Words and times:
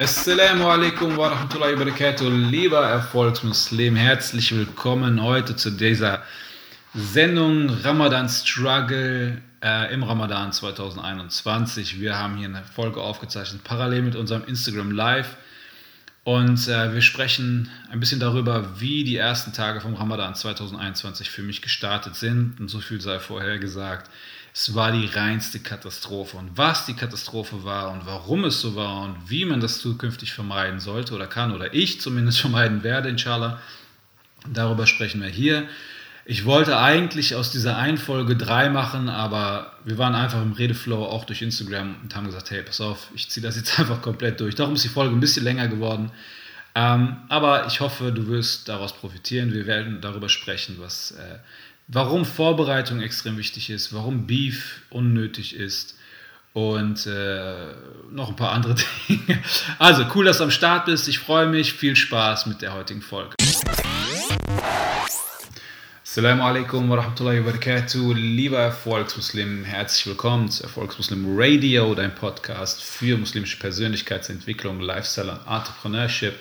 Assalamu 0.00 0.64
alaikum 0.70 1.16
wa 1.16 1.28
rahmatullahi 1.28 1.72
wa 1.74 1.84
barakatuh, 1.84 2.28
lieber 2.28 2.82
Erfolgsmuslim, 2.82 3.96
herzlich 3.96 4.56
willkommen 4.56 5.22
heute 5.22 5.56
zu 5.56 5.70
dieser 5.70 6.22
Sendung 6.94 7.68
Ramadan 7.68 8.28
Struggle 8.28 9.42
äh, 9.62 9.92
im 9.92 10.02
Ramadan 10.02 10.52
2021. 10.52 12.00
Wir 12.00 12.16
haben 12.16 12.36
hier 12.36 12.48
eine 12.48 12.62
Folge 12.62 13.00
aufgezeichnet, 13.00 13.64
parallel 13.64 14.02
mit 14.02 14.16
unserem 14.16 14.44
Instagram 14.44 14.92
Live. 14.92 15.36
Und 16.24 16.68
äh, 16.68 16.92
wir 16.92 17.00
sprechen 17.00 17.70
ein 17.90 18.00
bisschen 18.00 18.20
darüber, 18.20 18.80
wie 18.80 19.02
die 19.02 19.16
ersten 19.16 19.52
Tage 19.52 19.80
vom 19.80 19.94
Ramadan 19.94 20.34
2021 20.34 21.30
für 21.30 21.42
mich 21.42 21.62
gestartet 21.62 22.16
sind. 22.16 22.60
Und 22.60 22.68
so 22.68 22.80
viel 22.80 23.00
sei 23.00 23.18
vorher 23.18 23.58
gesagt. 23.58 24.10
Es 24.60 24.74
war 24.74 24.90
die 24.90 25.06
reinste 25.06 25.60
Katastrophe. 25.60 26.36
Und 26.36 26.58
was 26.58 26.84
die 26.84 26.94
Katastrophe 26.94 27.62
war 27.62 27.92
und 27.92 28.06
warum 28.06 28.42
es 28.42 28.60
so 28.60 28.74
war 28.74 29.04
und 29.04 29.30
wie 29.30 29.44
man 29.44 29.60
das 29.60 29.78
zukünftig 29.78 30.32
vermeiden 30.32 30.80
sollte 30.80 31.14
oder 31.14 31.28
kann 31.28 31.54
oder 31.54 31.72
ich 31.74 32.00
zumindest 32.00 32.40
vermeiden 32.46 32.82
werde, 32.82 33.08
inshallah, 33.08 33.60
darüber 34.52 34.88
sprechen 34.88 35.22
wir 35.22 35.28
hier. 35.28 35.68
Ich 36.24 36.44
wollte 36.44 36.76
eigentlich 36.76 37.36
aus 37.36 37.52
dieser 37.52 37.76
einen 37.76 37.98
Folge 37.98 38.34
drei 38.34 38.68
machen, 38.68 39.08
aber 39.08 39.74
wir 39.84 39.96
waren 39.96 40.16
einfach 40.16 40.42
im 40.42 40.54
Redeflow 40.54 41.04
auch 41.04 41.24
durch 41.24 41.40
Instagram 41.40 41.94
und 42.02 42.16
haben 42.16 42.26
gesagt, 42.26 42.50
hey, 42.50 42.64
pass 42.64 42.80
auf, 42.80 43.12
ich 43.14 43.30
ziehe 43.30 43.46
das 43.46 43.54
jetzt 43.54 43.78
einfach 43.78 44.02
komplett 44.02 44.40
durch. 44.40 44.56
Darum 44.56 44.74
ist 44.74 44.82
die 44.82 44.88
Folge 44.88 45.14
ein 45.14 45.20
bisschen 45.20 45.44
länger 45.44 45.68
geworden. 45.68 46.10
Ähm, 46.74 47.18
aber 47.28 47.68
ich 47.68 47.78
hoffe, 47.78 48.10
du 48.10 48.26
wirst 48.26 48.68
daraus 48.68 48.92
profitieren. 48.92 49.52
Wir 49.52 49.66
werden 49.66 50.00
darüber 50.00 50.28
sprechen, 50.28 50.78
was, 50.80 51.12
äh, 51.12 51.38
warum 51.88 52.24
Vorbereitung 52.24 53.00
extrem 53.00 53.38
wichtig 53.38 53.70
ist, 53.70 53.92
warum 53.92 54.26
Beef 54.26 54.82
unnötig 54.90 55.56
ist 55.56 55.96
und 56.52 57.06
äh, 57.06 57.72
noch 58.10 58.28
ein 58.28 58.36
paar 58.36 58.52
andere 58.52 58.76
Dinge. 59.08 59.42
Also 59.78 60.04
cool, 60.14 60.26
dass 60.26 60.38
du 60.38 60.44
am 60.44 60.50
Start 60.50 60.86
bist. 60.86 61.08
Ich 61.08 61.18
freue 61.18 61.46
mich. 61.46 61.72
Viel 61.72 61.96
Spaß 61.96 62.46
mit 62.46 62.62
der 62.62 62.74
heutigen 62.74 63.02
Folge. 63.02 63.34
Assalamu 66.02 66.42
alaikum 66.42 66.88
wa 66.90 66.96
rahmatullahi 66.96 67.40
wa 67.40 67.50
barakatuh. 67.50 68.12
Lieber 68.14 68.58
Erfolgsmuslim, 68.58 69.64
herzlich 69.64 70.06
willkommen 70.06 70.50
zu 70.50 70.64
Erfolgsmuslim 70.64 71.24
Radio, 71.38 71.94
dein 71.94 72.14
Podcast 72.14 72.82
für 72.82 73.16
muslimische 73.16 73.58
Persönlichkeitsentwicklung, 73.58 74.80
Lifestyle 74.80 75.32
und 75.32 75.46
Entrepreneurship. 75.46 76.34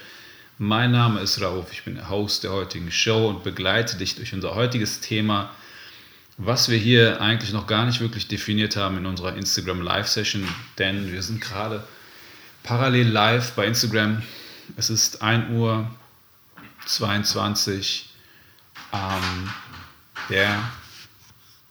Mein 0.60 0.90
Name 0.90 1.20
ist 1.20 1.40
Rauf, 1.40 1.72
ich 1.72 1.84
bin 1.84 1.94
der 1.94 2.10
Host 2.10 2.44
der 2.44 2.52
heutigen 2.52 2.92
Show 2.92 3.30
und 3.30 3.44
begleite 3.44 3.96
dich 3.96 4.16
durch 4.16 4.34
unser 4.34 4.56
heutiges 4.56 5.02
Thema, 5.02 5.52
was 6.40 6.68
wir 6.70 6.80
hier 6.80 7.22
eigentlich 7.22 7.54
noch 7.54 7.68
gar 7.68 7.86
nicht 7.86 8.00
wirklich 8.00 8.28
definiert 8.28 8.76
haben 8.76 8.98
in 8.98 9.06
unserer 9.06 9.36
Instagram 9.36 9.84
Live 9.84 10.08
Session, 10.08 10.48
denn 10.80 11.12
wir 11.12 11.22
sind 11.22 11.42
gerade 11.42 11.84
parallel 12.64 13.08
live 13.08 13.52
bei 13.52 13.68
Instagram. 13.68 14.24
Es 14.78 14.90
ist 14.90 15.22
1 15.22 15.52
Uhr 15.52 15.88
22 16.88 18.10
ähm, 18.94 19.52
der, 20.30 20.58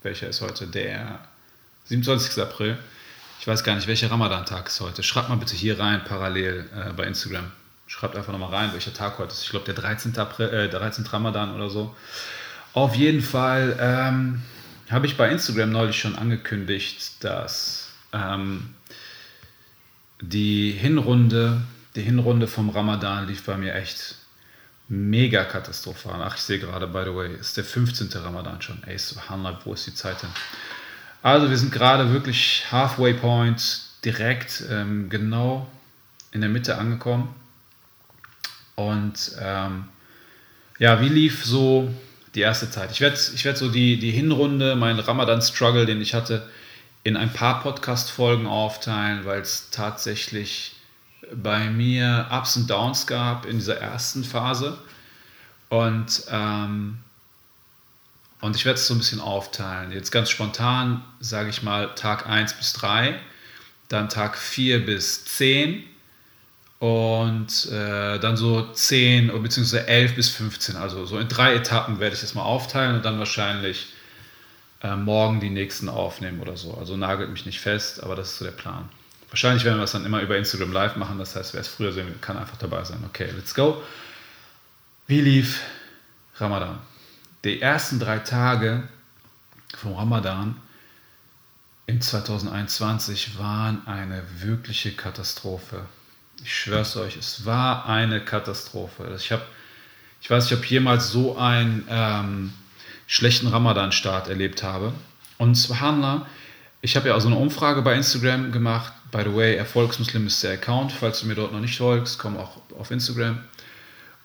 welcher 0.05 0.29
ist 0.29 0.43
heute? 0.43 0.69
Der 0.69 1.27
27. 1.87 2.41
April. 2.41 2.79
Ich 3.41 3.49
weiß 3.49 3.65
gar 3.65 3.75
nicht, 3.75 3.89
welcher 3.89 4.13
Ramadan-Tag 4.13 4.69
ist 4.69 4.81
heute. 4.81 5.03
Schreibt 5.03 5.29
mal 5.29 5.39
bitte 5.39 5.57
hier 5.57 5.81
rein, 5.81 6.05
parallel 6.05 6.71
äh, 6.73 6.93
bei 6.93 7.03
Instagram. 7.03 7.51
Schreibt 7.99 8.15
einfach 8.15 8.33
nochmal 8.33 8.51
rein, 8.51 8.75
welcher 8.75 8.93
Tag 8.93 9.17
heute 9.19 9.33
ist. 9.33 9.45
Ich 9.45 9.49
glaube, 9.49 9.65
der 9.65 9.73
13. 9.73 10.19
April, 10.19 10.49
äh, 10.49 10.69
13. 10.69 11.07
Ramadan 11.07 11.55
oder 11.55 11.71
so. 11.71 11.97
Auf 12.75 12.95
jeden 12.95 13.23
Fall 13.23 13.75
ähm, 13.81 14.43
habe 14.91 15.07
ich 15.07 15.17
bei 15.17 15.31
Instagram 15.31 15.71
neulich 15.71 15.99
schon 15.99 16.15
angekündigt, 16.15 17.25
dass 17.25 17.89
ähm, 18.13 18.75
die 20.21 20.73
Hinrunde, 20.73 21.63
die 21.95 22.03
Hinrunde 22.03 22.49
vom 22.49 22.69
Ramadan 22.69 23.29
lief 23.29 23.45
bei 23.45 23.57
mir 23.57 23.75
echt 23.75 24.17
mega 24.89 25.45
katastrophal. 25.45 26.21
Ach, 26.23 26.35
ich 26.37 26.43
sehe 26.43 26.59
gerade, 26.59 26.87
by 26.89 27.03
the 27.07 27.15
way, 27.15 27.35
ist 27.35 27.57
der 27.57 27.65
15. 27.65 28.11
Ramadan 28.23 28.61
schon. 28.61 28.83
Ey, 28.85 28.99
subhanallah, 28.99 29.59
wo 29.65 29.73
ist 29.73 29.87
die 29.87 29.95
Zeit 29.95 30.21
hin? 30.21 30.31
Also, 31.23 31.49
wir 31.49 31.57
sind 31.57 31.73
gerade 31.73 32.13
wirklich 32.13 32.67
halfway 32.71 33.15
point, 33.15 33.81
direkt 34.05 34.65
ähm, 34.71 35.09
genau 35.09 35.67
in 36.33 36.43
der 36.43 36.51
Mitte 36.51 36.77
angekommen. 36.77 37.35
Und 38.77 39.33
ähm, 39.41 39.87
ja, 40.79 41.01
wie 41.01 41.09
lief 41.09 41.45
so 41.45 41.93
die 42.35 42.41
erste 42.41 42.71
Zeit? 42.71 42.93
Ich 42.93 43.01
werde 43.01 43.19
ich 43.35 43.45
werd 43.45 43.59
so 43.59 43.71
die, 43.71 43.99
die 43.99 44.11
Hinrunde, 44.11 44.77
meinen 44.77 45.01
Ramadan-Struggle, 45.01 45.87
den 45.87 46.01
ich 46.01 46.15
hatte, 46.15 46.49
in 47.03 47.17
ein 47.17 47.33
paar 47.33 47.63
Podcast-Folgen 47.63 48.47
aufteilen, 48.47 49.25
weil 49.25 49.41
es 49.41 49.71
tatsächlich 49.71 50.77
bei 51.35 51.71
mir 51.71 52.27
Ups 52.31 52.57
und 52.57 52.69
Downs 52.69 53.07
gab 53.07 53.47
in 53.47 53.59
dieser 53.59 53.79
ersten 53.79 54.25
Phase. 54.25 54.79
Und, 55.69 56.25
ähm, 56.31 56.99
und 58.41 58.57
ich 58.57 58.65
werde 58.65 58.79
es 58.79 58.87
so 58.87 58.95
ein 58.95 58.99
bisschen 58.99 59.21
aufteilen. 59.21 59.91
Jetzt 59.91 60.11
ganz 60.11 60.31
spontan 60.31 61.03
sage 61.21 61.49
ich 61.49 61.63
mal 61.63 61.95
Tag 61.95 62.27
1 62.27 62.55
bis 62.55 62.75
3, 62.75 63.19
dann 63.89 64.09
Tag 64.09 64.37
4 64.37 64.85
bis 64.85 65.25
10 65.25 65.83
und 66.79 67.67
äh, 67.73 68.19
dann 68.19 68.37
so 68.37 68.71
10 68.73 69.29
bzw. 69.43 69.79
11 69.79 70.15
bis 70.15 70.29
15. 70.31 70.77
Also 70.77 71.07
so 71.07 71.19
in 71.19 71.29
drei 71.29 71.55
Etappen 71.55 72.01
werde 72.01 72.15
ich 72.15 72.21
das 72.21 72.35
mal 72.35 72.43
aufteilen 72.43 72.97
und 72.97 73.05
dann 73.05 73.19
wahrscheinlich 73.19 73.95
äh, 74.83 74.95
morgen 74.95 75.41
die 75.41 75.51
nächsten 75.51 75.89
aufnehmen 75.89 76.41
oder 76.41 76.57
so. 76.57 76.75
Also 76.75 76.97
nagelt 76.97 77.31
mich 77.31 77.47
nicht 77.47 77.61
fest, 77.61 78.03
aber 78.03 78.15
das 78.15 78.33
ist 78.33 78.39
so 78.39 78.45
der 78.45 78.53
Plan. 78.53 78.89
Wahrscheinlich 79.31 79.65
werden 79.65 79.79
wir 79.79 79.85
es 79.85 79.93
dann 79.93 80.05
immer 80.05 80.21
über 80.21 80.37
Instagram 80.37 80.73
Live 80.73 80.97
machen, 80.97 81.19
das 81.19 81.35
heißt, 81.35 81.55
wer 81.55 81.61
es 81.61 81.69
früher 81.69 81.93
sehen 81.93 82.07
will, 82.07 82.15
kann 82.21 82.37
einfach 82.37 82.57
dabei 82.59 82.85
sein. 82.85 83.03
Okay, 83.07 83.31
let's 83.35 83.55
go. 83.55 83.83
Wie 85.07 85.21
lief 85.21 85.63
Ramadan? 86.37 86.79
Die 87.45 87.61
ersten 87.61 87.99
drei 87.99 88.19
Tage 88.19 88.89
vom 89.77 89.95
Ramadan 89.95 90.57
in 91.87 92.01
2021 92.01 93.39
waren 93.39 93.87
eine 93.87 94.23
wirkliche 94.41 94.93
Katastrophe. 94.93 95.87
Ich 96.43 96.55
schwöre 96.55 96.83
es 96.83 96.97
euch, 96.97 97.17
es 97.17 97.45
war 97.45 97.87
eine 97.87 98.21
Katastrophe. 98.21 99.15
Ich, 99.17 99.33
hab, 99.33 99.47
ich 100.21 100.31
weiß 100.31 100.45
nicht, 100.45 100.59
ob 100.59 100.65
ich 100.65 100.71
jemals 100.71 101.11
so 101.11 101.37
einen 101.37 101.87
ähm, 101.89 102.53
schlechten 103.07 103.49
Ramadan-Start 103.49 104.29
erlebt 104.29 104.63
habe. 104.63 104.93
Und 105.39 105.55
subhanallah, 105.55 106.27
ich 106.83 106.97
habe 106.97 107.09
ja 107.09 107.19
so 107.19 107.29
eine 107.29 107.37
Umfrage 107.37 107.83
bei 107.83 107.95
Instagram 107.95 108.53
gemacht. 108.53 108.93
By 109.11 109.23
the 109.25 109.35
way, 109.35 109.57
Erfolgsmuslim 109.57 110.27
ist 110.27 110.43
der 110.43 110.53
Account. 110.53 110.93
Falls 110.93 111.21
du 111.21 111.27
mir 111.27 111.35
dort 111.35 111.53
noch 111.53 111.61
nicht 111.61 111.79
folgst, 111.79 112.19
komm 112.19 112.37
auch 112.37 112.61
auf 112.79 112.91
Instagram 112.91 113.41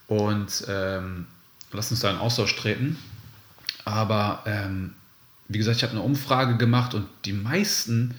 und 0.07 0.65
ähm, 0.67 1.27
lass 1.71 1.91
uns 1.91 2.01
da 2.01 2.11
in 2.11 2.17
Austausch 2.17 2.55
treten. 2.55 2.97
Aber 3.85 4.43
ähm, 4.45 4.93
wie 5.47 5.57
gesagt, 5.57 5.77
ich 5.77 5.83
habe 5.83 5.93
eine 5.93 6.01
Umfrage 6.01 6.57
gemacht 6.57 6.93
und 6.93 7.07
die 7.25 7.33
meisten 7.33 8.15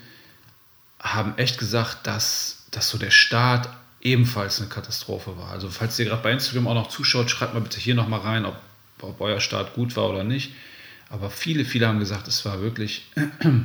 haben 1.02 1.36
echt 1.36 1.58
gesagt, 1.58 2.06
dass, 2.06 2.64
dass 2.70 2.88
so 2.88 2.96
der 2.96 3.10
Start 3.10 3.68
ebenfalls 4.00 4.60
eine 4.60 4.68
Katastrophe 4.68 5.36
war. 5.36 5.50
Also 5.50 5.68
falls 5.68 5.98
ihr 5.98 6.06
gerade 6.06 6.22
bei 6.22 6.32
Instagram 6.32 6.68
auch 6.68 6.74
noch 6.74 6.88
zuschaut, 6.88 7.30
schreibt 7.30 7.54
mal 7.54 7.60
bitte 7.60 7.80
hier 7.80 7.94
nochmal 7.94 8.20
rein, 8.20 8.44
ob, 8.44 8.56
ob 9.00 9.20
euer 9.20 9.40
Start 9.40 9.74
gut 9.74 9.96
war 9.96 10.08
oder 10.08 10.24
nicht. 10.24 10.52
Aber 11.10 11.30
viele, 11.30 11.64
viele 11.64 11.88
haben 11.88 11.98
gesagt, 11.98 12.26
es 12.28 12.44
war 12.44 12.62
wirklich 12.62 13.10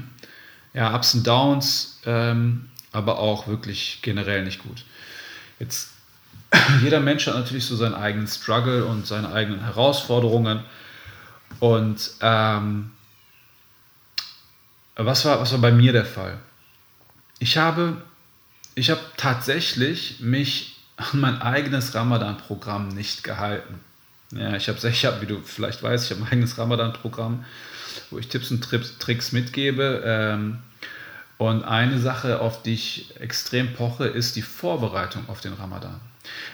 ja, 0.73 0.93
Ups 0.95 1.13
und 1.13 1.25
Downs, 1.25 1.99
ähm, 2.05 2.69
aber 2.91 3.19
auch 3.19 3.47
wirklich 3.47 3.99
generell 4.01 4.43
nicht 4.43 4.61
gut. 4.63 4.83
Jetzt, 5.59 5.91
jeder 6.81 6.99
Mensch 6.99 7.27
hat 7.27 7.35
natürlich 7.35 7.65
so 7.65 7.75
seinen 7.75 7.95
eigenen 7.95 8.27
Struggle 8.27 8.85
und 8.85 9.07
seine 9.07 9.31
eigenen 9.31 9.63
Herausforderungen. 9.63 10.63
Und 11.59 12.11
ähm, 12.21 12.91
was, 14.95 15.25
war, 15.25 15.39
was 15.39 15.51
war 15.51 15.59
bei 15.59 15.71
mir 15.71 15.93
der 15.93 16.05
Fall? 16.05 16.39
Ich 17.39 17.57
habe, 17.57 18.01
ich 18.75 18.89
habe 18.89 19.01
tatsächlich 19.17 20.19
mich 20.19 20.77
an 20.97 21.19
mein 21.19 21.41
eigenes 21.41 21.93
Ramadan-Programm 21.93 22.89
nicht 22.89 23.23
gehalten. 23.23 23.79
Ja, 24.31 24.55
ich 24.55 24.67
habe, 24.67 24.85
ich 24.87 25.05
hab, 25.05 25.21
wie 25.21 25.25
du 25.25 25.41
vielleicht 25.43 25.81
weißt, 25.83 26.05
ich 26.05 26.11
habe 26.11 26.25
ein 26.25 26.31
eigenes 26.31 26.57
Ramadan-Programm, 26.57 27.45
wo 28.09 28.17
ich 28.17 28.27
Tipps 28.27 28.51
und 28.51 28.61
Tricks 28.61 29.31
mitgebe. 29.31 30.01
Ähm, 30.05 30.59
und 31.37 31.63
eine 31.63 31.99
Sache, 31.99 32.41
auf 32.41 32.63
die 32.63 32.73
ich 32.73 33.15
extrem 33.19 33.73
poche, 33.73 34.07
ist 34.07 34.35
die 34.35 34.41
Vorbereitung 34.41 35.29
auf 35.29 35.39
den 35.39 35.53
Ramadan. 35.53 35.99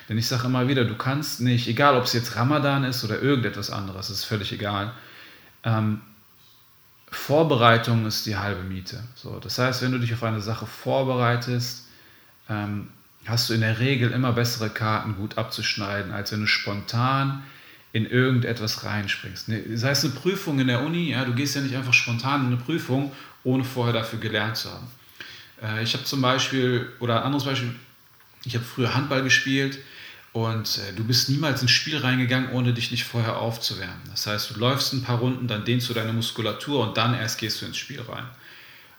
Denn 0.07 0.18
ich 0.18 0.27
sage 0.27 0.45
immer 0.45 0.68
wieder, 0.68 0.83
du 0.86 0.95
kannst 0.95 1.39
nicht, 1.39 1.68
egal 1.68 1.95
ob 1.95 2.03
es 2.03 2.13
jetzt 2.13 2.36
Ramadan 2.36 2.83
ist 2.83 3.03
oder 3.03 3.21
irgendetwas 3.21 3.69
anderes, 3.69 4.09
ist 4.09 4.25
völlig 4.25 4.51
egal. 4.51 4.91
Ähm, 5.63 6.01
Vorbereitung 7.13 8.06
ist 8.06 8.25
die 8.25 8.38
halbe 8.38 8.63
Miete. 8.63 9.04
So, 9.15 9.39
das 9.39 9.57
heißt, 9.57 9.81
wenn 9.81 9.92
du 9.92 10.00
dich 10.00 10.13
auf 10.13 10.24
eine 10.24 10.42
Sache 10.42 10.65
vorbereitest, 10.65 11.88
ähm, 12.50 12.89
hast 13.25 13.50
du 13.50 13.54
in 13.54 13.62
der 13.62 13.80
Regel 13.80 14.12
immer 14.12 14.33
bessere 14.33 14.69
Karten 14.69 15.15
gut 15.15 15.38
abzuschneiden, 15.38 16.12
als 16.12 16.31
wenn 16.31 16.42
du 16.42 16.48
spontan 16.48 17.44
in 17.94 18.06
irgendetwas 18.06 18.83
reinspringst. 18.83 19.50
Ne, 19.50 19.77
sei 19.77 19.92
es 19.92 20.04
eine 20.04 20.13
Prüfung 20.13 20.60
in 20.60 20.68
der 20.68 20.81
Uni, 20.81 21.12
ja, 21.12 21.24
du 21.24 21.33
gehst 21.33 21.56
ja 21.56 21.62
nicht 21.62 21.75
einfach 21.75 21.94
spontan 21.94 22.42
in 22.42 22.48
eine 22.48 22.57
Prüfung 22.57 23.12
ohne 23.44 23.63
vorher 23.63 23.94
dafür 23.94 24.19
gelernt 24.19 24.57
zu 24.57 24.71
haben. 24.71 24.88
Äh, 25.62 25.83
ich 25.83 25.94
habe 25.94 26.04
zum 26.04 26.21
Beispiel, 26.21 26.92
oder 27.00 27.18
ein 27.18 27.24
anderes 27.24 27.45
Beispiel, 27.45 27.75
ich 28.45 28.56
habe 28.56 28.65
früher 28.65 28.94
Handball 28.94 29.24
gespielt 29.24 29.80
und 30.33 30.80
äh, 30.80 30.94
du 30.94 31.03
bist 31.03 31.30
niemals 31.30 31.62
ins 31.62 31.71
Spiel 31.71 31.97
reingegangen, 31.97 32.51
ohne 32.51 32.74
dich 32.74 32.89
nicht 32.89 33.06
vorher 33.06 33.38
aufzuwärmen. 33.38 34.01
Das 34.09 34.25
heißt, 34.25 34.50
du 34.50 34.59
läufst 34.59 34.91
ein 34.91 35.03
paar 35.03 35.19
Runden, 35.19 35.47
dann 35.47 35.63
dehnst 35.63 35.88
du 35.89 35.94
deine 35.94 36.12
Muskulatur 36.12 36.88
und 36.88 36.97
dann 36.97 37.13
erst 37.13 37.38
gehst 37.38 37.62
du 37.62 37.68
ins 37.68 37.77
Spiel 37.77 38.01
rein. 38.01 38.25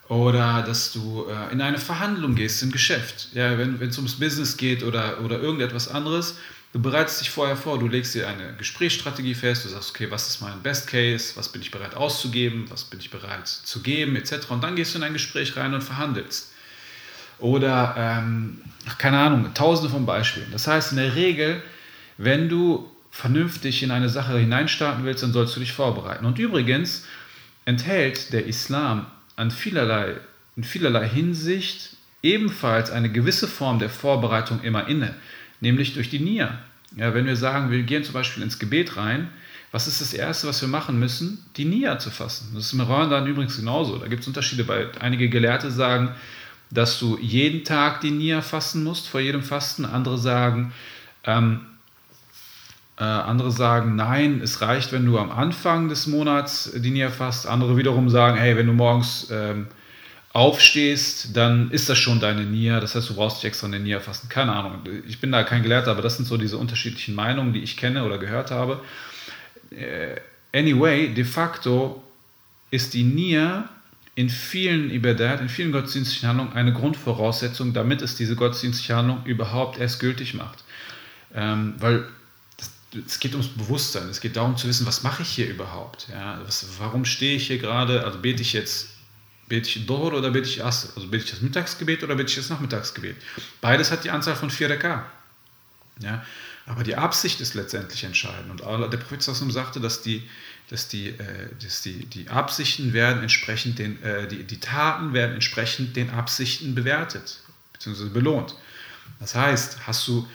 Oder 0.08 0.62
dass 0.62 0.92
du 0.92 1.26
äh, 1.28 1.52
in 1.52 1.60
eine 1.60 1.78
Verhandlung 1.78 2.36
gehst 2.36 2.62
im 2.62 2.70
Geschäft. 2.70 3.30
Ja, 3.34 3.58
wenn 3.58 3.82
es 3.82 3.96
ums 3.96 4.14
Business 4.14 4.56
geht 4.56 4.84
oder, 4.84 5.22
oder 5.22 5.40
irgendetwas 5.40 5.88
anderes, 5.88 6.36
du 6.72 6.80
bereitest 6.80 7.22
dich 7.22 7.30
vorher 7.30 7.56
vor, 7.56 7.80
du 7.80 7.88
legst 7.88 8.14
dir 8.14 8.28
eine 8.28 8.54
Gesprächsstrategie 8.56 9.34
fest, 9.34 9.64
du 9.64 9.70
sagst, 9.70 9.90
okay, 9.90 10.12
was 10.12 10.28
ist 10.28 10.40
mein 10.40 10.62
Best 10.62 10.86
Case, 10.86 11.32
was 11.34 11.48
bin 11.48 11.62
ich 11.62 11.72
bereit 11.72 11.96
auszugeben, 11.96 12.66
was 12.68 12.84
bin 12.84 13.00
ich 13.00 13.10
bereit 13.10 13.48
zu 13.48 13.82
geben, 13.82 14.14
etc. 14.14 14.50
Und 14.50 14.62
dann 14.62 14.76
gehst 14.76 14.94
du 14.94 14.98
in 14.98 15.04
ein 15.04 15.14
Gespräch 15.14 15.56
rein 15.56 15.74
und 15.74 15.82
verhandelst. 15.82 16.53
Oder, 17.38 17.94
ähm, 17.96 18.60
keine 18.98 19.18
Ahnung, 19.18 19.52
tausende 19.54 19.90
von 19.90 20.06
Beispielen. 20.06 20.50
Das 20.52 20.66
heißt, 20.66 20.92
in 20.92 20.98
der 20.98 21.14
Regel, 21.14 21.62
wenn 22.18 22.48
du 22.48 22.90
vernünftig 23.10 23.82
in 23.82 23.90
eine 23.90 24.08
Sache 24.08 24.38
hineinstarten 24.38 25.04
willst, 25.04 25.22
dann 25.22 25.32
sollst 25.32 25.54
du 25.56 25.60
dich 25.60 25.72
vorbereiten. 25.72 26.24
Und 26.26 26.38
übrigens 26.38 27.06
enthält 27.64 28.32
der 28.32 28.46
Islam 28.46 29.06
an 29.36 29.50
vielerlei, 29.50 30.16
in 30.56 30.64
vielerlei 30.64 31.08
Hinsicht 31.08 31.96
ebenfalls 32.22 32.90
eine 32.90 33.10
gewisse 33.10 33.46
Form 33.46 33.78
der 33.78 33.90
Vorbereitung 33.90 34.62
immer 34.62 34.88
inne, 34.88 35.14
nämlich 35.60 35.94
durch 35.94 36.10
die 36.10 36.18
Nia. 36.18 36.58
Ja, 36.96 37.14
wenn 37.14 37.26
wir 37.26 37.36
sagen, 37.36 37.70
wir 37.70 37.82
gehen 37.82 38.04
zum 38.04 38.14
Beispiel 38.14 38.42
ins 38.42 38.58
Gebet 38.58 38.96
rein, 38.96 39.28
was 39.72 39.88
ist 39.88 40.00
das 40.00 40.14
Erste, 40.14 40.46
was 40.46 40.60
wir 40.60 40.68
machen 40.68 41.00
müssen? 41.00 41.44
Die 41.56 41.64
Nia 41.64 41.98
zu 41.98 42.10
fassen. 42.10 42.52
Das 42.54 42.66
ist 42.66 42.72
im 42.72 42.80
Ramadan 42.80 43.26
übrigens 43.26 43.56
genauso. 43.56 43.98
Da 43.98 44.06
gibt 44.06 44.22
es 44.22 44.28
Unterschiede, 44.28 44.68
weil 44.68 44.92
einige 45.00 45.28
Gelehrte 45.28 45.70
sagen, 45.72 46.14
dass 46.74 46.98
du 46.98 47.16
jeden 47.20 47.64
Tag 47.64 48.00
die 48.00 48.10
Nia 48.10 48.42
fassen 48.42 48.84
musst, 48.84 49.08
vor 49.08 49.20
jedem 49.20 49.42
Fasten. 49.42 49.84
Andere 49.84 50.18
sagen, 50.18 50.72
ähm, 51.24 51.60
äh, 52.98 53.04
andere 53.04 53.50
sagen, 53.50 53.96
nein, 53.96 54.40
es 54.42 54.60
reicht, 54.60 54.92
wenn 54.92 55.06
du 55.06 55.18
am 55.18 55.30
Anfang 55.30 55.88
des 55.88 56.06
Monats 56.06 56.72
die 56.74 56.90
Nia 56.90 57.10
fasst. 57.10 57.46
Andere 57.46 57.76
wiederum 57.76 58.10
sagen, 58.10 58.36
hey, 58.36 58.56
wenn 58.56 58.66
du 58.66 58.72
morgens 58.72 59.28
ähm, 59.30 59.68
aufstehst, 60.32 61.36
dann 61.36 61.70
ist 61.70 61.88
das 61.88 61.98
schon 61.98 62.18
deine 62.18 62.42
Nia. 62.42 62.80
Das 62.80 62.96
heißt, 62.96 63.08
du 63.08 63.14
brauchst 63.14 63.36
nicht 63.36 63.44
extra 63.44 63.68
eine 63.68 63.78
Nia 63.78 64.00
fassen. 64.00 64.28
Keine 64.28 64.52
Ahnung. 64.52 64.80
Ich 65.06 65.20
bin 65.20 65.30
da 65.30 65.44
kein 65.44 65.62
Gelehrter, 65.62 65.92
aber 65.92 66.02
das 66.02 66.16
sind 66.16 66.26
so 66.26 66.36
diese 66.36 66.58
unterschiedlichen 66.58 67.14
Meinungen, 67.14 67.52
die 67.52 67.62
ich 67.62 67.76
kenne 67.76 68.04
oder 68.04 68.18
gehört 68.18 68.50
habe. 68.50 68.80
Äh, 69.70 70.16
anyway, 70.52 71.14
de 71.14 71.24
facto 71.24 72.02
ist 72.70 72.94
die 72.94 73.04
Nia 73.04 73.68
in 74.14 74.30
vielen 74.30 74.90
Ibadat, 74.90 75.40
in 75.40 75.48
vielen 75.48 75.72
gottesdienstlichen 75.72 76.28
Handlungen 76.28 76.52
eine 76.52 76.72
Grundvoraussetzung, 76.72 77.72
damit 77.72 78.00
es 78.00 78.14
diese 78.16 78.36
gottesdienstliche 78.36 78.94
Handlung 78.94 79.24
überhaupt 79.24 79.78
erst 79.78 80.00
gültig 80.00 80.34
macht. 80.34 80.62
Ähm, 81.34 81.74
weil 81.78 82.08
es 83.06 83.18
geht 83.18 83.32
ums 83.32 83.48
Bewusstsein, 83.48 84.08
es 84.08 84.20
geht 84.20 84.36
darum 84.36 84.56
zu 84.56 84.68
wissen, 84.68 84.86
was 84.86 85.02
mache 85.02 85.22
ich 85.22 85.28
hier 85.28 85.48
überhaupt? 85.48 86.06
Ja, 86.10 86.40
was, 86.44 86.64
warum 86.78 87.04
stehe 87.04 87.36
ich 87.36 87.48
hier 87.48 87.58
gerade? 87.58 88.04
Also 88.04 88.20
bete 88.20 88.42
ich 88.42 88.52
jetzt, 88.52 88.90
bete 89.48 89.68
ich 89.68 89.86
Dohr 89.86 90.12
oder 90.12 90.30
bete 90.30 90.48
ich 90.48 90.64
Asr? 90.64 90.90
Also 90.94 91.08
bete 91.08 91.24
ich 91.24 91.30
das 91.30 91.40
Mittagsgebet 91.40 92.04
oder 92.04 92.14
bete 92.14 92.30
ich 92.30 92.36
das 92.36 92.50
Nachmittagsgebet? 92.50 93.16
Beides 93.60 93.90
hat 93.90 94.04
die 94.04 94.10
Anzahl 94.10 94.36
von 94.36 94.48
4 94.48 94.70
Raka. 94.70 95.06
Ja, 96.00 96.24
aber 96.66 96.84
die 96.84 96.96
Absicht 96.96 97.40
ist 97.40 97.54
letztendlich 97.54 98.04
entscheidend. 98.04 98.60
Und 98.60 98.92
der 98.92 98.98
Prophet 98.98 99.22
sagte, 99.22 99.80
dass 99.80 100.02
die 100.02 100.22
dass 100.70 100.88
die, 100.88 101.08
äh, 101.08 101.48
dass 101.62 101.82
die, 101.82 102.06
die 102.06 102.28
Absichten 102.28 102.92
werden 102.92 103.22
entsprechend 103.22 103.78
den, 103.78 104.02
äh, 104.02 104.26
die, 104.26 104.44
die 104.44 104.60
Taten 104.60 105.12
werden 105.12 105.34
entsprechend 105.34 105.96
den 105.96 106.10
Absichten 106.10 106.74
bewertet, 106.74 107.40
bzw. 107.74 108.08
belohnt. 108.08 108.54
Das 109.20 109.34
heißt, 109.34 109.86
hast 109.86 110.08
du, 110.08 110.26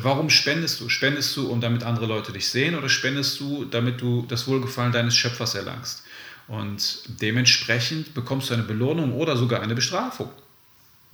warum 0.00 0.30
spendest 0.30 0.80
du? 0.80 0.88
Spendest 0.88 1.36
du, 1.36 1.50
um 1.50 1.60
damit 1.60 1.82
andere 1.82 2.06
Leute 2.06 2.32
dich 2.32 2.48
sehen 2.48 2.76
oder 2.76 2.88
spendest 2.88 3.40
du, 3.40 3.64
damit 3.64 4.00
du 4.00 4.24
das 4.28 4.46
Wohlgefallen 4.46 4.92
deines 4.92 5.16
Schöpfers 5.16 5.54
erlangst? 5.54 6.04
Und 6.48 7.00
dementsprechend 7.20 8.14
bekommst 8.14 8.50
du 8.50 8.54
eine 8.54 8.62
Belohnung 8.62 9.12
oder 9.12 9.36
sogar 9.36 9.62
eine 9.62 9.74
Bestrafung. 9.74 10.30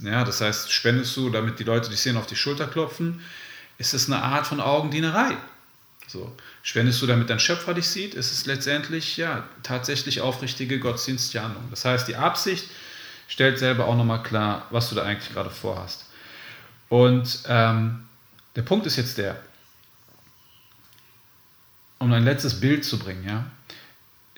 Ja, 0.02 0.24
das 0.24 0.40
heißt, 0.40 0.70
spendest 0.70 1.16
du, 1.16 1.30
damit 1.30 1.58
die 1.58 1.64
Leute 1.64 1.88
dich 1.88 2.00
sehen, 2.00 2.16
auf 2.16 2.26
die 2.26 2.36
Schulter 2.36 2.66
klopfen, 2.66 3.20
ist 3.78 3.94
es 3.94 4.06
eine 4.06 4.22
Art 4.22 4.46
von 4.46 4.60
Augendienerei. 4.60 5.36
So. 6.12 6.30
Spendest 6.62 7.00
du, 7.00 7.06
damit 7.06 7.30
dein 7.30 7.40
Schöpfer 7.40 7.72
dich 7.72 7.88
sieht, 7.88 8.12
ist 8.12 8.32
es 8.32 8.44
letztendlich 8.44 9.16
ja 9.16 9.48
tatsächlich 9.62 10.20
aufrichtige 10.20 10.78
Gottesdiensthandlung. 10.78 11.64
Das 11.70 11.86
heißt, 11.86 12.06
die 12.06 12.16
Absicht 12.16 12.68
stellt 13.28 13.58
selber 13.58 13.86
auch 13.86 13.96
nochmal 13.96 14.22
klar, 14.22 14.66
was 14.68 14.90
du 14.90 14.94
da 14.94 15.04
eigentlich 15.04 15.32
gerade 15.32 15.48
vorhast. 15.48 16.04
Und 16.90 17.44
ähm, 17.48 18.06
der 18.54 18.60
Punkt 18.60 18.84
ist 18.84 18.96
jetzt 18.96 19.16
der, 19.16 19.40
um 21.98 22.12
ein 22.12 22.24
letztes 22.24 22.60
Bild 22.60 22.84
zu 22.84 22.98
bringen, 22.98 23.26
ja. 23.26 23.46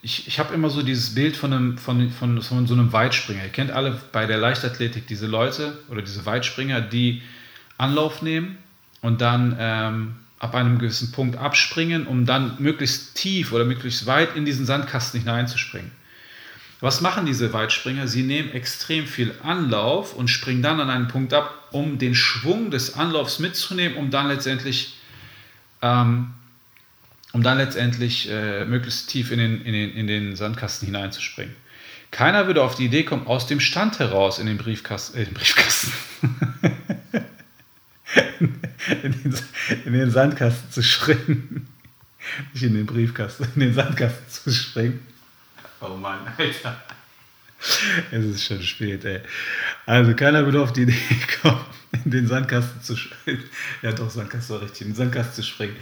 Ich, 0.00 0.28
ich 0.28 0.38
habe 0.38 0.54
immer 0.54 0.68
so 0.68 0.82
dieses 0.82 1.14
Bild 1.14 1.34
von, 1.34 1.52
einem, 1.52 1.78
von, 1.78 2.10
von, 2.10 2.40
von 2.42 2.66
so 2.66 2.74
einem 2.74 2.92
Weitspringer. 2.92 3.42
Ihr 3.42 3.48
kennt 3.48 3.70
alle 3.72 4.00
bei 4.12 4.26
der 4.26 4.36
Leichtathletik 4.36 5.06
diese 5.06 5.26
Leute 5.26 5.82
oder 5.88 6.02
diese 6.02 6.24
Weitspringer, 6.26 6.82
die 6.82 7.22
Anlauf 7.78 8.20
nehmen 8.20 8.58
und 9.00 9.22
dann 9.22 9.56
ähm, 9.58 10.16
ab 10.44 10.54
einem 10.54 10.78
gewissen 10.78 11.10
Punkt 11.10 11.38
abspringen, 11.38 12.06
um 12.06 12.26
dann 12.26 12.56
möglichst 12.58 13.14
tief 13.14 13.52
oder 13.52 13.64
möglichst 13.64 14.04
weit 14.04 14.36
in 14.36 14.44
diesen 14.44 14.66
Sandkasten 14.66 15.20
hineinzuspringen. 15.20 15.90
Was 16.80 17.00
machen 17.00 17.24
diese 17.24 17.54
Weitspringer? 17.54 18.08
Sie 18.08 18.22
nehmen 18.22 18.52
extrem 18.52 19.06
viel 19.06 19.34
Anlauf 19.42 20.14
und 20.14 20.28
springen 20.28 20.60
dann 20.60 20.80
an 20.80 20.90
einen 20.90 21.08
Punkt 21.08 21.32
ab, 21.32 21.68
um 21.70 21.96
den 21.96 22.14
Schwung 22.14 22.70
des 22.70 22.94
Anlaufs 22.94 23.38
mitzunehmen, 23.38 23.96
um 23.96 24.10
dann 24.10 24.28
letztendlich, 24.28 24.98
ähm, 25.80 26.34
um 27.32 27.42
dann 27.42 27.56
letztendlich 27.56 28.30
äh, 28.30 28.66
möglichst 28.66 29.08
tief 29.08 29.30
in 29.30 29.38
den, 29.38 29.62
in, 29.62 29.72
den, 29.72 29.92
in 29.92 30.06
den 30.06 30.36
Sandkasten 30.36 30.84
hineinzuspringen. 30.84 31.56
Keiner 32.10 32.46
würde 32.46 32.62
auf 32.62 32.74
die 32.74 32.84
Idee 32.84 33.04
kommen, 33.04 33.26
aus 33.26 33.46
dem 33.46 33.60
Stand 33.60 33.98
heraus 33.98 34.38
in 34.38 34.44
den 34.44 34.58
Briefkasten, 34.58 35.16
äh, 35.16 35.24
den 35.24 35.32
Briefkasten 35.32 35.90
in 38.88 39.12
den, 39.12 39.38
in 39.84 39.92
den 39.92 40.10
Sandkasten 40.10 40.70
zu 40.70 40.82
springen. 40.82 41.68
Nicht 42.52 42.62
in 42.62 42.74
den 42.74 42.86
Briefkasten, 42.86 43.46
in 43.54 43.60
den 43.60 43.74
Sandkasten 43.74 44.28
zu 44.28 44.50
springen. 44.50 45.06
Oh 45.80 45.88
Mann, 45.88 46.20
Alter. 46.38 46.82
Es 48.10 48.24
ist 48.24 48.44
schon 48.44 48.62
spät, 48.62 49.04
ey. 49.04 49.20
Also 49.86 50.14
keiner 50.14 50.44
würde 50.44 50.62
auf 50.62 50.72
die 50.72 50.82
Idee 50.82 50.98
kommen, 51.42 51.64
in 52.04 52.10
den 52.10 52.26
Sandkasten 52.26 52.82
zu 52.82 52.96
springen. 52.96 53.44
Ja, 53.82 53.92
doch, 53.92 54.10
Sandkasten 54.10 54.56
war 54.56 54.62
richtig. 54.62 54.82
In 54.82 54.88
den 54.88 54.96
Sandkasten 54.96 55.34
zu 55.34 55.42
springen. 55.42 55.76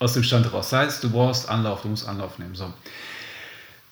Aus 0.00 0.14
dem 0.14 0.24
Stand 0.24 0.52
raus. 0.52 0.70
Das 0.70 0.80
heißt, 0.80 1.04
du 1.04 1.10
brauchst 1.10 1.48
Anlauf, 1.48 1.82
du 1.82 1.88
musst 1.88 2.06
Anlauf 2.06 2.38
nehmen. 2.38 2.54
So. 2.54 2.72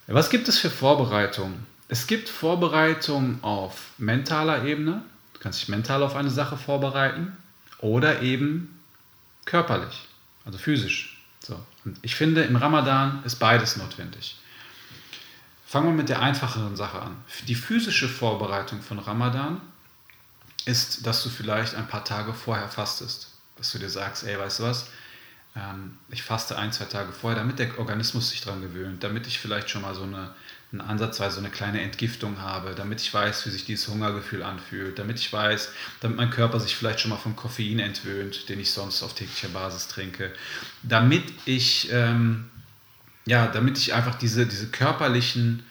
Was 0.09 0.31
gibt 0.31 0.49
es 0.49 0.59
für 0.59 0.71
Vorbereitungen? 0.71 1.67
Es 1.89 2.07
gibt 2.07 2.29
Vorbereitungen 2.29 3.43
auf 3.43 3.75
mentaler 3.99 4.65
Ebene. 4.65 5.03
Du 5.35 5.41
kannst 5.41 5.61
dich 5.61 5.69
mental 5.69 6.03
auf 6.03 6.17
eine 6.17 6.31
Sache 6.31 6.57
vorbereiten 6.57 7.37
oder 7.83 8.23
eben 8.23 8.81
körperlich, 9.45 10.09
also 10.47 10.57
physisch. 10.57 11.21
So. 11.41 11.61
Und 11.85 11.99
ich 12.01 12.15
finde, 12.15 12.43
im 12.45 12.57
Ramadan 12.57 13.23
ist 13.25 13.37
beides 13.37 13.77
notwendig. 13.77 14.39
Fangen 15.67 15.89
wir 15.89 15.95
mit 15.95 16.09
der 16.09 16.23
einfacheren 16.23 16.77
Sache 16.77 17.03
an. 17.03 17.17
Die 17.49 17.55
physische 17.55 18.09
Vorbereitung 18.09 18.81
von 18.81 18.99
Ramadan 18.99 19.61
ist, 20.65 21.07
dass 21.07 21.23
du 21.23 21.29
vielleicht 21.29 21.75
ein 21.75 21.89
paar 21.89 22.05
Tage 22.05 22.33
vorher 22.33 22.69
fastest. 22.69 23.33
Dass 23.57 23.73
du 23.73 23.79
dir 23.79 23.91
sagst, 23.91 24.25
ey, 24.25 24.39
weißt 24.39 24.61
du 24.61 24.63
was, 24.65 24.87
ähm, 25.57 25.99
ich 26.09 26.23
faste 26.23 26.57
ein, 26.57 26.73
zwei 26.73 26.85
Tage 26.85 27.13
vorher, 27.13 27.39
damit 27.39 27.59
der 27.59 27.79
Organismus 27.79 28.31
sich 28.31 28.43
daran 28.43 28.63
gewöhnt, 28.63 29.03
damit 29.03 29.27
ich 29.27 29.39
vielleicht 29.39 29.71
schon 29.71 29.83
mal 29.83 29.95
so 29.95 30.05
eine 30.05 30.35
eine 30.73 30.85
ansatzweise 30.85 31.39
eine 31.39 31.51
kleine 31.51 31.83
Entgiftung 31.83 32.41
habe, 32.41 32.75
damit 32.75 33.01
ich 33.01 33.13
weiß, 33.13 33.47
wie 33.47 33.51
sich 33.51 33.65
dieses 33.65 33.89
Hungergefühl 33.89 34.43
anfühlt, 34.43 34.99
damit 34.99 35.19
ich 35.19 35.31
weiß, 35.33 35.71
damit 36.01 36.17
mein 36.17 36.31
Körper 36.31 36.61
sich 36.61 36.75
vielleicht 36.75 37.01
schon 37.01 37.11
mal 37.11 37.19
vom 37.19 37.37
Koffein 37.37 37.79
entwöhnt, 37.79 38.49
den 38.49 38.59
ich 38.59 38.71
sonst 38.71 39.03
auf 39.03 39.15
täglicher 39.15 39.49
Basis 39.49 39.89
trinke, 39.89 40.33
damit 40.83 41.25
ich, 41.45 41.91
ähm, 41.93 42.49
ja, 43.27 43.47
damit 43.49 43.77
ich 43.77 43.93
einfach 43.93 44.15
diese, 44.15 44.47
diese 44.47 44.69
körperlichen 44.69 45.63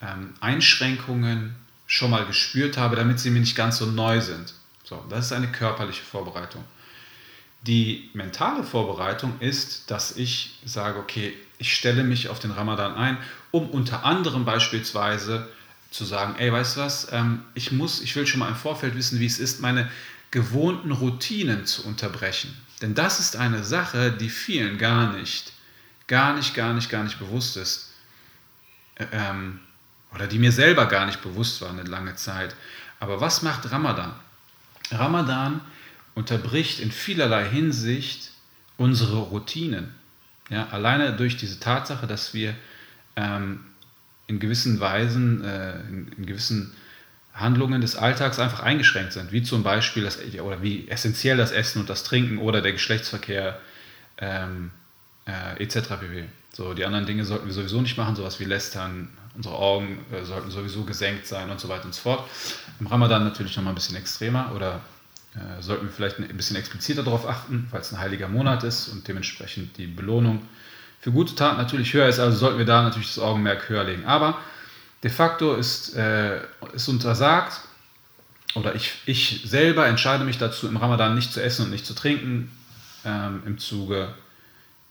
ähm, 0.00 0.32
Einschränkungen 0.40 1.54
schon 1.86 2.10
mal 2.10 2.24
gespürt 2.24 2.78
habe, 2.78 2.96
damit 2.96 3.20
sie 3.20 3.30
mir 3.30 3.40
nicht 3.40 3.56
ganz 3.56 3.78
so 3.78 3.86
neu 3.86 4.20
sind. 4.20 4.54
So, 4.84 5.04
das 5.10 5.26
ist 5.26 5.32
eine 5.32 5.52
körperliche 5.52 6.02
Vorbereitung. 6.02 6.64
Die 7.62 8.10
mentale 8.14 8.62
Vorbereitung 8.64 9.38
ist, 9.40 9.90
dass 9.90 10.16
ich 10.16 10.58
sage, 10.64 10.98
okay, 10.98 11.34
ich 11.58 11.74
stelle 11.74 12.04
mich 12.04 12.28
auf 12.28 12.38
den 12.38 12.52
Ramadan 12.52 12.94
ein, 12.94 13.18
um 13.50 13.68
unter 13.70 14.04
anderem 14.04 14.44
beispielsweise 14.44 15.48
zu 15.90 16.04
sagen, 16.04 16.34
ey, 16.38 16.52
weißt 16.52 16.76
du 16.76 16.80
was, 16.80 17.12
ähm, 17.12 17.42
ich 17.54 17.72
muss, 17.72 18.00
ich 18.00 18.14
will 18.14 18.26
schon 18.26 18.40
mal 18.40 18.48
im 18.48 18.56
Vorfeld 18.56 18.94
wissen, 18.94 19.20
wie 19.20 19.26
es 19.26 19.38
ist, 19.38 19.60
meine 19.60 19.90
gewohnten 20.30 20.92
Routinen 20.92 21.64
zu 21.64 21.84
unterbrechen. 21.86 22.54
Denn 22.82 22.94
das 22.94 23.18
ist 23.20 23.36
eine 23.36 23.64
Sache, 23.64 24.12
die 24.12 24.28
vielen 24.28 24.78
gar 24.78 25.12
nicht, 25.12 25.52
gar 26.06 26.34
nicht, 26.34 26.54
gar 26.54 26.74
nicht, 26.74 26.90
gar 26.90 27.04
nicht 27.04 27.18
bewusst 27.18 27.56
ist. 27.56 27.92
Ähm, 29.12 29.60
oder 30.14 30.26
die 30.26 30.38
mir 30.38 30.52
selber 30.52 30.86
gar 30.86 31.06
nicht 31.06 31.22
bewusst 31.22 31.60
waren 31.60 31.78
eine 31.78 31.88
lange 31.88 32.14
Zeit. 32.16 32.54
Aber 33.00 33.20
was 33.20 33.42
macht 33.42 33.70
Ramadan? 33.70 34.14
Ramadan 34.90 35.60
unterbricht 36.14 36.80
in 36.80 36.90
vielerlei 36.90 37.48
Hinsicht 37.48 38.30
unsere 38.76 39.18
Routinen. 39.18 39.94
Ja, 40.50 40.68
alleine 40.68 41.12
durch 41.12 41.36
diese 41.36 41.60
Tatsache, 41.60 42.06
dass 42.06 42.32
wir 42.32 42.54
ähm, 43.16 43.60
in 44.26 44.38
gewissen 44.38 44.80
Weisen, 44.80 45.44
äh, 45.44 45.80
in, 45.80 46.08
in, 46.16 46.26
gewissen 46.26 46.74
Handlungen 47.34 47.80
des 47.80 47.96
Alltags 47.96 48.38
einfach 48.38 48.60
eingeschränkt 48.60 49.12
sind, 49.12 49.32
wie 49.32 49.42
zum 49.42 49.62
Beispiel 49.62 50.04
das, 50.04 50.18
oder 50.40 50.62
wie 50.62 50.88
essentiell 50.88 51.36
das 51.36 51.52
Essen 51.52 51.80
und 51.80 51.90
das 51.90 52.04
Trinken 52.04 52.38
oder 52.38 52.62
der 52.62 52.72
Geschlechtsverkehr 52.72 53.60
ähm, 54.18 54.70
äh, 55.26 55.62
etc. 55.62 55.88
pp. 56.00 56.24
So, 56.52 56.74
die 56.74 56.84
anderen 56.84 57.06
Dinge 57.06 57.24
sollten 57.24 57.46
wir 57.46 57.52
sowieso 57.52 57.80
nicht 57.80 57.96
machen, 57.96 58.16
sowas 58.16 58.40
wie 58.40 58.44
Lästern, 58.44 59.08
unsere 59.36 59.54
Augen 59.54 60.04
äh, 60.12 60.24
sollten 60.24 60.50
sowieso 60.50 60.84
gesenkt 60.84 61.26
sein 61.26 61.50
und 61.50 61.60
so 61.60 61.68
weiter 61.68 61.84
und 61.84 61.94
so 61.94 62.02
fort. 62.02 62.28
Im 62.80 62.86
Ramadan 62.86 63.24
natürlich 63.24 63.56
nochmal 63.56 63.72
ein 63.72 63.76
bisschen 63.76 63.96
extremer 63.96 64.52
oder 64.54 64.80
sollten 65.60 65.86
wir 65.86 65.92
vielleicht 65.92 66.18
ein 66.18 66.36
bisschen 66.36 66.56
expliziter 66.56 67.02
darauf 67.02 67.28
achten, 67.28 67.68
weil 67.70 67.80
es 67.80 67.92
ein 67.92 67.98
heiliger 67.98 68.28
Monat 68.28 68.64
ist 68.64 68.88
und 68.88 69.06
dementsprechend 69.06 69.76
die 69.76 69.86
Belohnung 69.86 70.42
für 71.00 71.12
gute 71.12 71.34
Taten 71.34 71.58
natürlich 71.58 71.92
höher 71.94 72.08
ist, 72.08 72.18
also 72.18 72.36
sollten 72.36 72.58
wir 72.58 72.64
da 72.64 72.82
natürlich 72.82 73.14
das 73.14 73.22
Augenmerk 73.22 73.68
höher 73.68 73.84
legen. 73.84 74.04
Aber 74.04 74.38
de 75.02 75.10
facto 75.10 75.54
ist, 75.54 75.94
äh, 75.94 76.40
untersagt, 76.86 77.60
oder 78.54 78.74
ich, 78.74 78.94
ich 79.06 79.42
selber 79.46 79.86
entscheide 79.86 80.24
mich 80.24 80.38
dazu, 80.38 80.66
im 80.66 80.76
Ramadan 80.76 81.14
nicht 81.14 81.32
zu 81.32 81.42
essen 81.42 81.66
und 81.66 81.70
nicht 81.70 81.86
zu 81.86 81.94
trinken, 81.94 82.50
ähm, 83.04 83.42
im 83.46 83.58
Zuge 83.58 84.14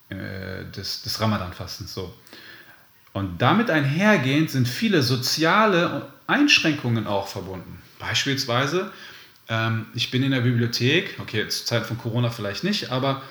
äh, 0.09 0.63
des, 0.75 1.01
des 1.01 1.19
Ramadan-Fastens. 1.19 1.93
So. 1.93 2.13
Und 3.13 3.41
damit 3.41 3.69
einhergehend 3.69 4.49
sind 4.49 4.67
viele 4.67 5.01
soziale 5.01 6.07
Einschränkungen 6.27 7.07
auch 7.07 7.27
verbunden. 7.27 7.81
Beispielsweise, 7.99 8.91
ähm, 9.49 9.85
ich 9.93 10.11
bin 10.11 10.23
in 10.23 10.31
der 10.31 10.41
Bibliothek, 10.41 11.15
okay, 11.19 11.47
zur 11.47 11.65
Zeit 11.65 11.85
von 11.85 11.97
Corona 11.97 12.29
vielleicht 12.29 12.63
nicht, 12.63 12.91
aber 12.91 13.21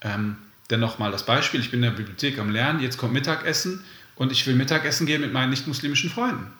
ähm, 0.00 0.36
dennoch 0.70 0.98
mal 0.98 1.12
das 1.12 1.26
Beispiel, 1.26 1.60
ich 1.60 1.70
bin 1.70 1.82
in 1.82 1.90
der 1.90 1.96
Bibliothek 1.96 2.38
am 2.38 2.50
Lernen, 2.50 2.80
jetzt 2.80 2.98
kommt 2.98 3.12
Mittagessen 3.12 3.84
und 4.16 4.32
ich 4.32 4.46
will 4.46 4.54
Mittagessen 4.54 5.06
gehen 5.06 5.20
mit 5.20 5.32
meinen 5.32 5.50
nicht-muslimischen 5.50 6.10
Freunden. 6.10 6.52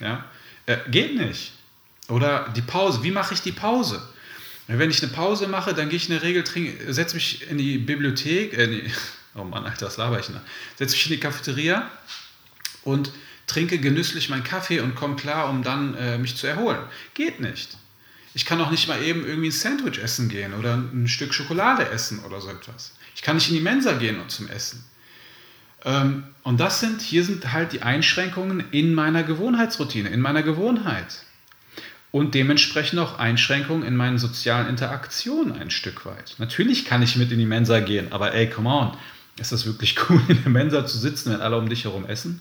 Ja? 0.00 0.24
Äh, 0.66 0.78
geht 0.90 1.16
nicht. 1.16 1.52
Oder 2.08 2.52
die 2.56 2.62
Pause, 2.62 3.02
wie 3.02 3.12
mache 3.12 3.34
ich 3.34 3.42
die 3.42 3.52
Pause? 3.52 4.02
Wenn 4.66 4.90
ich 4.90 5.02
eine 5.02 5.12
Pause 5.12 5.48
mache, 5.48 5.74
dann 5.74 5.88
gehe 5.88 5.96
ich 5.96 6.08
in 6.08 6.14
der 6.14 6.22
Regel, 6.22 6.44
setze 6.92 7.16
mich 7.16 7.48
in 7.48 7.58
die 7.58 7.78
Bibliothek, 7.78 8.56
äh, 8.56 8.66
die, 8.66 8.92
oh 9.34 9.44
Mann, 9.44 9.64
Alter, 9.64 9.86
was 9.86 9.96
laber 9.96 10.18
ich 10.18 10.26
denn? 10.26 10.40
Setze 10.76 10.94
mich 10.94 11.06
in 11.06 11.12
die 11.12 11.20
Cafeteria 11.20 11.90
und 12.82 13.12
trinke 13.46 13.78
genüsslich 13.78 14.28
meinen 14.28 14.44
Kaffee 14.44 14.80
und 14.80 14.94
komme 14.94 15.16
klar, 15.16 15.50
um 15.50 15.62
dann 15.62 15.94
äh, 15.94 16.18
mich 16.18 16.36
zu 16.36 16.46
erholen. 16.46 16.80
Geht 17.14 17.40
nicht. 17.40 17.76
Ich 18.34 18.44
kann 18.44 18.60
auch 18.60 18.70
nicht 18.70 18.86
mal 18.88 19.02
eben 19.02 19.26
irgendwie 19.26 19.48
ein 19.48 19.52
Sandwich 19.52 19.98
essen 19.98 20.28
gehen 20.28 20.54
oder 20.54 20.74
ein 20.74 21.08
Stück 21.08 21.34
Schokolade 21.34 21.88
essen 21.88 22.20
oder 22.20 22.40
so 22.40 22.48
etwas. 22.48 22.92
Ich 23.16 23.22
kann 23.22 23.36
nicht 23.36 23.48
in 23.48 23.56
die 23.56 23.60
Mensa 23.60 23.92
gehen 23.92 24.20
und 24.20 24.30
zum 24.30 24.48
Essen. 24.48 24.84
Ähm, 25.84 26.24
und 26.42 26.60
das 26.60 26.80
sind, 26.80 27.00
hier 27.00 27.24
sind 27.24 27.52
halt 27.52 27.72
die 27.72 27.82
Einschränkungen 27.82 28.64
in 28.70 28.94
meiner 28.94 29.22
Gewohnheitsroutine, 29.22 30.10
in 30.10 30.20
meiner 30.20 30.42
Gewohnheit. 30.42 31.24
Und 32.12 32.34
dementsprechend 32.34 32.98
auch 32.98 33.18
Einschränkungen 33.18 33.86
in 33.86 33.96
meinen 33.96 34.18
sozialen 34.18 34.68
Interaktionen 34.68 35.52
ein 35.52 35.70
Stück 35.70 36.06
weit. 36.06 36.34
Natürlich 36.38 36.84
kann 36.84 37.02
ich 37.02 37.16
mit 37.16 37.30
in 37.30 37.38
die 37.38 37.46
Mensa 37.46 37.80
gehen, 37.80 38.12
aber 38.12 38.34
ey, 38.34 38.50
come 38.50 38.68
on, 38.68 38.96
ist 39.38 39.52
das 39.52 39.64
wirklich 39.64 39.96
cool, 40.08 40.20
in 40.28 40.42
der 40.42 40.50
Mensa 40.50 40.86
zu 40.86 40.98
sitzen, 40.98 41.32
wenn 41.32 41.40
alle 41.40 41.56
um 41.56 41.68
dich 41.68 41.84
herum 41.84 42.04
essen? 42.06 42.40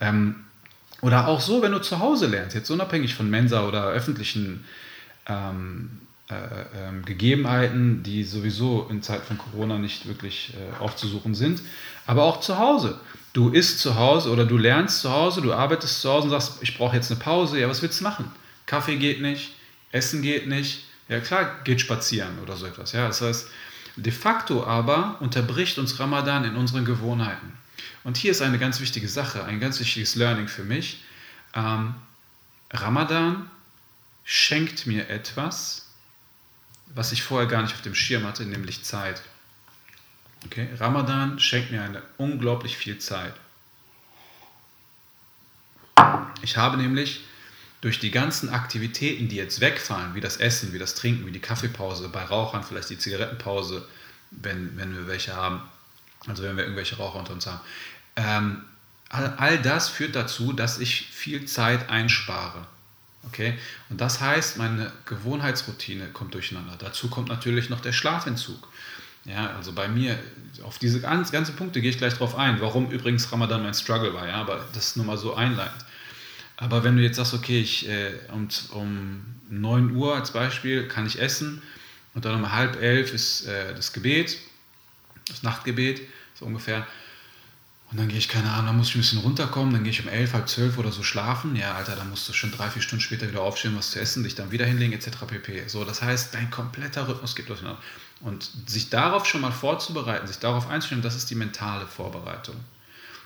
Ähm, 0.00 0.36
oder 1.00 1.26
auch 1.26 1.40
so, 1.40 1.62
wenn 1.62 1.72
du 1.72 1.80
zu 1.80 1.98
Hause 1.98 2.28
lernst, 2.28 2.54
jetzt 2.54 2.70
unabhängig 2.70 3.14
von 3.14 3.28
Mensa 3.28 3.66
oder 3.66 3.88
öffentlichen 3.88 4.64
ähm, 5.26 6.02
äh, 6.32 6.34
äh, 6.34 7.02
Gegebenheiten, 7.04 8.02
die 8.02 8.24
sowieso 8.24 8.86
in 8.88 9.02
Zeit 9.02 9.22
von 9.22 9.36
Corona 9.36 9.78
nicht 9.78 10.06
wirklich 10.06 10.54
äh, 10.54 10.80
aufzusuchen 10.80 11.34
sind, 11.34 11.60
aber 12.06 12.22
auch 12.22 12.40
zu 12.40 12.58
Hause. 12.58 12.98
Du 13.32 13.50
isst 13.50 13.80
zu 13.80 13.96
Hause 13.96 14.30
oder 14.30 14.46
du 14.46 14.56
lernst 14.56 15.00
zu 15.00 15.10
Hause, 15.10 15.42
du 15.42 15.52
arbeitest 15.52 16.00
zu 16.00 16.10
Hause 16.10 16.24
und 16.24 16.30
sagst, 16.30 16.62
ich 16.62 16.76
brauche 16.76 16.96
jetzt 16.96 17.10
eine 17.10 17.20
Pause, 17.20 17.58
ja, 17.58 17.68
was 17.68 17.82
willst 17.82 18.00
du 18.00 18.04
machen? 18.04 18.30
Kaffee 18.66 18.96
geht 18.96 19.20
nicht, 19.20 19.52
Essen 19.90 20.22
geht 20.22 20.46
nicht, 20.46 20.84
ja 21.08 21.20
klar, 21.20 21.60
geht 21.64 21.80
spazieren 21.80 22.38
oder 22.42 22.56
so 22.56 22.66
etwas. 22.66 22.92
Ja, 22.92 23.08
das 23.08 23.20
heißt, 23.20 23.48
de 23.96 24.12
facto 24.12 24.64
aber 24.64 25.16
unterbricht 25.20 25.78
uns 25.78 25.98
Ramadan 25.98 26.44
in 26.44 26.56
unseren 26.56 26.84
Gewohnheiten. 26.84 27.52
Und 28.04 28.16
hier 28.16 28.30
ist 28.30 28.42
eine 28.42 28.58
ganz 28.58 28.80
wichtige 28.80 29.08
Sache, 29.08 29.44
ein 29.44 29.60
ganz 29.60 29.80
wichtiges 29.80 30.14
Learning 30.14 30.48
für 30.48 30.64
mich. 30.64 31.02
Ähm, 31.54 31.94
Ramadan 32.70 33.50
schenkt 34.32 34.86
mir 34.86 35.10
etwas, 35.10 35.90
was 36.86 37.12
ich 37.12 37.22
vorher 37.22 37.46
gar 37.46 37.60
nicht 37.60 37.74
auf 37.74 37.82
dem 37.82 37.94
Schirm 37.94 38.24
hatte, 38.24 38.46
nämlich 38.46 38.82
Zeit. 38.82 39.20
Okay? 40.46 40.70
Ramadan 40.78 41.38
schenkt 41.38 41.70
mir 41.70 41.82
eine 41.82 42.02
unglaublich 42.16 42.78
viel 42.78 42.96
Zeit. 42.96 43.34
Ich 46.40 46.56
habe 46.56 46.78
nämlich 46.78 47.26
durch 47.82 47.98
die 47.98 48.10
ganzen 48.10 48.48
Aktivitäten, 48.48 49.28
die 49.28 49.36
jetzt 49.36 49.60
wegfallen, 49.60 50.14
wie 50.14 50.22
das 50.22 50.38
Essen, 50.38 50.72
wie 50.72 50.78
das 50.78 50.94
Trinken, 50.94 51.26
wie 51.26 51.32
die 51.32 51.38
Kaffeepause, 51.38 52.08
bei 52.08 52.24
Rauchern 52.24 52.64
vielleicht 52.64 52.88
die 52.88 52.98
Zigarettenpause, 52.98 53.86
wenn, 54.30 54.78
wenn 54.78 54.94
wir 54.96 55.06
welche 55.08 55.36
haben, 55.36 55.60
also 56.26 56.42
wenn 56.42 56.56
wir 56.56 56.64
irgendwelche 56.64 56.96
Raucher 56.96 57.18
unter 57.18 57.34
uns 57.34 57.46
haben, 57.46 57.60
ähm, 58.16 58.64
all, 59.10 59.34
all 59.36 59.58
das 59.60 59.90
führt 59.90 60.16
dazu, 60.16 60.54
dass 60.54 60.78
ich 60.78 61.08
viel 61.08 61.44
Zeit 61.44 61.90
einspare. 61.90 62.66
Okay? 63.24 63.58
Und 63.88 64.00
das 64.00 64.20
heißt, 64.20 64.58
meine 64.58 64.92
Gewohnheitsroutine 65.06 66.08
kommt 66.08 66.34
durcheinander. 66.34 66.76
Dazu 66.78 67.08
kommt 67.08 67.28
natürlich 67.28 67.70
noch 67.70 67.80
der 67.80 67.92
Schlafentzug. 67.92 68.68
Ja, 69.24 69.54
also 69.54 69.72
bei 69.72 69.86
mir, 69.86 70.18
auf 70.64 70.78
diese 70.78 71.00
ganzen, 71.00 71.54
Punkte 71.54 71.80
gehe 71.80 71.90
ich 71.90 71.98
gleich 71.98 72.14
drauf 72.14 72.36
ein, 72.36 72.60
warum 72.60 72.90
übrigens 72.90 73.30
Ramadan 73.30 73.62
mein 73.62 73.74
Struggle 73.74 74.14
war, 74.14 74.26
ja, 74.26 74.34
aber 74.34 74.66
das 74.74 74.88
ist 74.88 74.96
nur 74.96 75.06
mal 75.06 75.16
so 75.16 75.34
einleitend. 75.34 75.84
Aber 76.56 76.82
wenn 76.82 76.96
du 76.96 77.02
jetzt 77.02 77.16
sagst, 77.16 77.32
okay, 77.32 77.60
ich, 77.60 77.88
äh, 77.88 78.14
um, 78.32 78.48
um 78.72 79.24
9 79.48 79.94
Uhr 79.94 80.16
als 80.16 80.32
Beispiel 80.32 80.88
kann 80.88 81.06
ich 81.06 81.20
essen 81.20 81.62
und 82.14 82.24
dann 82.24 82.34
um 82.34 82.52
halb 82.52 82.80
elf 82.80 83.12
ist 83.12 83.46
äh, 83.46 83.74
das 83.74 83.92
Gebet, 83.92 84.38
das 85.28 85.44
Nachtgebet, 85.44 86.00
so 86.34 86.44
ungefähr, 86.44 86.86
und 87.92 87.98
dann 87.98 88.08
gehe 88.08 88.16
ich, 88.16 88.28
keine 88.30 88.50
Ahnung, 88.50 88.66
dann 88.66 88.76
muss 88.78 88.88
ich 88.88 88.94
ein 88.94 89.02
bisschen 89.02 89.18
runterkommen, 89.18 89.74
dann 89.74 89.84
gehe 89.84 89.90
ich 89.90 90.02
um 90.02 90.08
elf, 90.08 90.32
halb 90.32 90.48
zwölf 90.48 90.78
oder 90.78 90.90
so 90.90 91.02
schlafen. 91.02 91.54
Ja, 91.56 91.74
Alter, 91.74 91.94
dann 91.94 92.08
musst 92.08 92.26
du 92.26 92.32
schon 92.32 92.50
drei, 92.50 92.70
vier 92.70 92.80
Stunden 92.80 93.02
später 93.02 93.28
wieder 93.28 93.42
aufstehen, 93.42 93.76
was 93.76 93.90
zu 93.90 94.00
essen, 94.00 94.24
dich 94.24 94.34
dann 94.34 94.50
wieder 94.50 94.64
hinlegen, 94.64 94.94
etc. 94.94 95.10
pp. 95.26 95.68
So, 95.68 95.84
das 95.84 96.00
heißt, 96.00 96.32
dein 96.32 96.50
kompletter 96.50 97.06
Rhythmus 97.06 97.36
geht 97.36 97.50
durcheinander. 97.50 97.78
Und 98.22 98.50
sich 98.66 98.88
darauf 98.88 99.26
schon 99.26 99.42
mal 99.42 99.52
vorzubereiten, 99.52 100.26
sich 100.26 100.38
darauf 100.38 100.70
einzustellen, 100.70 101.02
das 101.02 101.16
ist 101.16 101.28
die 101.28 101.34
mentale 101.34 101.86
Vorbereitung. 101.86 102.56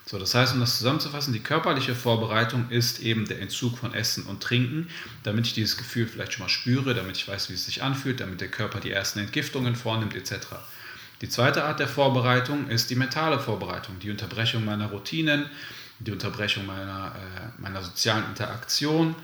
So, 0.05 0.19
das 0.19 0.35
heißt, 0.35 0.55
um 0.55 0.61
das 0.61 0.79
zusammenzufassen, 0.79 1.33
die 1.33 1.41
körperliche 1.41 1.95
Vorbereitung 1.95 2.69
ist 2.71 2.99
eben 2.99 3.27
der 3.27 3.41
Entzug 3.41 3.79
von 3.79 3.95
Essen 3.95 4.25
und 4.25 4.43
Trinken, 4.43 4.89
damit 5.23 5.47
ich 5.47 5.55
dieses 5.55 5.77
Gefühl 5.77 6.09
vielleicht 6.09 6.33
schon 6.33 6.45
mal 6.45 6.49
spüre, 6.49 6.95
damit 6.95 7.17
ich 7.17 7.29
weiß, 7.29 7.51
wie 7.51 7.55
es 7.55 7.67
sich 7.67 7.85
anfühlt, 7.85 8.19
damit 8.19 8.41
der 8.41 8.49
Körper 8.49 8.81
die 8.81 8.91
ersten 8.91 9.21
Entgiftungen 9.21 9.77
vornimmt, 9.77 10.17
etc. 10.17 10.47
Die 11.21 11.29
zweite 11.29 11.65
Art 11.65 11.81
der 11.81 11.89
Vorbereitung 11.89 12.69
ist 12.69 12.91
die 12.91 12.95
mentale 12.95 13.39
Vorbereitung, 13.39 13.99
die 14.01 14.11
Unterbrechung 14.11 14.65
meiner 14.65 14.87
Routinen, 14.87 15.47
die 15.99 16.13
Unterbrechung 16.13 16.67
meiner, 16.67 17.13
äh, 17.15 17.61
meiner 17.61 17.83
sozialen 17.83 18.25
Interaktion, 18.27 19.15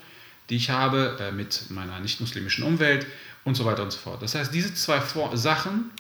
die 0.49 0.57
ich 0.57 0.71
habe 0.71 1.19
äh, 1.21 1.33
mit 1.33 1.71
meiner 1.71 2.01
nicht-muslimischen 2.01 2.65
Umwelt 2.65 3.07
und 3.45 3.57
so 3.57 3.65
weiter 3.65 3.83
und 3.83 3.93
so 3.93 3.99
fort. 3.99 4.23
Das 4.23 4.35
heißt, 4.35 4.55
diese 4.55 4.75
zwei 4.75 5.01
For 5.01 5.37
Sachen 5.37 5.91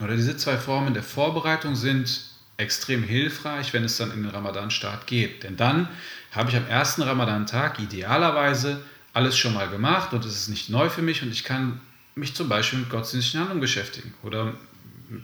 oder 0.00 0.16
diese 0.16 0.36
zwei 0.36 0.56
Formen 0.56 0.94
der 0.94 1.04
Vorbereitung 1.04 1.76
sind 1.76 2.22
extrem 2.56 3.02
hilfreich, 3.02 3.72
wenn 3.72 3.84
es 3.84 3.96
dann 3.96 4.12
in 4.12 4.22
den 4.22 4.30
Ramadan-Start 4.30 5.06
geht. 5.06 5.44
Denn 5.44 5.56
dann 5.56 5.88
habe 6.32 6.50
ich 6.50 6.56
am 6.56 6.66
ersten 6.66 7.02
Ramadan-Tag 7.02 7.78
idealerweise 7.78 8.82
alles 9.12 9.36
schon 9.36 9.54
mal 9.54 9.68
gemacht 9.68 10.12
und 10.12 10.24
es 10.24 10.34
ist 10.34 10.48
nicht 10.48 10.70
neu 10.70 10.88
für 10.88 11.02
mich 11.02 11.22
und 11.22 11.30
ich 11.30 11.44
kann 11.44 11.80
mich 12.14 12.34
zum 12.34 12.48
Beispiel 12.48 12.80
mit 12.80 12.90
gottesdienstlichen 12.90 13.40
Handlungen 13.40 13.60
beschäftigen 13.60 14.14
oder 14.22 14.54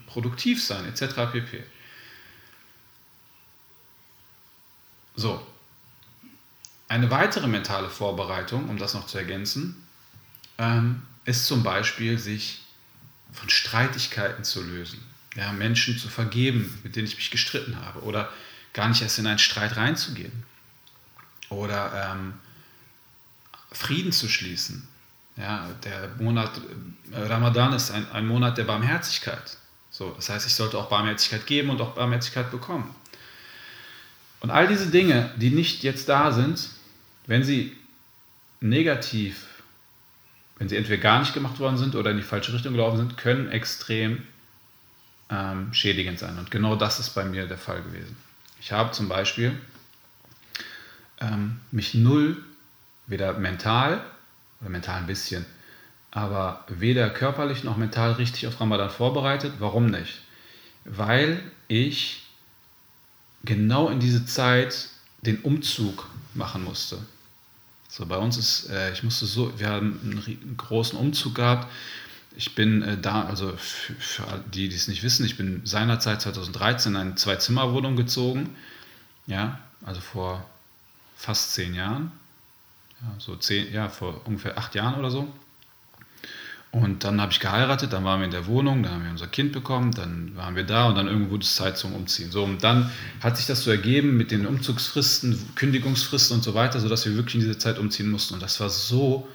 produktiv 0.06 0.62
sein, 0.62 0.84
etc. 0.86 1.30
pp. 1.32 1.62
So, 5.16 5.44
eine 6.88 7.10
weitere 7.10 7.46
mentale 7.46 7.90
Vorbereitung, 7.90 8.68
um 8.68 8.78
das 8.78 8.94
noch 8.94 9.06
zu 9.06 9.18
ergänzen, 9.18 9.86
ähm, 10.56 11.02
ist 11.24 11.46
zum 11.46 11.62
Beispiel, 11.62 12.18
sich 12.18 12.62
von 13.32 13.50
Streitigkeiten 13.50 14.44
zu 14.44 14.62
lösen, 14.62 15.04
ja, 15.34 15.52
Menschen 15.52 15.98
zu 15.98 16.08
vergeben, 16.08 16.78
mit 16.82 16.96
denen 16.96 17.06
ich 17.06 17.16
mich 17.16 17.30
gestritten 17.30 17.76
habe, 17.84 18.00
oder 18.02 18.32
gar 18.72 18.88
nicht 18.88 19.02
erst 19.02 19.18
in 19.18 19.26
einen 19.26 19.38
Streit 19.38 19.76
reinzugehen, 19.76 20.44
oder 21.50 22.12
ähm, 22.12 22.34
Frieden 23.70 24.12
zu 24.12 24.28
schließen. 24.28 24.88
Ja, 25.36 25.68
der 25.84 26.08
Monat 26.18 26.60
äh, 27.12 27.18
Ramadan 27.18 27.72
ist 27.72 27.90
ein, 27.90 28.10
ein 28.10 28.26
Monat 28.26 28.58
der 28.58 28.64
Barmherzigkeit. 28.64 29.58
So, 29.98 30.12
das 30.14 30.28
heißt, 30.28 30.46
ich 30.46 30.54
sollte 30.54 30.78
auch 30.78 30.88
Barmherzigkeit 30.88 31.44
geben 31.44 31.70
und 31.70 31.80
auch 31.80 31.96
Barmherzigkeit 31.96 32.52
bekommen. 32.52 32.94
Und 34.38 34.50
all 34.50 34.68
diese 34.68 34.86
Dinge, 34.92 35.32
die 35.38 35.50
nicht 35.50 35.82
jetzt 35.82 36.08
da 36.08 36.30
sind, 36.30 36.68
wenn 37.26 37.42
sie 37.42 37.76
negativ, 38.60 39.44
wenn 40.56 40.68
sie 40.68 40.76
entweder 40.76 41.02
gar 41.02 41.18
nicht 41.18 41.34
gemacht 41.34 41.58
worden 41.58 41.78
sind 41.78 41.96
oder 41.96 42.12
in 42.12 42.16
die 42.16 42.22
falsche 42.22 42.52
Richtung 42.52 42.74
gelaufen 42.74 42.96
sind, 42.96 43.16
können 43.16 43.50
extrem 43.50 44.22
ähm, 45.30 45.74
schädigend 45.74 46.20
sein. 46.20 46.38
Und 46.38 46.52
genau 46.52 46.76
das 46.76 47.00
ist 47.00 47.10
bei 47.16 47.24
mir 47.24 47.48
der 47.48 47.58
Fall 47.58 47.82
gewesen. 47.82 48.16
Ich 48.60 48.70
habe 48.70 48.92
zum 48.92 49.08
Beispiel 49.08 49.60
ähm, 51.20 51.58
mich 51.72 51.94
null, 51.94 52.36
weder 53.08 53.32
mental, 53.32 54.04
oder 54.60 54.70
mental 54.70 55.00
ein 55.00 55.08
bisschen, 55.08 55.44
aber 56.18 56.64
weder 56.66 57.10
körperlich 57.10 57.62
noch 57.62 57.76
mental 57.76 58.12
richtig 58.12 58.48
auf 58.48 58.60
Ramadan 58.60 58.90
vorbereitet. 58.90 59.52
Warum 59.60 59.86
nicht? 59.86 60.20
Weil 60.84 61.40
ich 61.68 62.24
genau 63.44 63.88
in 63.88 64.00
diese 64.00 64.26
Zeit 64.26 64.88
den 65.22 65.38
Umzug 65.42 66.08
machen 66.34 66.64
musste. 66.64 66.98
So, 67.88 68.04
bei 68.06 68.16
uns 68.16 68.36
ist, 68.36 68.68
äh, 68.68 68.92
ich 68.92 69.04
musste 69.04 69.26
so, 69.26 69.56
wir 69.60 69.68
haben 69.68 70.00
einen, 70.02 70.56
großen 70.56 70.98
Umzug 70.98 71.36
gehabt. 71.36 71.68
Ich 72.36 72.56
bin 72.56 72.82
äh, 72.82 72.98
da, 73.00 73.24
also 73.24 73.56
für, 73.56 73.94
für, 73.94 74.44
die, 74.52 74.68
die 74.68 74.74
es 74.74 74.88
nicht 74.88 75.04
wissen, 75.04 75.24
ich 75.24 75.36
bin 75.36 75.62
seinerzeit 75.64 76.20
2013 76.20 76.94
in 76.94 77.00
eine 77.00 77.14
Zwei-Zimmer-Wohnung 77.14 77.94
gezogen. 77.94 78.56
Ja, 79.28 79.60
also 79.84 80.00
vor 80.00 80.44
fast 81.16 81.54
zehn 81.54 81.74
Jahren. 81.74 82.10
Ja, 83.02 83.14
so 83.18 83.36
zehn, 83.36 83.72
ja, 83.72 83.88
vor 83.88 84.20
ungefähr 84.24 84.58
acht 84.58 84.74
Jahren 84.74 84.96
oder 84.96 85.12
so. 85.12 85.32
Und 86.70 87.02
dann 87.02 87.20
habe 87.20 87.32
ich 87.32 87.40
geheiratet, 87.40 87.94
dann 87.94 88.04
waren 88.04 88.20
wir 88.20 88.26
in 88.26 88.30
der 88.30 88.46
Wohnung, 88.46 88.82
dann 88.82 88.92
haben 88.92 89.04
wir 89.04 89.10
unser 89.10 89.26
Kind 89.26 89.52
bekommen, 89.52 89.92
dann 89.92 90.36
waren 90.36 90.54
wir 90.54 90.64
da 90.64 90.86
und 90.86 90.96
dann 90.96 91.06
irgendwo 91.06 91.30
wurde 91.32 91.46
Zeit 91.46 91.78
zum 91.78 91.94
Umziehen. 91.94 92.30
So, 92.30 92.44
und 92.44 92.62
dann 92.62 92.90
hat 93.20 93.38
sich 93.38 93.46
das 93.46 93.62
so 93.62 93.70
ergeben 93.70 94.18
mit 94.18 94.30
den 94.30 94.46
Umzugsfristen, 94.46 95.54
Kündigungsfristen 95.54 96.36
und 96.36 96.42
so 96.42 96.54
weiter, 96.54 96.78
sodass 96.80 97.06
wir 97.06 97.14
wirklich 97.14 97.36
in 97.36 97.40
diese 97.40 97.56
Zeit 97.56 97.78
umziehen 97.78 98.10
mussten. 98.10 98.34
Und 98.34 98.42
das 98.42 98.60
war 98.60 98.68
so 98.68 99.26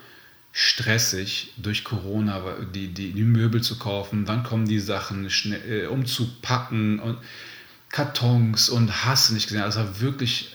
stressig 0.51 1.53
durch 1.57 1.83
Corona, 1.83 2.39
die, 2.75 2.93
die, 2.93 3.11
die 3.11 3.23
Möbel 3.23 3.61
zu 3.61 3.79
kaufen, 3.79 4.27
wann 4.27 4.43
kommen 4.43 4.67
die 4.67 4.79
Sachen, 4.79 5.31
schnell, 5.31 5.61
äh, 5.67 5.87
Umzug 5.87 6.43
packen 6.43 6.99
und 6.99 7.17
Kartons 7.89 8.69
und 8.69 9.05
Hass 9.05 9.31
nicht 9.31 9.47
gesehen. 9.47 9.63
Also 9.63 9.99
wirklich, 9.99 10.53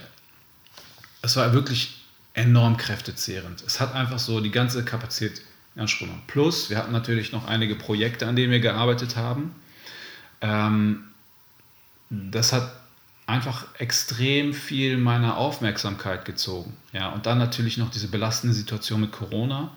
es 1.23 1.35
war 1.35 1.53
wirklich 1.53 2.05
enorm 2.35 2.77
kräftezehrend. 2.77 3.63
Es 3.67 3.81
hat 3.81 3.95
einfach 3.97 4.21
so 4.21 4.41
die 4.41 4.53
ganze 4.53 4.85
Kapazität 4.85 5.43
Anspruch 5.79 6.09
Plus, 6.27 6.71
wir 6.71 6.79
hatten 6.79 6.93
natürlich 6.93 7.33
noch 7.33 7.47
einige 7.47 7.75
Projekte, 7.75 8.27
an 8.27 8.37
denen 8.37 8.51
wir 8.51 8.61
gearbeitet 8.61 9.17
haben. 9.17 9.55
Ähm, 10.41 11.05
das 12.11 12.53
hat 12.53 12.73
einfach 13.27 13.67
extrem 13.79 14.55
viel 14.55 14.97
meiner 14.97 15.37
Aufmerksamkeit 15.37 16.25
gezogen. 16.25 16.77
Ja, 16.93 17.11
und 17.11 17.27
dann 17.27 17.39
natürlich 17.39 17.77
noch 17.77 17.91
diese 17.91 18.09
belastende 18.09 18.55
Situation 18.55 19.03
mit 19.03 19.13
Corona. 19.13 19.71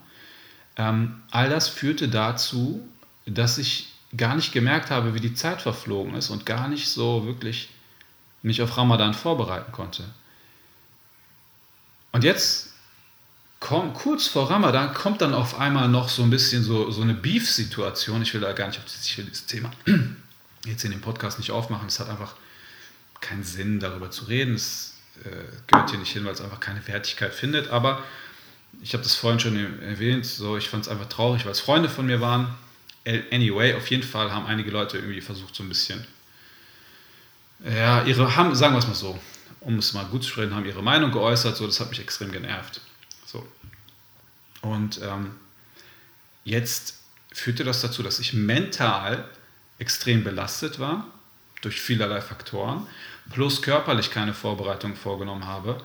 Ähm, 0.78 1.22
all 1.32 1.50
das 1.50 1.68
führte 1.68 2.08
dazu, 2.08 2.88
dass 3.26 3.58
ich 3.58 3.94
gar 4.16 4.36
nicht 4.36 4.54
gemerkt 4.54 4.90
habe, 4.90 5.14
wie 5.14 5.20
die 5.20 5.34
Zeit 5.34 5.62
verflogen 5.62 6.16
ist 6.16 6.30
und 6.30 6.46
gar 6.46 6.68
nicht 6.68 6.90
so 6.90 7.26
wirklich 7.26 7.70
mich 8.42 8.62
auf 8.62 8.78
Ramadan 8.78 9.14
vorbereiten 9.14 9.72
konnte. 9.72 10.04
Und 12.12 12.24
jetzt 12.24 12.71
komm, 13.62 13.94
kurz 13.94 14.28
vor 14.28 14.50
Ramadan 14.50 14.94
kommt 14.94 15.22
dann 15.22 15.34
auf 15.34 15.58
einmal 15.58 15.88
noch 15.88 16.10
so 16.10 16.24
ein 16.24 16.30
bisschen 16.30 16.64
so, 16.64 16.92
so 16.92 17.04
eine 17.04 17.14
Beef-Situation. 17.14 18.22
Ich 18.24 18.34
will 18.34 18.42
da 18.42 18.52
gar 18.52 18.68
nicht 18.68 18.80
auf 18.80 18.86
dieses 18.86 19.46
Thema 19.46 19.72
jetzt 20.66 20.84
in 20.84 20.92
dem 20.92 21.00
Podcast 21.00 21.40
nicht 21.40 21.52
aufmachen. 21.52 21.88
Es 21.88 22.00
hat 22.00 22.10
einfach 22.10 22.36
keinen 23.22 23.44
Sinn, 23.44 23.80
darüber 23.80 24.10
zu 24.10 24.26
reden. 24.26 24.56
Es 24.56 24.98
äh, 25.24 25.30
gehört 25.68 25.92
hier 25.92 26.00
nicht 26.00 26.12
hin, 26.12 26.26
weil 26.26 26.34
es 26.34 26.42
einfach 26.42 26.60
keine 26.60 26.86
Wertigkeit 26.88 27.34
findet. 27.34 27.70
Aber 27.70 28.04
ich 28.82 28.94
habe 28.94 29.04
das 29.04 29.14
vorhin 29.14 29.40
schon 29.40 29.56
erwähnt. 29.84 30.26
So, 30.26 30.58
ich 30.58 30.68
fand 30.68 30.86
es 30.86 30.90
einfach 30.90 31.08
traurig, 31.08 31.46
weil 31.46 31.52
es 31.52 31.60
Freunde 31.60 31.88
von 31.88 32.08
mir 32.08 32.20
waren. 32.20 32.54
Anyway, 33.32 33.76
auf 33.76 33.88
jeden 33.92 34.04
Fall 34.04 34.32
haben 34.32 34.48
einige 34.48 34.72
Leute 34.72 34.98
irgendwie 34.98 35.22
versucht, 35.22 35.56
so 35.56 35.64
ein 35.64 35.70
bisschen, 35.70 36.06
ja, 37.64 38.04
ihre, 38.04 38.36
haben, 38.36 38.54
sagen 38.56 38.74
wir 38.74 38.80
es 38.80 38.88
mal 38.88 38.94
so, 38.94 39.20
um 39.60 39.78
es 39.78 39.94
mal 39.94 40.06
gut 40.06 40.24
zu 40.24 40.30
sprechen, 40.30 40.56
haben 40.56 40.66
ihre 40.66 40.84
Meinung 40.84 41.12
geäußert. 41.12 41.56
So, 41.56 41.68
das 41.68 41.80
hat 41.80 41.90
mich 41.90 42.00
extrem 42.00 42.32
genervt. 42.32 42.82
So. 43.32 43.48
Und 44.62 45.00
ähm, 45.02 45.32
jetzt 46.44 47.00
führte 47.32 47.64
das 47.64 47.82
dazu, 47.82 48.04
dass 48.04 48.20
ich 48.20 48.34
mental 48.34 49.24
extrem 49.80 50.24
belastet 50.24 50.80
war 50.80 51.06
durch 51.62 51.82
vielerlei 51.82 52.22
Faktoren, 52.22 52.88
plus 53.32 53.62
körperlich 53.62 54.12
keine 54.12 54.34
Vorbereitung 54.34 54.96
vorgenommen 54.96 55.46
habe, 55.46 55.82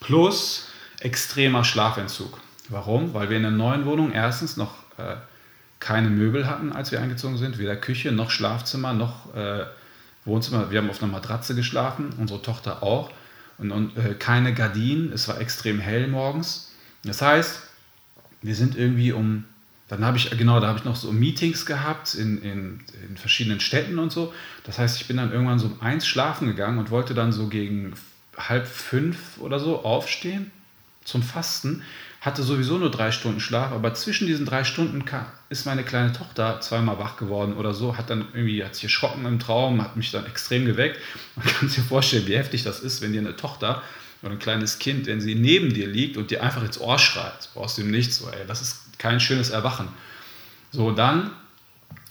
plus 0.00 0.68
extremer 1.00 1.64
Schlafentzug. 1.64 2.38
Warum? 2.68 3.14
Weil 3.14 3.30
wir 3.30 3.38
in 3.38 3.44
der 3.44 3.52
neuen 3.52 3.86
Wohnung 3.86 4.12
erstens 4.12 4.56
noch 4.56 4.74
äh, 4.98 5.16
keine 5.80 6.10
Möbel 6.10 6.46
hatten, 6.46 6.72
als 6.72 6.92
wir 6.92 7.00
eingezogen 7.00 7.38
sind, 7.38 7.58
weder 7.58 7.76
Küche 7.76 8.12
noch 8.12 8.30
Schlafzimmer 8.30 8.92
noch 8.92 9.34
äh, 9.34 9.64
Wohnzimmer. 10.24 10.70
Wir 10.70 10.80
haben 10.80 10.90
auf 10.90 11.02
einer 11.02 11.10
Matratze 11.10 11.54
geschlafen, 11.54 12.12
unsere 12.18 12.42
Tochter 12.42 12.82
auch 12.82 13.10
und, 13.58 13.70
und 13.70 13.96
äh, 13.96 14.14
keine 14.14 14.54
Gardinen. 14.54 15.12
Es 15.12 15.28
war 15.28 15.40
extrem 15.40 15.80
hell 15.80 16.08
morgens. 16.08 16.72
Das 17.04 17.22
heißt, 17.22 17.62
wir 18.42 18.54
sind 18.54 18.76
irgendwie 18.76 19.12
um, 19.12 19.44
dann 19.88 20.04
habe 20.04 20.16
ich, 20.16 20.30
genau, 20.30 20.60
da 20.60 20.68
habe 20.68 20.78
ich 20.78 20.84
noch 20.84 20.96
so 20.96 21.12
Meetings 21.12 21.66
gehabt 21.66 22.14
in, 22.14 22.42
in, 22.42 22.80
in, 23.08 23.16
verschiedenen 23.16 23.60
Städten 23.60 23.98
und 23.98 24.12
so. 24.12 24.32
Das 24.64 24.78
heißt, 24.78 25.00
ich 25.00 25.08
bin 25.08 25.16
dann 25.16 25.32
irgendwann 25.32 25.58
so 25.58 25.66
um 25.66 25.80
eins 25.80 26.06
schlafen 26.06 26.46
gegangen 26.46 26.78
und 26.78 26.90
wollte 26.90 27.14
dann 27.14 27.32
so 27.32 27.48
gegen 27.48 27.94
halb 28.36 28.66
fünf 28.66 29.38
oder 29.38 29.58
so 29.58 29.84
aufstehen 29.84 30.50
zum 31.04 31.22
Fasten. 31.22 31.82
Hatte 32.20 32.42
sowieso 32.42 32.78
nur 32.78 32.90
drei 32.90 33.12
Stunden 33.12 33.38
Schlaf, 33.38 33.70
aber 33.70 33.94
zwischen 33.94 34.26
diesen 34.26 34.44
drei 34.44 34.64
Stunden 34.64 35.04
ist 35.50 35.66
meine 35.66 35.84
kleine 35.84 36.12
Tochter 36.12 36.60
zweimal 36.60 36.98
wach 36.98 37.16
geworden 37.16 37.54
oder 37.54 37.72
so, 37.74 37.96
hat 37.96 38.10
dann 38.10 38.26
irgendwie, 38.32 38.64
hat 38.64 38.74
sich 38.74 38.84
erschrocken 38.84 39.24
im 39.24 39.38
Traum, 39.38 39.80
hat 39.80 39.96
mich 39.96 40.10
dann 40.10 40.26
extrem 40.26 40.66
geweckt. 40.66 40.98
Man 41.36 41.46
kann 41.46 41.68
sich 41.68 41.84
vorstellen, 41.84 42.26
wie 42.26 42.36
heftig 42.36 42.64
das 42.64 42.80
ist, 42.80 43.02
wenn 43.02 43.12
dir 43.12 43.20
eine 43.20 43.36
Tochter 43.36 43.82
oder 44.22 44.32
ein 44.32 44.40
kleines 44.40 44.80
Kind, 44.80 45.06
wenn 45.06 45.20
sie 45.20 45.36
neben 45.36 45.72
dir 45.72 45.86
liegt 45.86 46.16
und 46.16 46.32
dir 46.32 46.42
einfach 46.42 46.64
ins 46.64 46.80
Ohr 46.80 46.98
schreit, 46.98 47.50
aus 47.54 47.76
dem 47.76 47.90
Nichts, 47.90 48.18
so, 48.18 48.28
ey, 48.28 48.46
das 48.48 48.62
ist 48.62 48.98
kein 48.98 49.20
schönes 49.20 49.50
Erwachen. 49.50 49.88
So, 50.72 50.90
dann, 50.90 51.30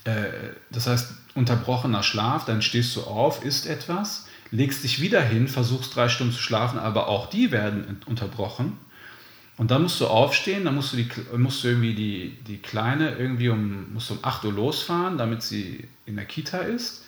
äh, 0.04 0.28
das 0.70 0.86
heißt, 0.86 1.12
unterbrochener 1.34 2.02
Schlaf, 2.02 2.46
dann 2.46 2.62
stehst 2.62 2.96
du 2.96 3.02
auf, 3.02 3.44
isst 3.44 3.66
etwas, 3.66 4.26
legst 4.50 4.82
dich 4.84 5.00
wieder 5.00 5.20
hin, 5.20 5.48
versuchst 5.48 5.94
drei 5.94 6.08
Stunden 6.08 6.32
zu 6.32 6.40
schlafen, 6.40 6.78
aber 6.78 7.08
auch 7.08 7.28
die 7.28 7.52
werden 7.52 8.00
unterbrochen. 8.06 8.78
Und 9.58 9.72
dann 9.72 9.82
musst 9.82 10.00
du 10.00 10.06
aufstehen, 10.06 10.64
dann 10.64 10.76
musst 10.76 10.92
du, 10.92 10.98
die, 10.98 11.08
musst 11.36 11.64
du 11.64 11.68
irgendwie 11.68 11.94
die, 11.94 12.38
die 12.46 12.58
Kleine 12.58 13.16
irgendwie 13.16 13.48
um, 13.48 13.92
musst 13.92 14.10
um 14.12 14.20
8 14.22 14.44
Uhr 14.44 14.52
losfahren, 14.52 15.18
damit 15.18 15.42
sie 15.42 15.88
in 16.06 16.14
der 16.14 16.26
Kita 16.26 16.58
ist. 16.58 17.04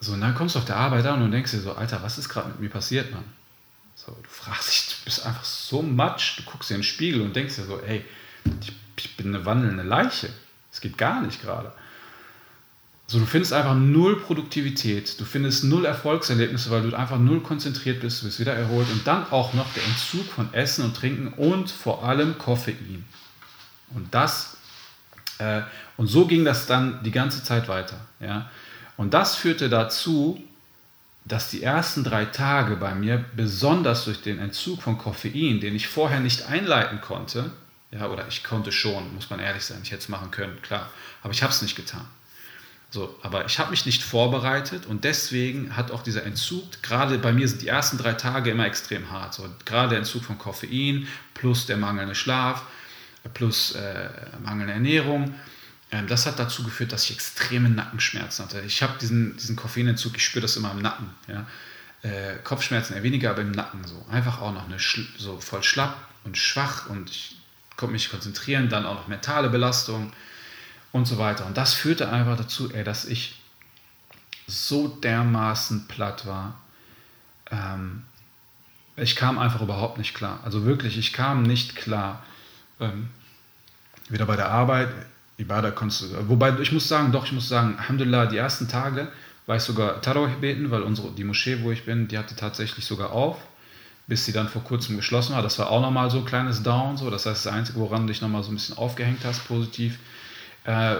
So, 0.00 0.14
und 0.14 0.22
dann 0.22 0.34
kommst 0.34 0.54
du 0.54 0.60
auf 0.60 0.64
der 0.64 0.76
Arbeit 0.76 1.04
an 1.04 1.22
und 1.22 1.30
denkst 1.30 1.50
dir 1.50 1.60
so, 1.60 1.74
Alter, 1.74 2.02
was 2.02 2.16
ist 2.16 2.30
gerade 2.30 2.48
mit 2.48 2.60
mir 2.60 2.70
passiert, 2.70 3.12
Mann? 3.12 3.24
So, 3.94 4.12
du 4.12 4.28
fragst 4.30 4.68
dich, 4.70 4.96
du 4.96 5.04
bist 5.04 5.26
einfach 5.26 5.44
so 5.44 5.82
matsch, 5.82 6.38
du 6.38 6.44
guckst 6.44 6.70
dir 6.70 6.76
in 6.76 6.80
den 6.80 6.84
Spiegel 6.84 7.20
und 7.20 7.36
denkst 7.36 7.56
dir 7.56 7.64
so, 7.64 7.80
ey, 7.80 8.02
ich, 8.62 8.72
ich 8.96 9.16
bin 9.16 9.34
eine 9.34 9.44
wandelnde 9.44 9.82
Leiche. 9.82 10.30
Es 10.72 10.80
geht 10.80 10.96
gar 10.96 11.20
nicht 11.20 11.42
gerade. 11.42 11.72
So, 13.10 13.18
du 13.18 13.24
findest 13.24 13.54
einfach 13.54 13.74
null 13.74 14.20
Produktivität, 14.20 15.18
du 15.18 15.24
findest 15.24 15.64
null 15.64 15.86
Erfolgserlebnisse, 15.86 16.70
weil 16.70 16.82
du 16.82 16.94
einfach 16.94 17.18
null 17.18 17.40
konzentriert 17.40 18.00
bist, 18.00 18.20
du 18.20 18.26
bist 18.26 18.38
wieder 18.38 18.52
erholt 18.52 18.86
und 18.92 19.06
dann 19.06 19.24
auch 19.30 19.54
noch 19.54 19.72
der 19.72 19.82
Entzug 19.84 20.26
von 20.26 20.52
Essen 20.52 20.84
und 20.84 20.94
Trinken 20.94 21.28
und 21.28 21.70
vor 21.70 22.04
allem 22.04 22.36
Koffein. 22.36 23.06
Und 23.94 24.14
das, 24.14 24.58
äh, 25.38 25.62
und 25.96 26.08
so 26.08 26.26
ging 26.26 26.44
das 26.44 26.66
dann 26.66 27.02
die 27.02 27.10
ganze 27.10 27.42
Zeit 27.42 27.66
weiter. 27.66 27.98
Ja? 28.20 28.50
Und 28.98 29.14
das 29.14 29.36
führte 29.36 29.70
dazu, 29.70 30.42
dass 31.24 31.48
die 31.48 31.62
ersten 31.62 32.04
drei 32.04 32.26
Tage 32.26 32.76
bei 32.76 32.94
mir, 32.94 33.24
besonders 33.34 34.04
durch 34.04 34.20
den 34.20 34.38
Entzug 34.38 34.82
von 34.82 34.98
Koffein, 34.98 35.60
den 35.60 35.74
ich 35.74 35.88
vorher 35.88 36.20
nicht 36.20 36.42
einleiten 36.42 37.00
konnte, 37.00 37.52
ja, 37.90 38.06
oder 38.08 38.28
ich 38.28 38.44
konnte 38.44 38.70
schon, 38.70 39.14
muss 39.14 39.30
man 39.30 39.40
ehrlich 39.40 39.64
sein, 39.64 39.80
ich 39.82 39.92
hätte 39.92 40.02
es 40.02 40.08
machen 40.10 40.30
können, 40.30 40.60
klar, 40.60 40.90
aber 41.22 41.32
ich 41.32 41.42
habe 41.42 41.54
es 41.54 41.62
nicht 41.62 41.74
getan. 41.74 42.04
So, 42.90 43.14
aber 43.22 43.44
ich 43.44 43.58
habe 43.58 43.70
mich 43.70 43.84
nicht 43.84 44.02
vorbereitet 44.02 44.86
und 44.86 45.04
deswegen 45.04 45.76
hat 45.76 45.90
auch 45.90 46.02
dieser 46.02 46.24
Entzug, 46.24 46.82
gerade 46.82 47.18
bei 47.18 47.32
mir 47.32 47.46
sind 47.46 47.60
die 47.60 47.68
ersten 47.68 47.98
drei 47.98 48.14
Tage 48.14 48.50
immer 48.50 48.66
extrem 48.66 49.10
hart. 49.10 49.34
So, 49.34 49.46
gerade 49.66 49.90
der 49.90 49.98
Entzug 49.98 50.24
von 50.24 50.38
Koffein 50.38 51.06
plus 51.34 51.66
der 51.66 51.76
mangelnde 51.76 52.14
Schlaf 52.14 52.62
plus 53.34 53.72
äh, 53.72 54.08
mangelnde 54.42 54.72
Ernährung 54.72 55.34
ähm, 55.90 56.06
das 56.06 56.26
hat 56.26 56.38
dazu 56.38 56.62
geführt, 56.64 56.92
dass 56.92 57.04
ich 57.04 57.12
extreme 57.12 57.68
Nackenschmerzen 57.68 58.44
hatte. 58.44 58.60
Ich 58.60 58.82
habe 58.82 58.98
diesen, 59.00 59.36
diesen 59.36 59.56
Koffeinentzug, 59.56 60.16
ich 60.16 60.24
spüre 60.24 60.42
das 60.42 60.56
immer 60.56 60.70
im 60.72 60.82
Nacken. 60.82 61.10
Ja. 61.26 61.46
Äh, 62.02 62.36
Kopfschmerzen 62.44 62.94
eher 62.94 63.02
weniger, 63.02 63.30
aber 63.30 63.42
im 63.42 63.52
Nacken 63.52 63.84
so. 63.86 64.04
Einfach 64.10 64.40
auch 64.40 64.52
noch 64.52 64.66
eine, 64.66 64.76
so 65.16 65.40
voll 65.40 65.62
schlapp 65.62 65.96
und 66.24 66.36
schwach 66.36 66.88
und 66.88 67.10
ich 67.10 67.36
konnte 67.76 67.92
mich 67.92 68.10
konzentrieren, 68.10 68.68
dann 68.68 68.86
auch 68.86 68.94
noch 68.94 69.08
mentale 69.08 69.48
Belastung 69.48 70.12
und 70.98 71.06
so 71.06 71.18
weiter. 71.18 71.46
Und 71.46 71.56
das 71.56 71.74
führte 71.74 72.10
einfach 72.10 72.36
dazu, 72.36 72.70
ey, 72.72 72.84
dass 72.84 73.04
ich 73.04 73.40
so 74.46 74.88
dermaßen 74.88 75.88
platt 75.88 76.26
war. 76.26 76.60
ähm, 77.50 78.02
ich 78.96 79.14
kam 79.16 79.38
einfach 79.38 79.62
überhaupt 79.62 79.98
nicht 79.98 80.14
klar. 80.14 80.40
Also 80.44 80.64
wirklich, 80.64 80.98
ich 80.98 81.12
kam 81.12 81.44
nicht 81.44 81.76
klar. 81.76 82.22
Ähm, 82.80 83.08
wieder 84.08 84.26
bei 84.26 84.36
der 84.36 84.50
Arbeit, 84.50 84.88
Ibadah 85.36 85.70
konntest 85.70 86.02
du, 86.02 86.28
wobei 86.28 86.58
ich 86.58 86.72
muss 86.72 86.88
sagen, 86.88 87.12
doch, 87.12 87.24
ich 87.24 87.32
muss 87.32 87.48
sagen, 87.48 87.76
Alhamdulillah, 87.78 88.26
die 88.26 88.36
ersten 88.36 88.68
Tage 88.68 89.08
war 89.46 89.56
ich 89.56 89.62
sogar 89.62 90.00
Tarawih 90.00 90.36
beten, 90.40 90.70
weil 90.70 90.82
unsere, 90.82 91.10
die 91.12 91.24
Moschee, 91.24 91.62
wo 91.62 91.70
ich 91.70 91.84
bin, 91.84 92.08
die 92.08 92.18
hatte 92.18 92.34
tatsächlich 92.34 92.84
sogar 92.84 93.12
auf, 93.12 93.36
bis 94.06 94.24
sie 94.24 94.32
dann 94.32 94.48
vor 94.48 94.64
kurzem 94.64 94.96
geschlossen 94.96 95.34
war. 95.34 95.42
Das 95.42 95.58
war 95.58 95.70
auch 95.70 95.80
nochmal 95.80 96.10
so 96.10 96.18
ein 96.18 96.24
kleines 96.24 96.62
Down, 96.62 96.96
so. 96.96 97.08
das 97.08 97.24
heißt, 97.24 97.46
das 97.46 97.52
Einzige, 97.52 97.78
woran 97.78 98.02
du 98.02 98.12
dich 98.12 98.20
nochmal 98.20 98.42
so 98.42 98.50
ein 98.50 98.56
bisschen 98.56 98.76
aufgehängt 98.76 99.20
hast, 99.24 99.46
positiv. 99.46 99.98
Äh, 100.64 100.96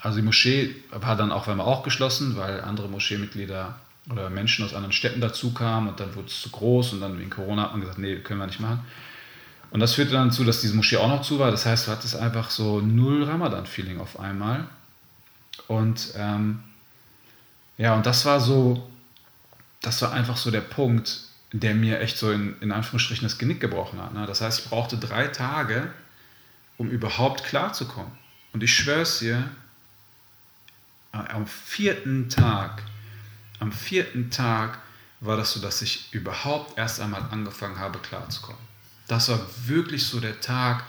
also 0.00 0.16
die 0.18 0.22
Moschee 0.22 0.74
war 0.90 1.16
dann 1.16 1.32
auch, 1.32 1.46
wenn 1.46 1.56
wir 1.56 1.66
auch 1.66 1.82
geschlossen, 1.82 2.36
weil 2.36 2.60
andere 2.60 2.88
Moscheemitglieder 2.88 3.74
oder 4.10 4.28
Menschen 4.28 4.64
aus 4.64 4.74
anderen 4.74 4.92
Städten 4.92 5.20
dazu 5.20 5.54
kamen 5.54 5.88
und 5.88 5.98
dann 5.98 6.14
wurde 6.14 6.28
es 6.28 6.42
zu 6.42 6.50
groß 6.50 6.92
und 6.92 7.00
dann 7.00 7.18
wegen 7.18 7.30
Corona 7.30 7.62
hat 7.62 7.72
man 7.72 7.80
gesagt, 7.80 7.98
nee, 7.98 8.16
können 8.16 8.40
wir 8.40 8.46
nicht 8.46 8.60
machen. 8.60 8.84
Und 9.70 9.80
das 9.80 9.94
führte 9.94 10.12
dann 10.12 10.28
dazu, 10.28 10.44
dass 10.44 10.60
diese 10.60 10.76
Moschee 10.76 10.98
auch 10.98 11.08
noch 11.08 11.22
zu 11.22 11.38
war. 11.38 11.50
Das 11.50 11.66
heißt, 11.66 11.86
du 11.86 11.90
hattest 11.90 12.16
einfach 12.16 12.50
so 12.50 12.80
null 12.80 13.24
Ramadan-Feeling 13.24 13.98
auf 13.98 14.20
einmal. 14.20 14.68
Und 15.68 16.12
ähm, 16.16 16.62
ja, 17.78 17.94
und 17.94 18.06
das 18.06 18.24
war 18.24 18.40
so, 18.40 18.88
das 19.80 20.00
war 20.02 20.12
einfach 20.12 20.36
so 20.36 20.50
der 20.50 20.60
Punkt, 20.60 21.22
der 21.52 21.74
mir 21.74 22.00
echt 22.00 22.18
so 22.18 22.30
in, 22.30 22.56
in 22.60 22.72
Anführungsstrichen 22.72 23.26
das 23.26 23.38
Genick 23.38 23.60
gebrochen 23.60 24.00
hat. 24.02 24.12
Ne? 24.12 24.26
Das 24.26 24.40
heißt, 24.40 24.60
ich 24.60 24.66
brauchte 24.66 24.96
drei 24.96 25.28
Tage, 25.28 25.90
um 26.76 26.90
überhaupt 26.90 27.44
klarzukommen. 27.44 28.12
Und 28.54 28.62
ich 28.62 28.72
schwöre 28.72 29.02
es 29.02 29.18
dir, 29.18 29.50
am 31.10 31.46
vierten 31.46 32.28
Tag, 32.28 32.82
am 33.58 33.72
vierten 33.72 34.30
Tag 34.30 34.78
war 35.20 35.36
das 35.36 35.52
so, 35.52 35.60
dass 35.60 35.82
ich 35.82 36.12
überhaupt 36.12 36.78
erst 36.78 37.00
einmal 37.00 37.22
angefangen 37.30 37.78
habe, 37.78 37.98
klarzukommen. 37.98 38.62
Das 39.08 39.28
war 39.28 39.40
wirklich 39.66 40.06
so 40.06 40.20
der 40.20 40.40
Tag, 40.40 40.84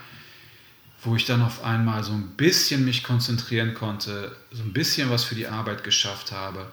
wo 1.01 1.15
ich 1.15 1.25
dann 1.25 1.41
auf 1.41 1.63
einmal 1.63 2.03
so 2.03 2.13
ein 2.13 2.27
bisschen 2.37 2.85
mich 2.85 3.03
konzentrieren 3.03 3.73
konnte, 3.73 4.35
so 4.51 4.61
ein 4.61 4.73
bisschen 4.73 5.09
was 5.09 5.23
für 5.23 5.35
die 5.35 5.47
Arbeit 5.47 5.83
geschafft 5.83 6.31
habe, 6.31 6.71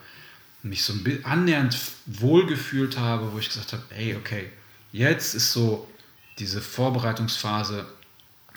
mich 0.63 0.85
so 0.85 0.93
annähernd 1.25 1.77
wohlgefühlt 2.05 2.99
habe, 2.99 3.33
wo 3.33 3.39
ich 3.39 3.49
gesagt 3.49 3.73
habe, 3.73 3.83
ey, 3.91 4.15
okay, 4.15 4.51
jetzt 4.93 5.35
ist 5.35 5.53
so 5.53 5.91
diese 6.39 6.61
Vorbereitungsphase 6.61 7.87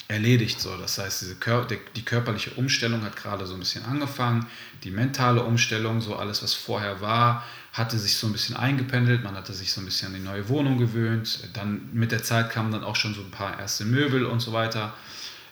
erledigt. 0.07 0.59
So. 0.59 0.77
Das 0.77 0.97
heißt, 0.97 1.21
diese 1.21 1.35
Kör 1.35 1.65
die 1.95 2.05
körperliche 2.05 2.51
Umstellung 2.51 3.03
hat 3.03 3.15
gerade 3.15 3.45
so 3.45 3.53
ein 3.53 3.59
bisschen 3.59 3.85
angefangen, 3.85 4.47
die 4.83 4.91
mentale 4.91 5.43
Umstellung, 5.43 6.01
so 6.01 6.15
alles, 6.15 6.43
was 6.43 6.53
vorher 6.53 7.01
war, 7.01 7.43
hatte 7.73 7.97
sich 7.97 8.15
so 8.15 8.27
ein 8.27 8.33
bisschen 8.33 8.55
eingependelt, 8.55 9.23
man 9.23 9.35
hatte 9.35 9.53
sich 9.53 9.73
so 9.73 9.81
ein 9.81 9.85
bisschen 9.85 10.09
an 10.09 10.13
die 10.13 10.19
neue 10.19 10.47
Wohnung 10.47 10.77
gewöhnt. 10.77 11.49
Dann 11.53 11.89
mit 11.93 12.11
der 12.11 12.23
Zeit 12.23 12.49
kamen 12.51 12.71
dann 12.71 12.83
auch 12.83 12.95
schon 12.95 13.13
so 13.13 13.21
ein 13.21 13.31
paar 13.31 13.59
erste 13.59 13.85
Möbel 13.85 14.25
und 14.25 14.39
so 14.39 14.53
weiter. 14.53 14.93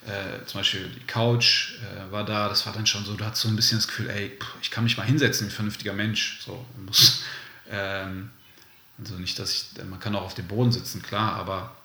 Äh, 0.05 0.45
zum 0.45 0.59
Beispiel 0.59 0.89
die 0.89 1.05
Couch 1.05 1.75
äh, 1.79 2.11
war 2.11 2.25
da, 2.25 2.49
das 2.49 2.65
war 2.65 2.73
dann 2.73 2.85
schon 2.85 3.05
so, 3.05 3.13
du 3.15 3.25
hattest 3.25 3.41
so 3.41 3.47
ein 3.47 3.55
bisschen 3.55 3.77
das 3.77 3.87
Gefühl, 3.87 4.09
ey, 4.09 4.37
ich 4.61 4.69
kann 4.69 4.83
mich 4.83 4.97
mal 4.97 5.05
hinsetzen 5.05 5.47
ein 5.47 5.51
vernünftiger 5.51 5.93
Mensch. 5.93 6.41
So, 6.45 6.65
muss, 6.85 7.23
ähm, 7.71 8.29
also 8.99 9.15
nicht, 9.15 9.39
dass 9.39 9.53
ich, 9.53 9.83
man 9.85 9.99
kann 9.99 10.15
auch 10.15 10.23
auf 10.23 10.33
dem 10.33 10.47
Boden 10.47 10.71
sitzen, 10.71 11.01
klar, 11.01 11.33
aber 11.35 11.75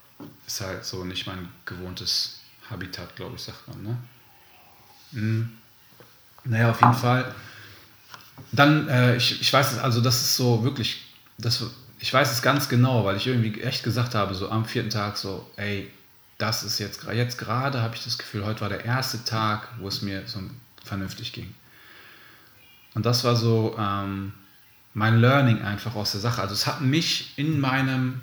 ist 0.47 0.61
halt 0.61 0.85
so 0.85 1.05
nicht 1.05 1.27
mein 1.27 1.49
gewohntes 1.65 2.38
Habitat, 2.71 3.17
glaube 3.17 3.37
ich, 3.37 3.43
sagt 3.43 3.67
man. 3.69 3.83
Ne? 3.83 3.97
Mhm. 5.13 5.53
Naja, 6.45 6.71
auf 6.71 6.81
jeden 6.81 6.95
Fall. 6.95 7.35
Dann, 8.53 8.89
äh, 8.89 9.17
ich, 9.17 9.41
ich 9.41 9.53
weiß 9.53 9.73
es, 9.73 9.79
also 9.79 10.01
das 10.01 10.17
ist 10.17 10.37
so 10.37 10.65
wirklich, 10.65 11.15
das, 11.39 11.65
ich 11.99 12.13
weiß 12.13 12.31
es 12.31 12.43
ganz 12.43 12.69
genau, 12.69 13.05
weil 13.05 13.17
ich 13.17 13.27
irgendwie 13.27 13.61
echt 13.61 13.83
gesagt 13.83 14.15
habe, 14.15 14.35
so 14.35 14.51
am 14.51 14.65
vierten 14.65 14.91
Tag 14.91 15.17
so, 15.17 15.51
ey, 15.57 15.91
das 16.39 16.63
ist 16.63 16.79
jetzt, 16.79 17.03
jetzt 17.05 17.37
gerade 17.37 17.83
habe 17.83 17.97
ich 17.97 18.05
das 18.05 18.17
Gefühl, 18.17 18.47
heute 18.47 18.61
war 18.61 18.69
der 18.69 18.85
erste 18.85 19.25
Tag, 19.25 19.69
wo 19.79 19.89
es 19.89 20.03
mir 20.03 20.27
so 20.27 20.41
vernünftig 20.85 21.33
ging. 21.33 21.53
Und 22.95 23.05
das 23.05 23.25
war 23.25 23.35
so 23.35 23.77
ähm, 23.79 24.33
mein 24.95 25.21
Learning 25.21 25.63
einfach 25.63 25.97
aus 25.97 26.13
der 26.13 26.21
Sache. 26.21 26.41
Also 26.41 26.55
es 26.55 26.67
hat 26.67 26.81
mich 26.81 27.33
in 27.37 27.61
meinem 27.61 28.21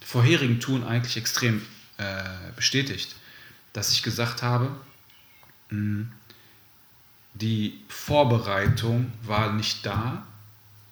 vorherigen 0.00 0.58
Tun 0.58 0.84
eigentlich 0.84 1.16
extrem 1.16 1.62
äh, 1.98 2.22
bestätigt 2.56 3.14
dass 3.72 3.92
ich 3.92 4.02
gesagt 4.02 4.42
habe, 4.42 4.70
hm, 5.68 6.10
die 7.34 7.80
Vorbereitung 7.88 9.12
war 9.22 9.52
nicht 9.52 9.86
da. 9.86 10.26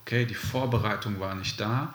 Okay, 0.03 0.25
die 0.25 0.35
Vorbereitung 0.35 1.21
war 1.21 1.35
nicht 1.35 1.61
da. 1.61 1.95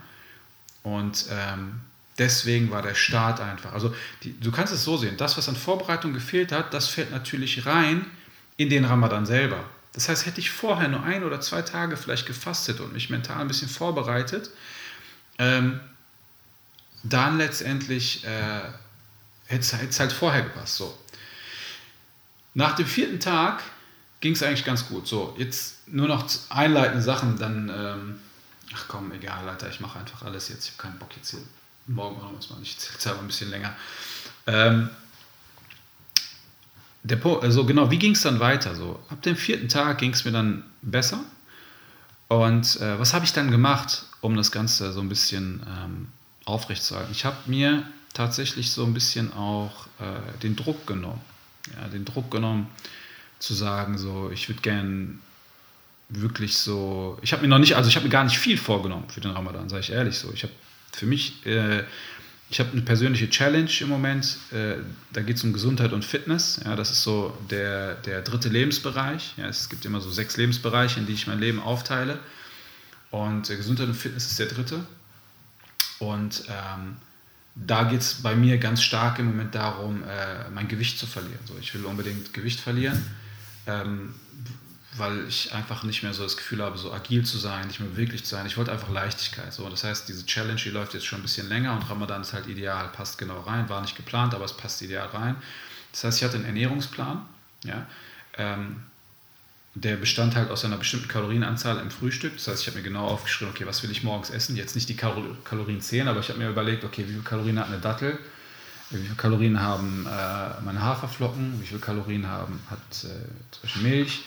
Und 0.84 1.26
ähm, 1.32 1.82
deswegen 2.18 2.70
war 2.70 2.82
der 2.82 2.96
Start 2.96 3.40
einfach. 3.40 3.74
Also 3.74 3.96
die, 4.22 4.40
du 4.40 4.52
kannst 4.52 4.74
es 4.74 4.84
so 4.84 4.98
sehen, 4.98 5.18
das, 5.18 5.38
was 5.38 5.50
an 5.50 5.56
Vorbereitung 5.56 6.14
gefehlt 6.14 6.52
hat, 6.52 6.74
das 6.74 6.88
fällt 6.90 7.12
natürlich 7.12 7.66
rein 7.66 8.06
in 8.58 8.70
den 8.70 8.86
Ramadan 8.86 9.26
selber. 9.26 9.64
Das 9.94 10.10
heißt, 10.10 10.26
hätte 10.26 10.40
ich 10.40 10.50
vorher 10.50 10.88
nur 10.88 11.04
ein 11.04 11.24
oder 11.24 11.40
zwei 11.40 11.62
Tage 11.62 11.98
vielleicht 11.98 12.26
gefastet 12.26 12.80
und 12.80 12.94
mich 12.94 13.10
mental 13.10 13.42
ein 13.42 13.48
bisschen 13.48 13.70
vorbereitet, 13.70 14.50
ähm, 15.38 15.80
dann 17.04 17.38
letztendlich 17.38 18.26
äh, 18.26 18.62
hätte 19.46 19.62
es 19.62 20.00
halt 20.00 20.12
vorher 20.12 20.44
gepasst. 20.44 20.78
So. 20.78 20.98
Nach 22.54 22.76
dem 22.76 22.86
vierten 22.86 23.20
Tag 23.20 23.64
ging 24.20 24.34
es 24.34 24.44
eigentlich 24.44 24.66
ganz 24.66 24.88
gut. 24.88 25.08
So, 25.08 25.36
jetzt 25.38 25.88
nur 25.88 26.08
noch 26.08 26.26
einleitende 26.50 27.02
Sachen, 27.02 27.38
dann, 27.38 27.70
ähm, 27.70 28.20
ach 28.74 28.86
komm, 28.88 29.12
egal, 29.12 29.48
Alter, 29.48 29.70
ich 29.70 29.80
mache 29.80 30.00
einfach 30.00 30.24
alles 30.24 30.50
jetzt. 30.50 30.66
Ich 30.66 30.72
habe 30.72 30.84
keinen 30.84 31.00
Bock 31.00 31.10
jetzt 31.16 31.32
hier 31.32 31.40
morgen 31.88 32.18
auch 32.22 32.32
noch 32.32 32.38
was 32.38 32.50
machen. 32.50 32.64
Ich 32.64 32.76
erzähle 32.76 32.98
es 32.98 33.08
aber 33.08 33.20
ein 33.20 33.28
bisschen 33.28 33.50
länger. 33.50 33.76
Ähm, 34.48 34.90
der 37.04 37.24
also 37.26 37.66
genau, 37.66 37.92
wie 37.92 38.00
ging 38.00 38.14
es 38.14 38.22
dann 38.22 38.40
weiter? 38.40 38.76
So, 38.76 39.04
ab 39.10 39.22
dem 39.24 39.36
vierten 39.36 39.68
Tag 39.68 39.98
ging 39.98 40.14
es 40.14 40.24
mir 40.24 40.32
dann 40.32 40.64
besser. 40.82 41.20
Und 42.30 42.80
äh, 42.80 42.98
was 42.98 43.14
habe 43.14 43.26
ich 43.26 43.34
dann 43.34 43.52
gemacht, 43.52 44.06
um 44.22 44.38
das 44.38 44.52
Ganze 44.52 44.94
so 44.94 45.02
ein 45.02 45.10
bisschen 45.10 45.62
ähm, 45.68 46.08
aufrechtzuerhalten? 46.46 47.12
Ich 47.12 47.26
habe 47.26 47.36
mir 47.46 47.86
tatsächlich 48.14 48.72
so 48.72 48.86
ein 48.86 48.94
bisschen 48.94 49.34
auch 49.34 49.88
äh, 50.00 50.40
den 50.42 50.56
Druck 50.56 50.88
genommen. 50.88 51.22
Ja, 51.76 51.88
den 51.88 52.06
Druck 52.06 52.30
genommen, 52.30 52.68
zu 53.40 53.54
sagen, 53.54 53.98
so, 53.98 54.30
ich 54.32 54.50
würde 54.50 54.62
gern 54.62 55.20
wirklich 56.10 56.58
so, 56.58 57.18
ich 57.22 57.34
habe 57.34 57.42
mir 57.42 57.48
noch 57.48 57.60
nicht, 57.60 57.76
also 57.76 57.90
ich 57.90 57.96
habe 57.96 58.06
mir 58.06 58.12
gar 58.12 58.24
nicht 58.24 58.38
viel 58.38 58.58
vorgenommen 58.58 59.10
für 59.10 59.22
den 59.22 59.32
Ramadan, 59.32 59.70
sage 59.70 59.82
ich 59.82 59.92
ehrlich 59.92 60.18
so. 60.18 60.32
Ich 60.34 60.44
habe 60.44 60.54
für 60.92 61.06
mich, 61.06 61.46
äh, 61.46 61.84
ich 62.50 62.60
habe 62.60 62.72
eine 62.72 62.82
persönliche 62.82 63.30
Challenge 63.30 63.70
im 63.80 63.90
Moment, 63.90 64.38
äh, 64.52 64.76
da 65.12 65.22
geht 65.22 65.38
es 65.38 65.44
um 65.44 65.54
Gesundheit 65.54 65.92
und 65.92 66.06
Fitness. 66.06 66.62
Ja, 66.64 66.76
das 66.76 66.92
ist 66.92 67.04
so 67.04 67.36
der, 67.50 67.96
der 67.96 68.22
dritte 68.22 68.50
Lebensbereich. 68.50 69.34
Ja, 69.38 69.48
es 69.48 69.70
gibt 69.70 69.86
immer 69.86 70.02
so 70.02 70.12
sechs 70.12 70.38
Lebensbereiche, 70.38 71.00
in 71.00 71.08
die 71.08 71.14
ich 71.14 71.28
mein 71.28 71.40
Leben 71.40 71.60
aufteile. 71.60 72.20
Und 73.12 73.50
äh, 73.50 73.58
Gesundheit 73.58 73.88
und 73.88 73.96
Fitness 73.96 74.28
ist 74.28 74.40
der 74.40 74.48
dritte. 74.48 74.86
Und 76.00 76.44
ähm, 76.48 76.98
da 77.56 77.84
geht 77.84 78.02
es 78.02 78.16
bei 78.16 78.36
mir 78.36 78.58
ganz 78.58 78.82
stark 78.82 79.20
im 79.20 79.28
Moment 79.28 79.54
darum, 79.54 80.04
äh, 80.04 80.50
mein 80.50 80.68
Gewicht 80.68 80.98
zu 80.98 81.06
verlieren. 81.06 81.40
So, 81.46 81.56
ich 81.60 81.74
will 81.74 81.86
unbedingt 81.86 82.34
Gewicht 82.34 82.60
verlieren, 82.60 83.06
ähm, 83.68 84.16
weil 84.98 85.28
ich 85.28 85.54
einfach 85.54 85.84
nicht 85.84 86.04
mehr 86.04 86.14
so 86.14 86.24
das 86.24 86.38
Gefühl 86.38 86.64
habe, 86.64 86.78
so 86.78 86.92
agil 86.92 87.26
zu 87.26 87.38
sein, 87.38 87.68
nicht 87.68 87.80
mehr 87.80 87.90
beweglich 87.90 88.24
zu 88.24 88.32
sein. 88.32 88.46
Ich 88.46 88.58
wollte 88.58 88.72
einfach 88.72 88.90
Leichtigkeit. 88.90 89.54
So. 89.54 89.70
Das 89.70 89.84
heißt, 89.84 90.08
diese 90.10 90.26
Challenge, 90.26 90.60
die 90.60 90.70
läuft 90.70 90.94
jetzt 90.96 91.06
schon 91.06 91.20
ein 91.20 91.24
bisschen 91.24 91.48
länger 91.48 91.74
und 91.74 91.88
Ramadan 91.90 92.22
ist 92.22 92.34
halt 92.34 92.48
ideal, 92.48 92.90
passt 92.90 93.18
genau 93.18 93.40
rein, 93.42 93.70
war 93.70 93.82
nicht 93.82 93.96
geplant, 93.96 94.34
aber 94.34 94.46
es 94.46 94.54
passt 94.58 94.82
ideal 94.82 95.08
rein. 95.08 95.36
Das 95.92 96.04
heißt, 96.04 96.18
ich 96.20 96.24
hatte 96.24 96.38
einen 96.38 96.46
Ernährungsplan, 96.46 97.24
ja, 97.66 97.88
ähm, 98.38 98.84
der 99.76 99.96
bestand 99.96 100.36
halt 100.36 100.52
aus 100.52 100.64
einer 100.66 100.78
bestimmten 100.78 101.08
Kalorienanzahl 101.08 101.80
im 101.80 101.90
Frühstück. 101.90 102.34
Das 102.36 102.48
heißt, 102.48 102.62
ich 102.62 102.68
habe 102.68 102.78
mir 102.78 102.84
genau 102.84 103.08
aufgeschrieben, 103.08 103.54
okay, 103.54 103.66
was 103.66 103.82
will 103.82 103.90
ich 103.90 104.04
morgens 104.04 104.30
essen? 104.30 104.56
Jetzt 104.56 104.76
nicht 104.76 104.88
die 104.88 104.96
Kalorien 104.96 105.82
zählen, 105.82 106.08
aber 106.08 106.20
ich 106.20 106.30
habe 106.30 106.40
mir 106.40 106.50
überlegt, 106.50 106.84
okay, 106.84 107.04
wie 107.08 107.12
viele 107.12 107.24
Kalorien 107.24 107.60
hat 107.60 107.68
eine 107.68 107.80
Dattel? 107.80 108.20
Wie 108.92 109.02
viele 109.02 109.16
Kalorien 109.16 109.60
haben 109.60 110.06
äh, 110.06 110.62
meine 110.64 110.82
Haferflocken? 110.82 111.60
Wie 111.60 111.66
viele 111.66 111.80
Kalorien 111.80 112.28
haben, 112.28 112.60
hat 112.70 112.78
äh, 113.04 113.08
zum 113.50 113.62
Beispiel 113.64 113.82
Milch, 113.82 114.26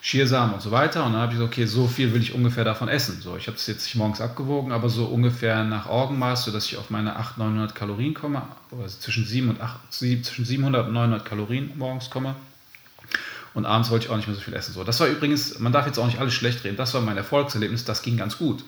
Schiersamen 0.00 0.54
und 0.54 0.62
so 0.62 0.72
weiter? 0.72 1.04
Und 1.04 1.12
dann 1.12 1.22
habe 1.22 1.32
ich 1.32 1.38
gesagt, 1.38 1.52
okay, 1.52 1.66
so 1.66 1.86
viel 1.86 2.12
will 2.12 2.20
ich 2.20 2.34
ungefähr 2.34 2.64
davon 2.64 2.88
essen. 2.88 3.20
So, 3.20 3.36
ich 3.36 3.46
habe 3.46 3.56
es 3.56 3.68
jetzt 3.68 3.84
nicht 3.84 3.94
morgens 3.94 4.20
abgewogen, 4.20 4.72
aber 4.72 4.88
so 4.88 5.04
ungefähr 5.04 5.62
nach 5.62 5.86
Augenmaß, 5.86 6.46
sodass 6.46 6.66
ich 6.66 6.76
auf 6.76 6.90
meine 6.90 7.14
800, 7.14 7.38
900 7.38 7.74
Kalorien 7.76 8.14
komme, 8.14 8.42
also 8.72 8.98
zwischen, 8.98 9.24
7 9.24 9.50
und 9.50 9.60
8, 9.60 9.78
zwischen 9.90 10.44
700 10.44 10.88
und 10.88 10.94
900 10.94 11.24
Kalorien 11.24 11.70
morgens 11.76 12.10
komme. 12.10 12.34
Und 13.54 13.66
abends 13.66 13.90
wollte 13.90 14.06
ich 14.06 14.10
auch 14.10 14.16
nicht 14.16 14.28
mehr 14.28 14.36
so 14.36 14.42
viel 14.42 14.54
essen. 14.54 14.72
So, 14.72 14.84
das 14.84 15.00
war 15.00 15.06
übrigens, 15.06 15.58
man 15.58 15.72
darf 15.72 15.86
jetzt 15.86 15.98
auch 15.98 16.06
nicht 16.06 16.18
alles 16.20 16.34
schlecht 16.34 16.64
reden, 16.64 16.76
das 16.76 16.94
war 16.94 17.00
mein 17.00 17.16
Erfolgserlebnis, 17.16 17.84
das 17.84 18.02
ging 18.02 18.16
ganz 18.16 18.38
gut. 18.38 18.64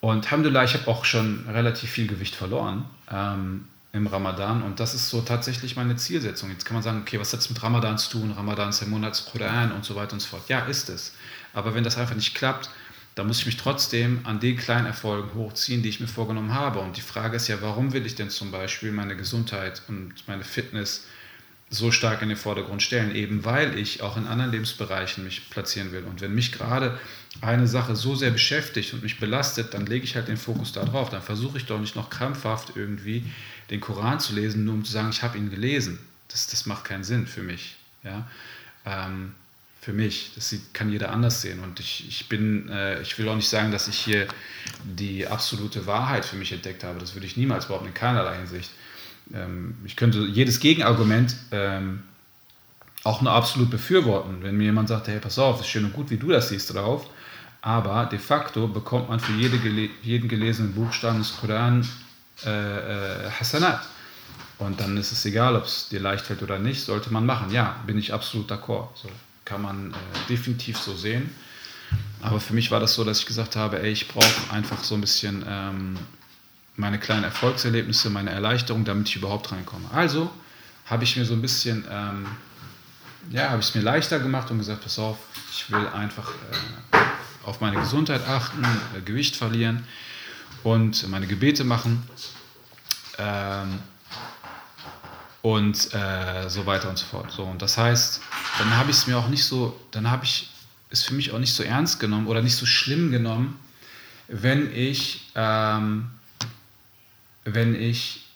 Und 0.00 0.24
Alhamdulillah, 0.26 0.64
ich 0.64 0.74
habe 0.74 0.88
auch 0.88 1.04
schon 1.04 1.46
relativ 1.48 1.90
viel 1.90 2.06
Gewicht 2.06 2.34
verloren 2.34 2.84
ähm, 3.10 3.66
im 3.92 4.06
Ramadan 4.06 4.62
und 4.62 4.78
das 4.78 4.94
ist 4.94 5.08
so 5.08 5.22
tatsächlich 5.22 5.76
meine 5.76 5.96
Zielsetzung. 5.96 6.50
Jetzt 6.50 6.64
kann 6.64 6.74
man 6.74 6.82
sagen, 6.82 7.00
okay, 7.00 7.18
was 7.18 7.32
hat 7.32 7.40
es 7.40 7.48
mit 7.48 7.62
Ramadan 7.62 7.96
zu 7.98 8.10
tun? 8.10 8.32
Ramadan 8.32 8.68
ist 8.70 8.80
der 8.80 8.88
Monat 8.88 9.12
des 9.12 9.24
Koran 9.26 9.72
und 9.72 9.84
so 9.84 9.94
weiter 9.96 10.12
und 10.12 10.20
so 10.20 10.28
fort. 10.28 10.48
Ja, 10.48 10.60
ist 10.60 10.88
es. 10.90 11.14
Aber 11.54 11.74
wenn 11.74 11.84
das 11.84 11.96
einfach 11.96 12.14
nicht 12.14 12.34
klappt, 12.34 12.68
da 13.16 13.24
muss 13.24 13.38
ich 13.38 13.46
mich 13.46 13.56
trotzdem 13.56 14.20
an 14.24 14.40
den 14.40 14.58
kleinen 14.58 14.84
Erfolgen 14.84 15.32
hochziehen, 15.34 15.82
die 15.82 15.88
ich 15.88 16.00
mir 16.00 16.06
vorgenommen 16.06 16.52
habe. 16.52 16.80
Und 16.80 16.98
die 16.98 17.02
Frage 17.02 17.36
ist 17.36 17.48
ja, 17.48 17.62
warum 17.62 17.94
will 17.94 18.04
ich 18.04 18.14
denn 18.14 18.28
zum 18.28 18.50
Beispiel 18.50 18.92
meine 18.92 19.16
Gesundheit 19.16 19.80
und 19.88 20.12
meine 20.26 20.44
Fitness 20.44 21.06
so 21.76 21.90
stark 21.90 22.22
in 22.22 22.28
den 22.28 22.38
Vordergrund 22.38 22.82
stellen? 22.82 23.14
Eben 23.14 23.44
weil 23.44 23.78
ich 23.78 24.02
auch 24.02 24.16
in 24.16 24.26
anderen 24.26 24.52
Lebensbereichen 24.52 25.24
mich 25.24 25.50
platzieren 25.50 25.92
will. 25.92 26.04
Und 26.04 26.20
wenn 26.20 26.34
mich 26.34 26.52
gerade 26.52 26.98
eine 27.40 27.66
Sache 27.66 27.96
so 27.96 28.14
sehr 28.14 28.30
beschäftigt 28.30 28.94
und 28.94 29.02
mich 29.02 29.20
belastet, 29.20 29.74
dann 29.74 29.86
lege 29.86 30.04
ich 30.04 30.16
halt 30.16 30.28
den 30.28 30.36
Fokus 30.36 30.72
da 30.72 30.84
drauf. 30.84 31.10
Dann 31.10 31.22
versuche 31.22 31.58
ich 31.58 31.66
doch 31.66 31.78
nicht 31.80 31.96
noch 31.96 32.10
krampfhaft 32.10 32.72
irgendwie 32.76 33.24
den 33.70 33.80
Koran 33.80 34.20
zu 34.20 34.34
lesen, 34.34 34.64
nur 34.64 34.74
um 34.74 34.84
zu 34.84 34.92
sagen, 34.92 35.10
ich 35.10 35.22
habe 35.22 35.38
ihn 35.38 35.50
gelesen. 35.50 35.98
Das, 36.28 36.46
das 36.46 36.66
macht 36.66 36.84
keinen 36.84 37.04
Sinn 37.04 37.26
für 37.26 37.42
mich. 37.42 37.76
Ja? 38.02 38.28
Ähm, 38.84 39.32
für 39.86 39.92
mich. 39.92 40.32
Das 40.34 40.52
kann 40.72 40.90
jeder 40.90 41.12
anders 41.12 41.42
sehen. 41.42 41.60
Und 41.60 41.78
ich, 41.78 42.08
ich 42.08 42.28
bin, 42.28 42.68
äh, 42.68 43.00
ich 43.02 43.16
will 43.18 43.28
auch 43.28 43.36
nicht 43.36 43.48
sagen, 43.48 43.70
dass 43.70 43.86
ich 43.86 43.96
hier 43.96 44.26
die 44.82 45.28
absolute 45.28 45.86
Wahrheit 45.86 46.24
für 46.24 46.34
mich 46.34 46.50
entdeckt 46.50 46.82
habe. 46.82 46.98
Das 46.98 47.14
würde 47.14 47.26
ich 47.26 47.36
niemals 47.36 47.66
behaupten, 47.66 47.86
in 47.86 47.94
keinerlei 47.94 48.36
Hinsicht. 48.38 48.70
Ähm, 49.32 49.76
ich 49.84 49.96
könnte 49.96 50.20
jedes 50.20 50.60
Gegenargument 50.60 51.36
ähm, 51.50 52.02
auch 53.04 53.22
nur 53.22 53.32
absolut 53.32 53.70
befürworten. 53.70 54.42
Wenn 54.42 54.56
mir 54.56 54.64
jemand 54.64 54.88
sagt, 54.88 55.08
hey, 55.08 55.18
pass 55.20 55.38
auf, 55.38 55.60
ist 55.60 55.68
schön 55.68 55.84
und 55.84 55.92
gut, 55.92 56.10
wie 56.10 56.16
du 56.16 56.28
das 56.28 56.48
siehst 56.48 56.74
drauf, 56.74 57.08
aber 57.62 58.06
de 58.06 58.18
facto 58.18 58.68
bekommt 58.68 59.08
man 59.08 59.20
für 59.20 59.32
jede 59.32 59.58
jeden 60.02 60.28
gelesenen 60.28 60.72
Buchstaben 60.72 61.18
des 61.18 61.36
Koran 61.36 61.86
äh, 62.44 63.26
äh, 63.26 63.30
Hasanat. 63.30 63.80
Und 64.58 64.80
dann 64.80 64.96
ist 64.96 65.12
es 65.12 65.24
egal, 65.24 65.54
ob 65.54 65.64
es 65.64 65.88
dir 65.88 66.00
leicht 66.00 66.24
fällt 66.24 66.42
oder 66.42 66.58
nicht, 66.58 66.82
sollte 66.82 67.12
man 67.12 67.26
machen. 67.26 67.50
Ja, 67.50 67.76
bin 67.86 67.98
ich 67.98 68.12
absolut 68.12 68.50
d'accord. 68.50 68.88
So 68.94 69.08
kann 69.44 69.62
man 69.62 69.92
äh, 69.92 69.94
definitiv 70.28 70.78
so 70.78 70.94
sehen. 70.94 71.30
Aber 72.22 72.40
für 72.40 72.54
mich 72.54 72.70
war 72.70 72.80
das 72.80 72.94
so, 72.94 73.04
dass 73.04 73.20
ich 73.20 73.26
gesagt 73.26 73.56
habe, 73.56 73.80
ey, 73.80 73.92
ich 73.92 74.08
brauche 74.08 74.26
einfach 74.50 74.82
so 74.82 74.94
ein 74.94 75.00
bisschen 75.00 75.44
ähm, 75.46 75.96
meine 76.76 76.98
kleinen 76.98 77.24
Erfolgserlebnisse, 77.24 78.10
meine 78.10 78.30
Erleichterung, 78.30 78.84
damit 78.84 79.08
ich 79.08 79.16
überhaupt 79.16 79.52
reinkomme. 79.52 79.90
Also 79.92 80.30
habe 80.86 81.04
ich 81.04 81.16
mir 81.16 81.24
so 81.24 81.34
ein 81.34 81.42
bisschen, 81.42 81.84
ähm, 81.90 82.26
ja, 83.30 83.50
habe 83.50 83.60
ich 83.60 83.68
es 83.68 83.74
mir 83.74 83.82
leichter 83.82 84.18
gemacht 84.18 84.50
und 84.50 84.58
gesagt, 84.58 84.82
pass 84.82 84.98
auf, 84.98 85.18
ich 85.50 85.70
will 85.70 85.86
einfach 85.88 86.32
äh, 86.92 86.98
auf 87.44 87.60
meine 87.60 87.76
Gesundheit 87.76 88.26
achten, 88.28 88.64
äh, 88.64 89.00
Gewicht 89.00 89.36
verlieren 89.36 89.86
und 90.62 91.08
meine 91.08 91.26
Gebete 91.26 91.64
machen. 91.64 92.02
Ähm, 93.18 93.78
und 95.42 95.94
äh, 95.94 96.48
so 96.48 96.66
weiter 96.66 96.88
und 96.88 96.98
so 96.98 97.06
fort. 97.06 97.30
So, 97.30 97.44
und 97.44 97.62
das 97.62 97.78
heißt, 97.78 98.20
dann 98.58 98.76
habe 98.76 98.90
ich 98.90 98.96
es 98.96 99.06
mir 99.06 99.16
auch 99.16 99.28
nicht 99.28 99.44
so, 99.44 99.78
dann 99.92 100.10
habe 100.10 100.24
ich 100.24 100.50
es 100.90 101.04
für 101.04 101.14
mich 101.14 101.30
auch 101.30 101.38
nicht 101.38 101.54
so 101.54 101.62
ernst 101.62 102.00
genommen 102.00 102.26
oder 102.26 102.42
nicht 102.42 102.56
so 102.56 102.66
schlimm 102.66 103.12
genommen, 103.12 103.56
wenn 104.26 104.74
ich, 104.74 105.30
ähm, 105.36 106.10
wenn 107.46 107.80
ich 107.80 108.26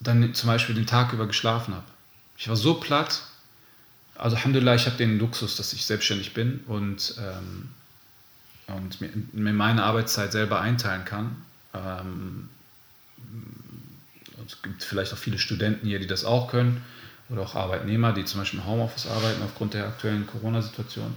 dann 0.00 0.34
zum 0.34 0.48
Beispiel 0.48 0.74
den 0.74 0.86
Tag 0.86 1.12
über 1.12 1.26
geschlafen 1.26 1.74
habe. 1.74 1.86
Ich 2.36 2.48
war 2.48 2.56
so 2.56 2.74
platt, 2.74 3.22
also 4.16 4.36
Alhamdulillah, 4.36 4.74
ich 4.74 4.86
habe 4.86 4.96
den 4.96 5.18
Luxus, 5.18 5.56
dass 5.56 5.72
ich 5.72 5.86
selbstständig 5.86 6.34
bin 6.34 6.60
und, 6.66 7.14
ähm, 7.18 7.68
und 8.66 9.00
mir, 9.00 9.10
mir, 9.32 9.52
meine 9.52 9.84
Arbeitszeit 9.84 10.32
selber 10.32 10.60
einteilen 10.60 11.04
kann. 11.04 11.36
Ähm, 11.74 12.48
es 14.46 14.60
gibt 14.62 14.82
vielleicht 14.82 15.12
auch 15.12 15.18
viele 15.18 15.38
Studenten 15.38 15.86
hier, 15.86 16.00
die 16.00 16.06
das 16.06 16.24
auch 16.24 16.50
können 16.50 16.82
oder 17.28 17.42
auch 17.42 17.54
Arbeitnehmer, 17.54 18.12
die 18.12 18.24
zum 18.24 18.40
Beispiel 18.40 18.58
im 18.58 18.66
Homeoffice 18.66 19.06
arbeiten 19.06 19.42
aufgrund 19.42 19.74
der 19.74 19.86
aktuellen 19.86 20.26
Corona-Situation. 20.26 21.14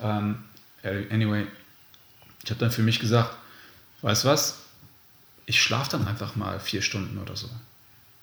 Ähm, 0.00 0.36
anyway, 0.82 1.46
ich 2.42 2.50
habe 2.50 2.60
dann 2.60 2.70
für 2.70 2.82
mich 2.82 2.98
gesagt, 2.98 3.36
weißt 4.00 4.24
du 4.24 4.28
was, 4.28 4.61
ich 5.52 5.62
schlafe 5.62 5.90
dann 5.90 6.06
einfach 6.06 6.36
mal 6.36 6.60
vier 6.60 6.82
Stunden 6.82 7.18
oder 7.18 7.36
so. 7.36 7.48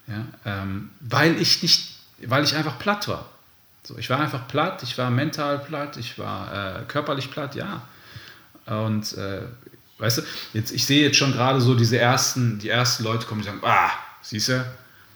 Ja, 0.08 0.26
ähm, 0.46 0.90
weil 1.00 1.40
ich 1.42 1.62
nicht, 1.62 1.96
weil 2.26 2.44
ich 2.44 2.56
einfach 2.56 2.80
platt 2.80 3.08
war. 3.08 3.30
So, 3.84 3.98
ich 3.98 4.10
war 4.10 4.20
einfach 4.20 4.48
platt, 4.48 4.84
ich 4.84 4.98
war 4.98 5.10
mental 5.10 5.60
platt, 5.60 5.98
ich 5.98 6.20
war 6.20 6.82
äh, 6.82 6.84
körperlich 6.88 7.32
platt, 7.32 7.56
ja. 7.56 7.82
Und 8.66 9.14
äh, 9.18 9.42
weißt 10.00 10.20
du, 10.20 10.22
jetzt, 10.54 10.72
ich 10.72 10.86
sehe 10.86 11.04
jetzt 11.04 11.18
schon 11.18 11.32
gerade 11.32 11.62
so 11.62 11.76
diese 11.76 11.98
ersten, 11.98 12.60
die 12.60 12.70
ersten 12.70 13.04
Leute 13.04 13.26
kommen, 13.26 13.42
die 13.42 13.48
sagen, 13.48 13.62
ah, 13.64 13.92
Siehst 14.22 14.50
du? 14.50 14.66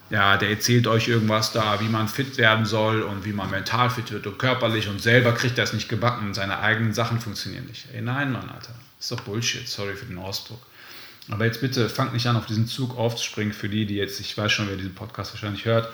Ja, 0.09 0.37
der 0.37 0.49
erzählt 0.49 0.85
euch 0.87 1.07
irgendwas 1.07 1.51
da, 1.53 1.79
wie 1.79 1.87
man 1.87 2.07
fit 2.07 2.37
werden 2.37 2.65
soll 2.65 3.01
und 3.01 3.25
wie 3.25 3.33
man 3.33 3.49
mental 3.49 3.89
fit 3.89 4.11
wird 4.11 4.27
und 4.27 4.37
körperlich 4.37 4.87
und 4.87 5.01
selber 5.01 5.33
kriegt 5.33 5.57
es 5.57 5.73
nicht 5.73 5.89
gebacken 5.89 6.27
und 6.27 6.33
seine 6.33 6.59
eigenen 6.59 6.93
Sachen 6.93 7.19
funktionieren 7.19 7.65
nicht. 7.65 7.87
Ey, 7.93 8.01
nein, 8.01 8.31
Mann, 8.31 8.49
Alter. 8.49 8.75
Ist 8.99 9.11
doch 9.11 9.21
Bullshit. 9.21 9.67
Sorry 9.67 9.95
für 9.95 10.05
den 10.05 10.17
Ausdruck. 10.17 10.61
Aber 11.29 11.45
jetzt 11.45 11.61
bitte 11.61 11.89
fangt 11.89 12.13
nicht 12.13 12.27
an, 12.27 12.35
auf 12.35 12.45
diesen 12.45 12.67
Zug 12.67 12.97
aufzuspringen 12.97 13.53
für 13.53 13.69
die, 13.69 13.85
die 13.85 13.95
jetzt, 13.95 14.19
ich 14.19 14.37
weiß 14.37 14.51
schon, 14.51 14.67
wer 14.67 14.75
diesen 14.75 14.93
Podcast 14.93 15.33
wahrscheinlich 15.33 15.65
hört, 15.65 15.89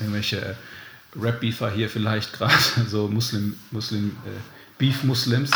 irgendwelche 0.00 0.56
Rap-Beefer 1.20 1.70
hier 1.70 1.88
vielleicht 1.88 2.32
gerade, 2.32 2.54
so 2.88 3.08
Muslim, 3.08 3.56
Muslim, 3.70 4.16
äh, 4.26 4.40
Beef-Muslims, 4.78 5.50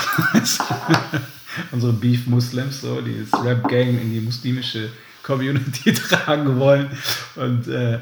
unsere 1.72 1.92
Beef-Muslims, 1.92 2.80
so, 2.80 3.00
die 3.00 3.26
das 3.28 3.42
Rap-Gang 3.42 4.00
in 4.00 4.12
die 4.12 4.20
muslimische 4.20 4.90
Community 5.22 5.92
tragen 5.94 6.58
wollen 6.60 6.88
und, 7.34 7.66
äh, 7.66 7.98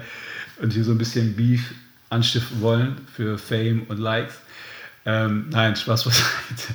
und 0.60 0.72
hier 0.72 0.84
so 0.84 0.90
ein 0.92 0.98
bisschen 0.98 1.34
Beef 1.34 1.72
anstiften 2.10 2.60
wollen 2.60 3.00
für 3.14 3.38
Fame 3.38 3.84
und 3.88 3.98
Likes. 3.98 4.34
Ähm, 5.06 5.46
nein, 5.50 5.74
Spaß 5.74 6.04
beiseite. 6.04 6.74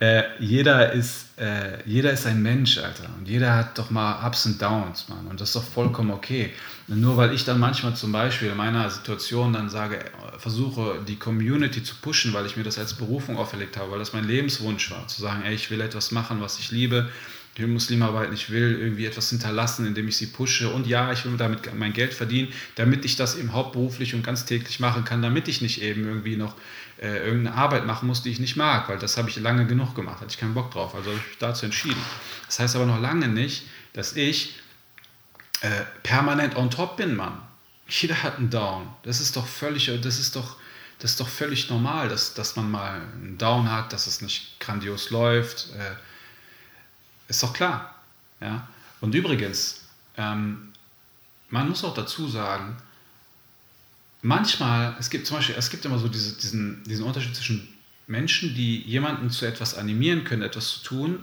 Äh, 0.00 0.22
jeder, 0.38 0.92
ist, 0.92 1.38
äh, 1.38 1.78
jeder 1.84 2.10
ist 2.12 2.26
ein 2.26 2.42
Mensch, 2.42 2.78
Alter. 2.78 3.04
Und 3.18 3.28
jeder 3.28 3.54
hat 3.54 3.78
doch 3.78 3.90
mal 3.90 4.26
Ups 4.26 4.46
und 4.46 4.60
Downs, 4.60 5.10
Mann. 5.10 5.26
Und 5.26 5.42
das 5.42 5.50
ist 5.50 5.56
doch 5.56 5.62
vollkommen 5.62 6.10
okay. 6.10 6.54
Und 6.88 7.02
nur 7.02 7.18
weil 7.18 7.34
ich 7.34 7.44
dann 7.44 7.60
manchmal 7.60 7.94
zum 7.94 8.10
Beispiel 8.10 8.48
in 8.48 8.56
meiner 8.56 8.88
Situation 8.88 9.52
dann 9.52 9.68
sage, 9.68 9.98
versuche 10.38 11.02
die 11.06 11.16
Community 11.16 11.82
zu 11.82 11.96
pushen, 12.00 12.32
weil 12.32 12.46
ich 12.46 12.56
mir 12.56 12.62
das 12.62 12.78
als 12.78 12.94
Berufung 12.94 13.36
auferlegt 13.36 13.76
habe, 13.76 13.92
weil 13.92 13.98
das 13.98 14.14
mein 14.14 14.24
Lebenswunsch 14.24 14.90
war, 14.90 15.06
zu 15.06 15.20
sagen, 15.20 15.42
ey, 15.44 15.54
ich 15.54 15.70
will 15.70 15.82
etwas 15.82 16.12
machen, 16.12 16.40
was 16.40 16.58
ich 16.58 16.70
liebe, 16.70 17.10
ich 17.54 17.60
will 17.60 17.68
Muslimarbeiten, 17.68 18.32
ich 18.32 18.48
will 18.48 18.78
irgendwie 18.80 19.04
etwas 19.04 19.28
hinterlassen, 19.28 19.86
indem 19.86 20.08
ich 20.08 20.16
sie 20.16 20.26
pushe 20.26 20.70
und 20.70 20.86
ja, 20.86 21.12
ich 21.12 21.26
will 21.26 21.36
damit 21.36 21.74
mein 21.74 21.92
Geld 21.92 22.14
verdienen, 22.14 22.48
damit 22.76 23.04
ich 23.04 23.16
das 23.16 23.36
eben 23.36 23.52
hauptberuflich 23.52 24.14
und 24.14 24.22
ganz 24.22 24.46
täglich 24.46 24.80
machen 24.80 25.04
kann, 25.04 25.20
damit 25.20 25.46
ich 25.48 25.60
nicht 25.60 25.82
eben 25.82 26.04
irgendwie 26.04 26.36
noch 26.36 26.54
äh, 27.00 27.24
irgendeine 27.24 27.56
Arbeit 27.56 27.86
machen 27.86 28.06
muss, 28.06 28.22
die 28.22 28.30
ich 28.30 28.40
nicht 28.40 28.56
mag, 28.56 28.88
weil 28.90 28.98
das 28.98 29.16
habe 29.16 29.30
ich 29.30 29.36
lange 29.36 29.66
genug 29.66 29.94
gemacht, 29.94 30.20
hatte 30.20 30.30
ich 30.30 30.38
keinen 30.38 30.52
Bock 30.52 30.70
drauf, 30.70 30.94
also 30.94 31.10
habe 31.10 31.18
ich 31.18 31.28
mich 31.28 31.38
dazu 31.38 31.64
entschieden. 31.64 32.00
Das 32.46 32.58
heißt 32.58 32.76
aber 32.76 32.84
noch 32.84 33.00
lange 33.00 33.26
nicht, 33.26 33.64
dass 33.94 34.16
ich 34.16 34.60
äh, 35.62 35.84
permanent 36.02 36.56
on 36.56 36.70
top 36.70 36.98
bin, 36.98 37.16
Mann. 37.16 37.40
Jeder 37.88 38.22
hat 38.22 38.36
einen 38.36 38.50
Down. 38.50 38.86
Das 39.02 39.20
ist 39.20 39.34
doch 39.36 39.46
völlig, 39.46 39.86
das 40.02 40.18
ist 40.18 40.36
doch, 40.36 40.56
das 40.98 41.12
ist 41.12 41.20
doch 41.20 41.28
völlig 41.28 41.70
normal, 41.70 42.10
dass, 42.10 42.34
dass 42.34 42.54
man 42.56 42.70
mal 42.70 43.00
einen 43.00 43.38
Down 43.38 43.70
hat, 43.70 43.92
dass 43.94 44.06
es 44.06 44.20
nicht 44.20 44.60
grandios 44.60 45.08
läuft. 45.08 45.70
Äh, 45.70 45.94
ist 47.28 47.42
doch 47.42 47.54
klar. 47.54 47.94
Ja? 48.40 48.68
Und 49.00 49.14
übrigens, 49.14 49.86
ähm, 50.18 50.72
man 51.48 51.68
muss 51.68 51.82
auch 51.82 51.94
dazu 51.94 52.28
sagen, 52.28 52.76
manchmal, 54.22 54.94
es 54.98 55.10
gibt 55.10 55.26
zum 55.26 55.36
Beispiel, 55.36 55.54
es 55.58 55.70
gibt 55.70 55.84
immer 55.84 55.98
so 55.98 56.08
diese, 56.08 56.36
diesen, 56.36 56.82
diesen 56.84 57.04
Unterschied 57.04 57.34
zwischen 57.34 57.68
Menschen, 58.06 58.54
die 58.54 58.82
jemanden 58.82 59.30
zu 59.30 59.46
etwas 59.46 59.74
animieren 59.74 60.24
können, 60.24 60.42
etwas 60.42 60.68
zu 60.68 60.82
tun, 60.82 61.18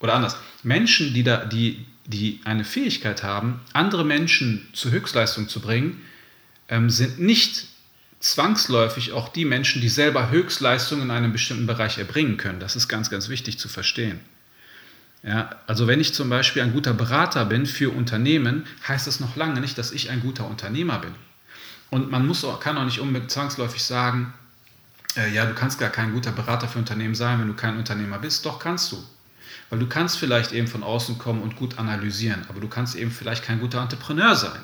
oder 0.00 0.14
anders. 0.14 0.36
Menschen, 0.62 1.14
die, 1.14 1.22
da, 1.22 1.44
die, 1.44 1.86
die 2.06 2.40
eine 2.44 2.64
Fähigkeit 2.64 3.22
haben, 3.22 3.60
andere 3.72 4.04
Menschen 4.04 4.68
zur 4.72 4.90
Höchstleistung 4.90 5.48
zu 5.48 5.60
bringen, 5.60 6.02
ähm, 6.68 6.90
sind 6.90 7.20
nicht 7.20 7.66
zwangsläufig 8.20 9.12
auch 9.12 9.28
die 9.28 9.44
Menschen, 9.44 9.80
die 9.80 9.88
selber 9.88 10.30
Höchstleistung 10.30 11.02
in 11.02 11.10
einem 11.10 11.32
bestimmten 11.32 11.66
Bereich 11.66 11.98
erbringen 11.98 12.36
können. 12.36 12.60
Das 12.60 12.76
ist 12.76 12.88
ganz, 12.88 13.10
ganz 13.10 13.28
wichtig 13.28 13.58
zu 13.58 13.68
verstehen. 13.68 14.20
Ja, 15.22 15.56
also 15.66 15.86
wenn 15.86 16.00
ich 16.00 16.12
zum 16.12 16.28
Beispiel 16.28 16.62
ein 16.62 16.72
guter 16.72 16.92
Berater 16.92 17.46
bin 17.46 17.64
für 17.64 17.90
Unternehmen, 17.90 18.64
heißt 18.86 19.06
das 19.06 19.20
noch 19.20 19.36
lange 19.36 19.60
nicht, 19.60 19.78
dass 19.78 19.90
ich 19.90 20.10
ein 20.10 20.20
guter 20.20 20.46
Unternehmer 20.46 20.98
bin. 20.98 21.14
Und 21.94 22.10
man 22.10 22.26
muss 22.26 22.44
auch, 22.44 22.58
kann 22.58 22.76
auch 22.76 22.84
nicht 22.84 22.98
unbedingt 22.98 23.30
zwangsläufig 23.30 23.80
sagen, 23.80 24.34
äh, 25.16 25.32
ja, 25.32 25.46
du 25.46 25.54
kannst 25.54 25.78
gar 25.78 25.90
kein 25.90 26.12
guter 26.12 26.32
Berater 26.32 26.66
für 26.66 26.80
Unternehmen 26.80 27.14
sein, 27.14 27.38
wenn 27.38 27.46
du 27.46 27.54
kein 27.54 27.76
Unternehmer 27.76 28.18
bist. 28.18 28.44
Doch 28.44 28.58
kannst 28.58 28.90
du. 28.90 28.96
Weil 29.70 29.78
du 29.78 29.86
kannst 29.86 30.18
vielleicht 30.18 30.50
eben 30.50 30.66
von 30.66 30.82
außen 30.82 31.18
kommen 31.18 31.40
und 31.40 31.54
gut 31.54 31.78
analysieren, 31.78 32.44
aber 32.48 32.58
du 32.58 32.66
kannst 32.66 32.96
eben 32.96 33.12
vielleicht 33.12 33.44
kein 33.44 33.60
guter 33.60 33.80
Entrepreneur 33.80 34.34
sein. 34.34 34.60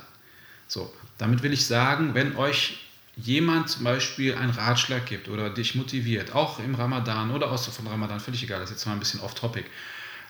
So, 0.67 0.93
damit 1.19 1.45
will 1.45 1.53
ich 1.53 1.65
sagen, 1.67 2.15
wenn 2.15 2.35
euch 2.35 2.81
jemand 3.15 3.69
zum 3.69 3.85
Beispiel 3.85 4.35
einen 4.35 4.51
Ratschlag 4.51 5.07
gibt 5.07 5.29
oder 5.29 5.51
dich 5.51 5.77
motiviert, 5.77 6.35
auch 6.35 6.59
im 6.59 6.75
Ramadan 6.75 7.31
oder 7.31 7.53
außer 7.53 7.71
von 7.71 7.87
Ramadan, 7.87 8.19
völlig 8.19 8.43
egal, 8.43 8.59
das 8.59 8.71
ist 8.71 8.79
jetzt 8.79 8.87
mal 8.87 8.95
ein 8.95 8.99
bisschen 8.99 9.21
off-topic, 9.21 9.67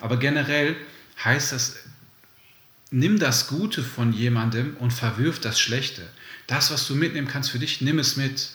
aber 0.01 0.19
generell 0.19 0.77
heißt 1.25 1.53
das, 1.53 1.79
nimm 2.91 3.19
das 3.19 3.49
Gute 3.49 3.83
von 3.83 4.13
jemandem 4.13 4.77
und 4.77 4.93
verwirf 4.93 5.41
das 5.41 5.59
Schlechte. 5.59 6.07
Das, 6.51 6.73
was 6.73 6.89
du 6.89 6.97
mitnehmen 6.97 7.29
kannst 7.29 7.53
für 7.53 7.61
dich, 7.61 7.81
nimm 7.81 8.01
es 8.01 8.17
mit. 8.17 8.51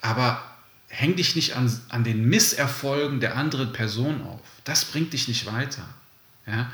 Aber 0.00 0.42
häng 0.88 1.16
dich 1.16 1.36
nicht 1.36 1.54
an, 1.54 1.70
an 1.90 2.02
den 2.02 2.24
Misserfolgen 2.24 3.20
der 3.20 3.36
anderen 3.36 3.74
Person 3.74 4.22
auf. 4.22 4.40
Das 4.64 4.86
bringt 4.86 5.12
dich 5.12 5.28
nicht 5.28 5.44
weiter. 5.44 5.86
Ja? 6.46 6.72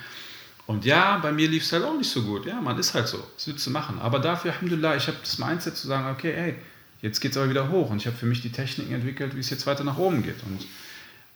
Und 0.67 0.85
ja, 0.85 1.19
bei 1.19 1.33
mir 1.33 1.49
lief 1.49 1.65
es 1.65 1.73
halt 1.73 1.83
auch 1.83 1.99
nicht 1.99 2.09
so 2.09 2.23
gut. 2.23 2.47
Ja, 2.47 2.61
man 2.61 2.79
ist 2.79 2.95
halt 2.95 3.09
so. 3.09 3.27
Was 3.35 3.49
willst 3.49 3.67
du 3.67 3.71
machen? 3.71 3.99
Aber 3.99 4.21
dafür, 4.21 4.53
Alhamdulillah, 4.53 4.95
ich 4.95 5.09
habe 5.09 5.17
das 5.21 5.39
Mindset 5.39 5.77
zu 5.77 5.89
sagen, 5.89 6.15
okay, 6.15 6.33
ey, 6.33 6.55
jetzt 7.03 7.19
geht 7.19 7.33
es 7.33 7.37
aber 7.37 7.51
wieder 7.51 7.69
hoch. 7.69 7.91
Und 7.91 7.97
ich 7.97 8.07
habe 8.07 8.17
für 8.17 8.27
mich 8.27 8.41
die 8.41 8.53
Techniken 8.53 8.95
entwickelt, 8.95 9.35
wie 9.35 9.41
es 9.41 9.51
jetzt 9.51 9.67
weiter 9.67 9.83
nach 9.83 9.99
oben 9.99 10.23
geht. 10.23 10.45
Und 10.45 10.65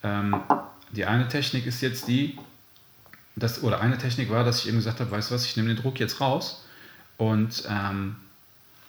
ähm, 0.04 0.40
die 0.92 1.04
eine 1.04 1.26
Technik 1.26 1.66
ist 1.66 1.80
jetzt 1.80 2.06
die, 2.06 2.38
das, 3.34 3.60
oder 3.64 3.80
eine 3.80 3.98
Technik 3.98 4.30
war, 4.30 4.44
dass 4.44 4.60
ich 4.60 4.68
eben 4.68 4.76
gesagt 4.76 5.00
habe, 5.00 5.10
weißt 5.10 5.32
du 5.32 5.34
was, 5.34 5.46
ich 5.46 5.56
nehme 5.56 5.74
den 5.74 5.82
Druck 5.82 5.98
jetzt 5.98 6.20
raus 6.20 6.64
und, 7.16 7.64
ähm, 7.68 8.14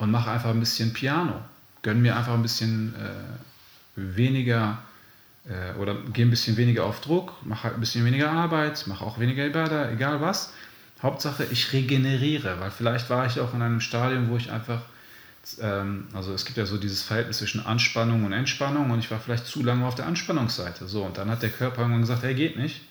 und 0.02 0.10
mache 0.10 0.32
einfach 0.32 0.50
ein 0.50 0.60
bisschen 0.60 0.94
Piano. 0.94 1.36
Gönn 1.84 2.02
mir 2.02 2.18
einfach 2.18 2.34
ein 2.34 2.42
bisschen 2.42 2.96
äh, 2.96 4.18
weniger 4.18 4.80
äh, 5.46 5.78
oder 5.80 5.94
gehe 6.12 6.26
ein 6.26 6.32
bisschen 6.32 6.58
weniger 6.58 6.86
auf 6.86 7.02
Druck, 7.02 7.34
mache 7.46 7.66
halt 7.66 7.76
ein 7.76 7.80
bisschen 7.80 8.04
weniger 8.04 8.32
Arbeit, 8.32 8.88
mache 8.88 9.06
auch 9.06 9.20
weniger 9.20 9.46
Ibadah, 9.46 9.92
egal 9.92 10.20
was. 10.20 10.54
Hauptsache, 11.04 11.46
ich 11.52 11.72
regeneriere, 11.72 12.60
weil 12.60 12.72
vielleicht 12.72 13.12
war 13.12 13.28
ich 13.28 13.40
auch 13.40 13.54
in 13.54 13.62
einem 13.62 13.80
Stadium, 13.80 14.30
wo 14.30 14.38
ich 14.38 14.52
einfach, 14.52 14.82
ähm, 15.60 16.08
also 16.14 16.34
es 16.34 16.46
gibt 16.46 16.58
ja 16.58 16.66
so 16.66 16.78
dieses 16.78 17.04
Verhältnis 17.04 17.38
zwischen 17.38 17.64
Anspannung 17.64 18.26
und 18.26 18.34
Entspannung 18.34 18.90
und 18.90 19.00
ich 19.00 19.12
war 19.12 19.20
vielleicht 19.20 19.46
zu 19.46 19.62
lange 19.62 19.86
auf 19.86 19.94
der 19.94 20.08
Anspannungsseite. 20.08 20.88
So, 20.88 21.04
und 21.04 21.20
dann 21.20 21.30
hat 21.30 21.44
der 21.44 21.52
Körper 21.52 21.82
irgendwann 21.82 22.02
gesagt, 22.02 22.24
hey, 22.24 22.34
geht 22.34 22.58
nicht. 22.58 22.82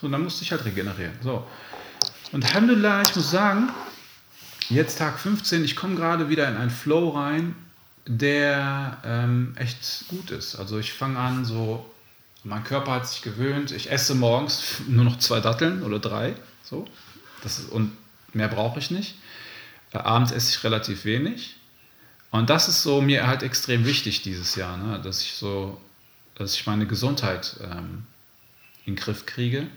So, 0.00 0.06
und 0.06 0.12
dann 0.12 0.22
musste 0.22 0.44
ich 0.44 0.52
halt 0.52 0.64
regenerieren. 0.64 1.14
So. 1.22 1.44
Und 2.30 2.44
Alhamdulillah, 2.44 3.02
ich 3.02 3.16
muss 3.16 3.30
sagen, 3.30 3.68
jetzt 4.70 4.98
Tag 4.98 5.18
15, 5.18 5.64
ich 5.64 5.76
komme 5.76 5.96
gerade 5.96 6.28
wieder 6.28 6.48
in 6.48 6.56
einen 6.56 6.70
Flow 6.70 7.10
rein, 7.10 7.54
der 8.06 8.98
ähm, 9.04 9.54
echt 9.56 10.06
gut 10.08 10.30
ist. 10.30 10.56
Also 10.56 10.78
ich 10.78 10.92
fange 10.92 11.18
an, 11.18 11.44
so, 11.44 11.84
mein 12.44 12.64
Körper 12.64 12.92
hat 12.92 13.08
sich 13.08 13.22
gewöhnt, 13.22 13.72
ich 13.72 13.90
esse 13.90 14.14
morgens 14.14 14.80
nur 14.88 15.04
noch 15.04 15.18
zwei 15.18 15.40
Datteln 15.40 15.82
oder 15.82 15.98
drei, 15.98 16.34
so, 16.62 16.86
das 17.42 17.58
ist, 17.58 17.70
und 17.70 17.92
mehr 18.32 18.48
brauche 18.48 18.78
ich 18.78 18.90
nicht. 18.90 19.16
Äh, 19.92 19.98
abends 19.98 20.32
esse 20.32 20.50
ich 20.50 20.64
relativ 20.64 21.04
wenig. 21.04 21.56
Und 22.30 22.50
das 22.50 22.68
ist 22.68 22.82
so 22.82 23.00
mir 23.00 23.26
halt 23.26 23.42
extrem 23.42 23.86
wichtig 23.86 24.22
dieses 24.22 24.56
Jahr, 24.56 24.76
ne? 24.76 25.00
dass 25.00 25.22
ich 25.22 25.34
so, 25.34 25.80
dass 26.34 26.54
ich 26.54 26.66
meine 26.66 26.86
Gesundheit 26.86 27.56
ähm, 27.62 28.04
in 28.84 28.94
den 28.94 28.96
Griff 28.96 29.26
kriege, 29.26 29.68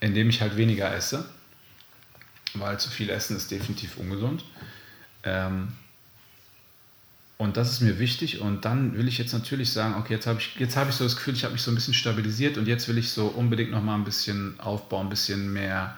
indem 0.00 0.28
ich 0.28 0.42
halt 0.42 0.56
weniger 0.56 0.94
esse, 0.94 1.28
weil 2.60 2.78
zu 2.78 2.90
viel 2.90 3.10
Essen 3.10 3.36
ist 3.36 3.50
definitiv 3.50 3.96
ungesund. 3.96 4.44
Ähm, 5.22 5.68
und 7.38 7.56
das 7.56 7.70
ist 7.70 7.80
mir 7.80 7.98
wichtig. 7.98 8.40
Und 8.40 8.64
dann 8.64 8.96
will 8.96 9.08
ich 9.08 9.18
jetzt 9.18 9.32
natürlich 9.32 9.72
sagen, 9.72 9.94
okay, 9.94 10.14
jetzt 10.14 10.26
habe 10.26 10.40
ich, 10.40 10.56
jetzt 10.56 10.76
habe 10.76 10.90
ich 10.90 10.96
so 10.96 11.04
das 11.04 11.16
Gefühl, 11.16 11.34
ich 11.34 11.44
habe 11.44 11.52
mich 11.52 11.62
so 11.62 11.70
ein 11.70 11.74
bisschen 11.74 11.94
stabilisiert 11.94 12.56
und 12.56 12.66
jetzt 12.66 12.88
will 12.88 12.96
ich 12.98 13.10
so 13.10 13.26
unbedingt 13.26 13.70
nochmal 13.70 13.98
ein 13.98 14.04
bisschen 14.04 14.58
aufbauen, 14.58 15.06
ein 15.06 15.10
bisschen 15.10 15.52
mehr 15.52 15.96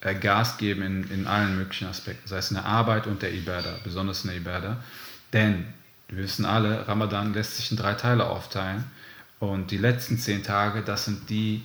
äh, 0.00 0.14
Gas 0.14 0.58
geben 0.58 0.82
in, 0.82 1.10
in 1.10 1.26
allen 1.26 1.56
möglichen 1.56 1.86
Aspekten, 1.86 2.28
sei 2.28 2.38
es 2.38 2.50
in 2.50 2.56
der 2.56 2.66
Arbeit 2.66 3.06
und 3.06 3.22
der 3.22 3.32
Ibadah, 3.32 3.78
besonders 3.84 4.24
in 4.24 4.30
der 4.30 4.38
Ibadah. 4.38 4.82
Denn 5.32 5.66
wir 6.08 6.24
wissen 6.24 6.44
alle, 6.44 6.86
Ramadan 6.88 7.32
lässt 7.32 7.56
sich 7.56 7.70
in 7.70 7.76
drei 7.76 7.94
Teile 7.94 8.26
aufteilen. 8.26 8.84
Und 9.38 9.70
die 9.70 9.78
letzten 9.78 10.18
zehn 10.18 10.42
Tage, 10.42 10.82
das 10.82 11.04
sind 11.04 11.30
die, 11.30 11.62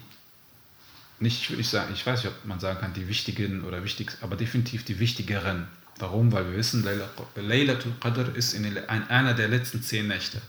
nicht, 1.20 1.50
würde 1.50 1.62
ich 1.62 1.70
sagen, 1.70 1.94
ich 1.94 2.06
weiß 2.06 2.24
nicht, 2.24 2.32
ob 2.32 2.46
man 2.46 2.60
sagen 2.60 2.80
kann, 2.80 2.94
die 2.94 3.08
wichtigen 3.08 3.64
oder 3.64 3.84
wichtig, 3.84 4.12
aber 4.22 4.36
definitiv 4.36 4.86
die 4.86 5.00
wichtigeren 5.00 5.68
Warum? 6.00 6.32
Weil 6.32 6.52
wir 6.52 6.58
wissen, 6.58 6.88
Laylatul 7.36 7.94
Qadr 8.00 8.36
ist 8.36 8.54
in 8.54 8.78
einer 8.88 9.34
der 9.34 9.48
letzten 9.48 9.82
zehn 9.82 10.08
Nächte. 10.08 10.42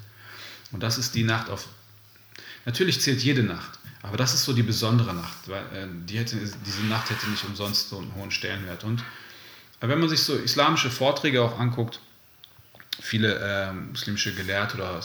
Und 0.72 0.82
das 0.82 0.98
ist 0.98 1.14
die 1.14 1.22
Nacht 1.22 1.48
auf. 1.48 1.68
Natürlich 2.66 3.00
zählt 3.00 3.22
jede 3.22 3.42
Nacht, 3.42 3.78
aber 4.02 4.18
das 4.18 4.34
ist 4.34 4.44
so 4.44 4.52
die 4.52 4.62
besondere 4.62 5.14
Nacht, 5.14 5.48
weil 5.48 5.62
äh, 5.72 5.88
die 6.04 6.18
hätte, 6.18 6.36
diese 6.36 6.82
Nacht 6.82 7.08
hätte 7.08 7.30
nicht 7.30 7.44
umsonst 7.44 7.88
so 7.88 7.98
einen 7.98 8.14
hohen 8.14 8.30
Stellenwert. 8.30 8.84
Und 8.84 9.00
äh, 9.80 9.88
wenn 9.88 9.98
man 9.98 10.10
sich 10.10 10.20
so 10.20 10.36
islamische 10.36 10.90
Vorträge 10.90 11.42
auch 11.42 11.58
anguckt, 11.58 12.00
viele 13.00 13.38
äh, 13.38 13.72
muslimische 13.72 14.34
Gelehrte 14.34 14.76
oder 14.76 15.00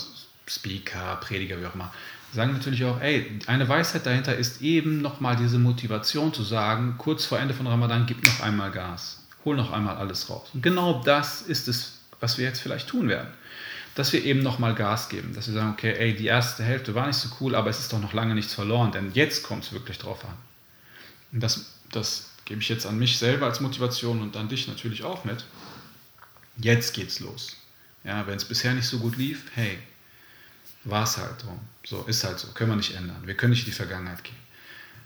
Speaker, 0.45 1.15
Prediger, 1.21 1.61
wie 1.61 1.65
auch 1.65 1.75
immer, 1.75 1.93
sagen 2.33 2.53
natürlich 2.53 2.85
auch, 2.85 2.99
ey, 3.01 3.39
eine 3.47 3.67
Weisheit 3.69 4.05
dahinter 4.05 4.35
ist 4.35 4.61
eben 4.61 5.01
nochmal 5.01 5.35
diese 5.35 5.59
Motivation 5.59 6.33
zu 6.33 6.43
sagen, 6.43 6.95
kurz 6.97 7.25
vor 7.25 7.39
Ende 7.39 7.53
von 7.53 7.67
Ramadan, 7.67 8.05
gib 8.05 8.25
noch 8.25 8.41
einmal 8.41 8.71
Gas 8.71 9.23
hol 9.45 9.55
noch 9.55 9.71
einmal 9.71 9.97
alles 9.97 10.29
raus. 10.29 10.49
Und 10.53 10.61
genau 10.61 11.01
das 11.03 11.41
ist 11.41 11.67
es, 11.67 11.99
was 12.19 12.37
wir 12.37 12.45
jetzt 12.45 12.61
vielleicht 12.61 12.87
tun 12.87 13.09
werden. 13.09 13.29
Dass 13.95 14.11
wir 14.11 14.23
eben 14.23 14.41
nochmal 14.41 14.73
Gas 14.73 15.09
geben, 15.09 15.33
dass 15.35 15.47
wir 15.47 15.53
sagen, 15.53 15.71
okay, 15.71 15.93
ey, 15.93 16.15
die 16.15 16.25
erste 16.25 16.63
Hälfte 16.63 16.95
war 16.95 17.05
nicht 17.05 17.17
so 17.17 17.29
cool, 17.39 17.53
aber 17.53 17.69
es 17.69 17.79
ist 17.79 17.93
doch 17.93 17.99
noch 17.99 18.13
lange 18.13 18.33
nichts 18.33 18.53
verloren, 18.53 18.91
denn 18.91 19.11
jetzt 19.13 19.43
kommt 19.43 19.63
es 19.63 19.71
wirklich 19.71 19.99
drauf 19.99 20.25
an. 20.25 20.35
Und 21.31 21.43
das, 21.43 21.73
das 21.91 22.31
gebe 22.45 22.61
ich 22.61 22.69
jetzt 22.69 22.87
an 22.87 22.97
mich 22.97 23.17
selber 23.17 23.45
als 23.45 23.59
Motivation 23.59 24.21
und 24.21 24.35
an 24.35 24.49
dich 24.49 24.67
natürlich 24.67 25.03
auch 25.03 25.25
mit. 25.25 25.45
Jetzt 26.57 26.93
geht's 26.93 27.19
los. 27.19 27.57
Ja, 28.03 28.25
wenn 28.25 28.35
es 28.35 28.45
bisher 28.45 28.73
nicht 28.73 28.87
so 28.87 28.99
gut 28.99 29.15
lief, 29.15 29.45
hey, 29.53 29.77
war 30.85 31.03
es 31.03 31.17
halt 31.17 31.43
drum. 31.43 31.59
So, 31.85 32.03
ist 32.03 32.23
halt 32.23 32.39
so, 32.39 32.47
können 32.49 32.71
wir 32.71 32.75
nicht 32.75 32.95
ändern. 32.95 33.21
Wir 33.25 33.35
können 33.35 33.51
nicht 33.51 33.65
in 33.65 33.71
die 33.71 33.75
Vergangenheit 33.75 34.23
gehen. 34.23 34.35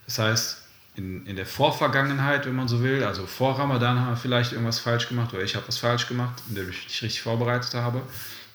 Das 0.06 0.20
heißt, 0.20 0.62
in, 0.96 1.26
in 1.26 1.36
der 1.36 1.46
Vorvergangenheit, 1.46 2.46
wenn 2.46 2.56
man 2.56 2.68
so 2.68 2.82
will, 2.82 3.04
also 3.04 3.28
vor 3.28 3.58
Ramadan 3.60 4.00
haben 4.00 4.10
wir 4.10 4.18
vielleicht 4.18 4.52
irgendwas 4.52 4.80
falsch 4.80 5.08
gemacht 5.08 5.34
oder 5.34 5.44
ich 5.44 5.56
habe 5.56 5.68
was 5.68 5.78
falsch 5.78 6.08
gemacht, 6.08 6.42
indem 6.50 6.70
ich 6.70 6.86
mich 6.86 7.02
richtig 7.04 7.22
vorbereitet 7.22 7.74
habe. 7.76 8.02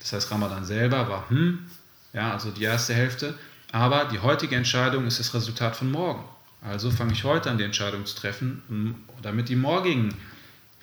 Das 0.00 0.12
heißt, 0.12 0.30
Ramadan 0.30 0.64
selber 0.64 1.08
war, 1.08 1.30
hm, 1.30 1.66
ja, 2.12 2.32
also 2.32 2.50
die 2.50 2.64
erste 2.64 2.94
Hälfte. 2.94 3.38
Aber 3.70 4.06
die 4.06 4.18
heutige 4.18 4.56
Entscheidung 4.56 5.06
ist 5.06 5.18
das 5.18 5.32
Resultat 5.35 5.76
von 5.76 5.90
morgen. 5.90 6.24
Also 6.61 6.90
fange 6.90 7.12
ich 7.12 7.24
heute 7.24 7.50
an, 7.50 7.58
die 7.58 7.64
Entscheidung 7.64 8.04
zu 8.06 8.16
treffen, 8.16 9.04
damit 9.22 9.48
die 9.48 9.56
morgigen 9.56 10.14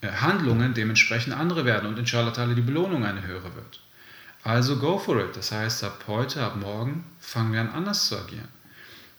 äh, 0.01 0.07
Handlungen 0.07 0.73
dementsprechend 0.73 1.33
andere 1.33 1.65
werden 1.65 1.87
und 1.87 1.99
inshallah 1.99 2.31
die 2.53 2.61
Belohnung 2.61 3.05
eine 3.05 3.25
höhere 3.25 3.55
wird. 3.55 3.81
Also 4.43 4.77
go 4.77 4.97
for 4.97 5.19
it. 5.19 5.35
Das 5.35 5.51
heißt, 5.51 5.83
ab 5.83 6.03
heute, 6.07 6.43
ab 6.43 6.55
morgen 6.55 7.03
fangen 7.19 7.53
wir 7.53 7.61
an, 7.61 7.69
anders 7.69 8.07
zu 8.07 8.17
agieren. 8.17 8.47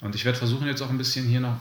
Und 0.00 0.14
ich 0.14 0.24
werde 0.24 0.38
versuchen, 0.38 0.66
jetzt 0.66 0.82
auch 0.82 0.90
ein 0.90 0.98
bisschen 0.98 1.26
hier 1.26 1.40
noch 1.40 1.60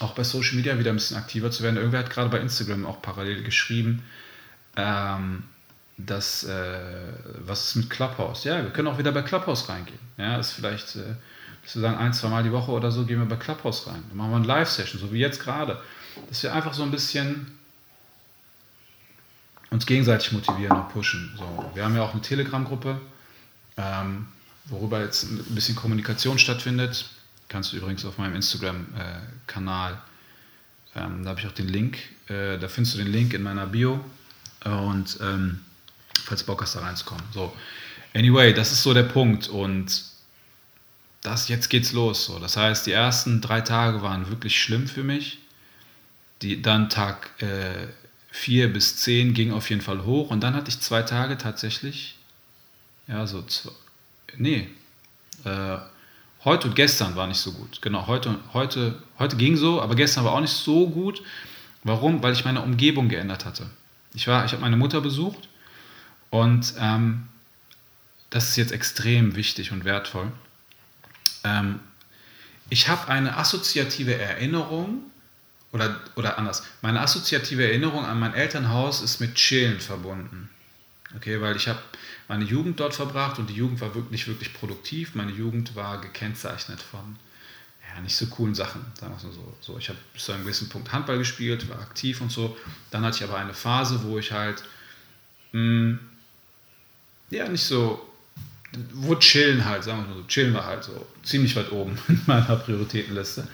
auch 0.00 0.14
bei 0.14 0.24
Social 0.24 0.56
Media 0.56 0.78
wieder 0.78 0.90
ein 0.90 0.96
bisschen 0.96 1.16
aktiver 1.16 1.50
zu 1.50 1.62
werden. 1.62 1.76
Irgendwer 1.76 2.00
hat 2.00 2.10
gerade 2.10 2.30
bei 2.30 2.38
Instagram 2.38 2.86
auch 2.86 3.02
parallel 3.02 3.42
geschrieben, 3.42 4.02
ähm, 4.76 5.44
dass, 5.98 6.44
äh, 6.44 6.78
was 7.44 7.66
ist 7.66 7.76
mit 7.76 7.90
Clubhouse? 7.90 8.44
Ja, 8.44 8.62
wir 8.62 8.70
können 8.70 8.88
auch 8.88 8.98
wieder 8.98 9.12
bei 9.12 9.22
Clubhouse 9.22 9.68
reingehen. 9.68 9.98
Ja, 10.16 10.38
ist 10.38 10.52
vielleicht, 10.52 10.96
äh, 10.96 11.16
dass 11.62 11.74
wir 11.74 11.82
sagen, 11.82 11.98
ein, 11.98 12.12
zwei 12.14 12.28
Mal 12.28 12.42
die 12.42 12.52
Woche 12.52 12.70
oder 12.70 12.90
so 12.90 13.04
gehen 13.04 13.18
wir 13.18 13.26
bei 13.26 13.36
Clubhouse 13.36 13.86
rein. 13.86 14.02
Dann 14.08 14.16
machen 14.16 14.30
wir 14.30 14.36
eine 14.36 14.46
Live-Session, 14.46 15.00
so 15.00 15.12
wie 15.12 15.18
jetzt 15.18 15.40
gerade. 15.40 15.78
Dass 16.28 16.42
wir 16.42 16.54
einfach 16.54 16.72
so 16.72 16.82
ein 16.82 16.90
bisschen 16.90 17.58
uns 19.70 19.86
gegenseitig 19.86 20.32
motivieren 20.32 20.76
und 20.76 20.88
pushen. 20.90 21.32
So, 21.38 21.70
wir 21.74 21.84
haben 21.84 21.94
ja 21.94 22.02
auch 22.02 22.12
eine 22.12 22.22
Telegram-Gruppe, 22.22 23.00
ähm, 23.76 24.26
worüber 24.66 25.00
jetzt 25.00 25.24
ein 25.24 25.54
bisschen 25.54 25.76
Kommunikation 25.76 26.38
stattfindet 26.38 27.06
Kannst 27.50 27.72
du 27.72 27.78
übrigens 27.78 28.04
auf 28.04 28.16
meinem 28.16 28.36
Instagram-Kanal, 28.36 30.00
ähm, 30.94 31.24
da 31.24 31.30
habe 31.30 31.40
ich 31.40 31.46
auch 31.48 31.52
den 31.52 31.66
Link, 31.66 31.98
äh, 32.28 32.56
da 32.58 32.68
findest 32.68 32.94
du 32.94 32.98
den 32.98 33.10
Link 33.12 33.34
in 33.34 33.42
meiner 33.42 33.66
Bio 33.66 34.04
und 34.64 35.18
ähm, 35.20 35.58
falls 36.24 36.44
Bock 36.44 36.62
hast, 36.62 36.76
da 36.76 36.80
reinzukommen. 36.80 37.24
So, 37.34 37.52
anyway, 38.14 38.54
das 38.54 38.70
ist 38.70 38.84
so 38.84 38.94
der 38.94 39.02
Punkt 39.02 39.48
und 39.48 40.00
das, 41.22 41.48
jetzt 41.48 41.70
geht's 41.70 41.92
los. 41.92 42.26
So. 42.26 42.38
Das 42.38 42.56
heißt, 42.56 42.86
die 42.86 42.92
ersten 42.92 43.40
drei 43.40 43.62
Tage 43.62 44.00
waren 44.00 44.30
wirklich 44.30 44.62
schlimm 44.62 44.86
für 44.86 45.02
mich. 45.02 45.40
Die, 46.42 46.62
dann 46.62 46.88
Tag 46.88 47.30
äh, 47.42 47.88
4 48.32 48.72
bis 48.72 48.96
10 48.98 49.34
ging 49.34 49.52
auf 49.52 49.70
jeden 49.70 49.82
Fall 49.82 50.04
hoch 50.04 50.30
und 50.30 50.40
dann 50.40 50.54
hatte 50.54 50.70
ich 50.70 50.80
zwei 50.80 51.02
Tage 51.02 51.36
tatsächlich, 51.38 52.18
ja, 53.06 53.26
so, 53.26 53.42
zwei, 53.42 53.72
nee, 54.36 54.68
äh, 55.44 55.78
Heute 56.42 56.68
und 56.68 56.74
gestern 56.74 57.16
war 57.16 57.26
nicht 57.26 57.38
so 57.38 57.52
gut. 57.52 57.82
Genau, 57.82 58.06
heute, 58.06 58.38
heute, 58.54 59.02
heute 59.18 59.36
ging 59.36 59.56
so, 59.56 59.82
aber 59.82 59.94
gestern 59.94 60.24
war 60.24 60.32
auch 60.32 60.40
nicht 60.40 60.54
so 60.54 60.88
gut. 60.88 61.22
Warum? 61.84 62.22
Weil 62.22 62.32
ich 62.32 62.46
meine 62.46 62.62
Umgebung 62.62 63.10
geändert 63.10 63.44
hatte. 63.44 63.68
Ich, 64.14 64.22
ich 64.22 64.28
habe 64.28 64.58
meine 64.58 64.78
Mutter 64.78 65.02
besucht 65.02 65.48
und 66.30 66.72
ähm, 66.78 67.28
das 68.30 68.48
ist 68.48 68.56
jetzt 68.56 68.72
extrem 68.72 69.36
wichtig 69.36 69.70
und 69.70 69.84
wertvoll. 69.84 70.32
Ähm, 71.44 71.80
ich 72.70 72.88
habe 72.88 73.08
eine 73.08 73.36
assoziative 73.36 74.14
Erinnerung 74.14 75.02
oder, 75.72 76.00
oder 76.16 76.38
anders. 76.38 76.64
Meine 76.82 77.00
assoziative 77.00 77.64
Erinnerung 77.64 78.04
an 78.04 78.18
mein 78.18 78.34
Elternhaus 78.34 79.02
ist 79.02 79.20
mit 79.20 79.34
Chillen 79.36 79.80
verbunden. 79.80 80.50
Okay, 81.16 81.40
weil 81.40 81.56
ich 81.56 81.68
habe 81.68 81.80
meine 82.28 82.44
Jugend 82.44 82.78
dort 82.78 82.94
verbracht 82.94 83.38
und 83.38 83.50
die 83.50 83.54
Jugend 83.54 83.80
war 83.80 83.94
wirklich, 83.94 84.28
wirklich 84.28 84.54
produktiv. 84.54 85.14
Meine 85.14 85.32
Jugend 85.32 85.74
war 85.74 86.00
gekennzeichnet 86.00 86.80
von 86.80 87.16
ja, 87.92 88.00
nicht 88.00 88.14
so 88.14 88.26
coolen 88.26 88.54
Sachen, 88.54 88.84
sagen 88.94 89.12
wir 89.12 89.28
es 89.28 89.34
so. 89.34 89.56
so. 89.60 89.78
Ich 89.78 89.88
habe 89.88 89.98
bis 90.12 90.24
zu 90.24 90.32
einem 90.32 90.44
gewissen 90.44 90.68
Punkt 90.68 90.92
Handball 90.92 91.18
gespielt, 91.18 91.68
war 91.68 91.80
aktiv 91.80 92.20
und 92.20 92.30
so. 92.30 92.56
Dann 92.92 93.04
hatte 93.04 93.16
ich 93.16 93.24
aber 93.28 93.38
eine 93.38 93.54
Phase, 93.54 94.04
wo 94.04 94.18
ich 94.18 94.30
halt 94.30 94.62
mh, 95.52 95.58
hm, 95.60 96.00
ja 97.30 97.48
nicht 97.48 97.64
so 97.64 98.06
wo 98.92 99.14
chillen 99.16 99.64
halt, 99.64 99.84
sagen 99.84 100.02
wir 100.02 100.08
mal 100.08 100.22
so, 100.22 100.26
chillen 100.28 100.52
wir 100.52 100.64
halt 100.64 100.84
so 100.84 101.06
ziemlich 101.22 101.56
weit 101.56 101.72
oben 101.72 101.98
in 102.08 102.20
meiner 102.26 102.56
Prioritätenliste. 102.56 103.46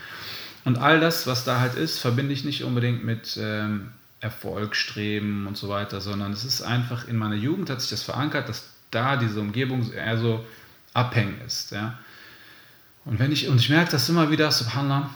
Und 0.66 0.78
all 0.78 0.98
das, 0.98 1.28
was 1.28 1.44
da 1.44 1.60
halt 1.60 1.76
ist, 1.76 2.00
verbinde 2.00 2.32
ich 2.32 2.44
nicht 2.44 2.64
unbedingt 2.64 3.04
mit 3.04 3.38
ähm, 3.40 3.92
Erfolgsstreben 4.18 5.46
und 5.46 5.56
so 5.56 5.68
weiter, 5.68 6.00
sondern 6.00 6.32
es 6.32 6.44
ist 6.44 6.60
einfach 6.60 7.06
in 7.06 7.16
meiner 7.16 7.36
Jugend 7.36 7.70
hat 7.70 7.80
sich 7.80 7.90
das 7.90 8.02
verankert, 8.02 8.48
dass 8.48 8.64
da 8.90 9.16
diese 9.16 9.38
Umgebung 9.38 9.92
eher 9.92 10.18
so 10.18 10.44
abhängig 10.92 11.36
ist. 11.46 11.70
Ja? 11.70 11.96
Und 13.04 13.20
wenn 13.20 13.30
ich, 13.30 13.46
und 13.46 13.60
ich 13.60 13.68
merke 13.68 13.92
das 13.92 14.08
immer 14.08 14.32
wieder, 14.32 14.50
subhanallah, 14.50 15.08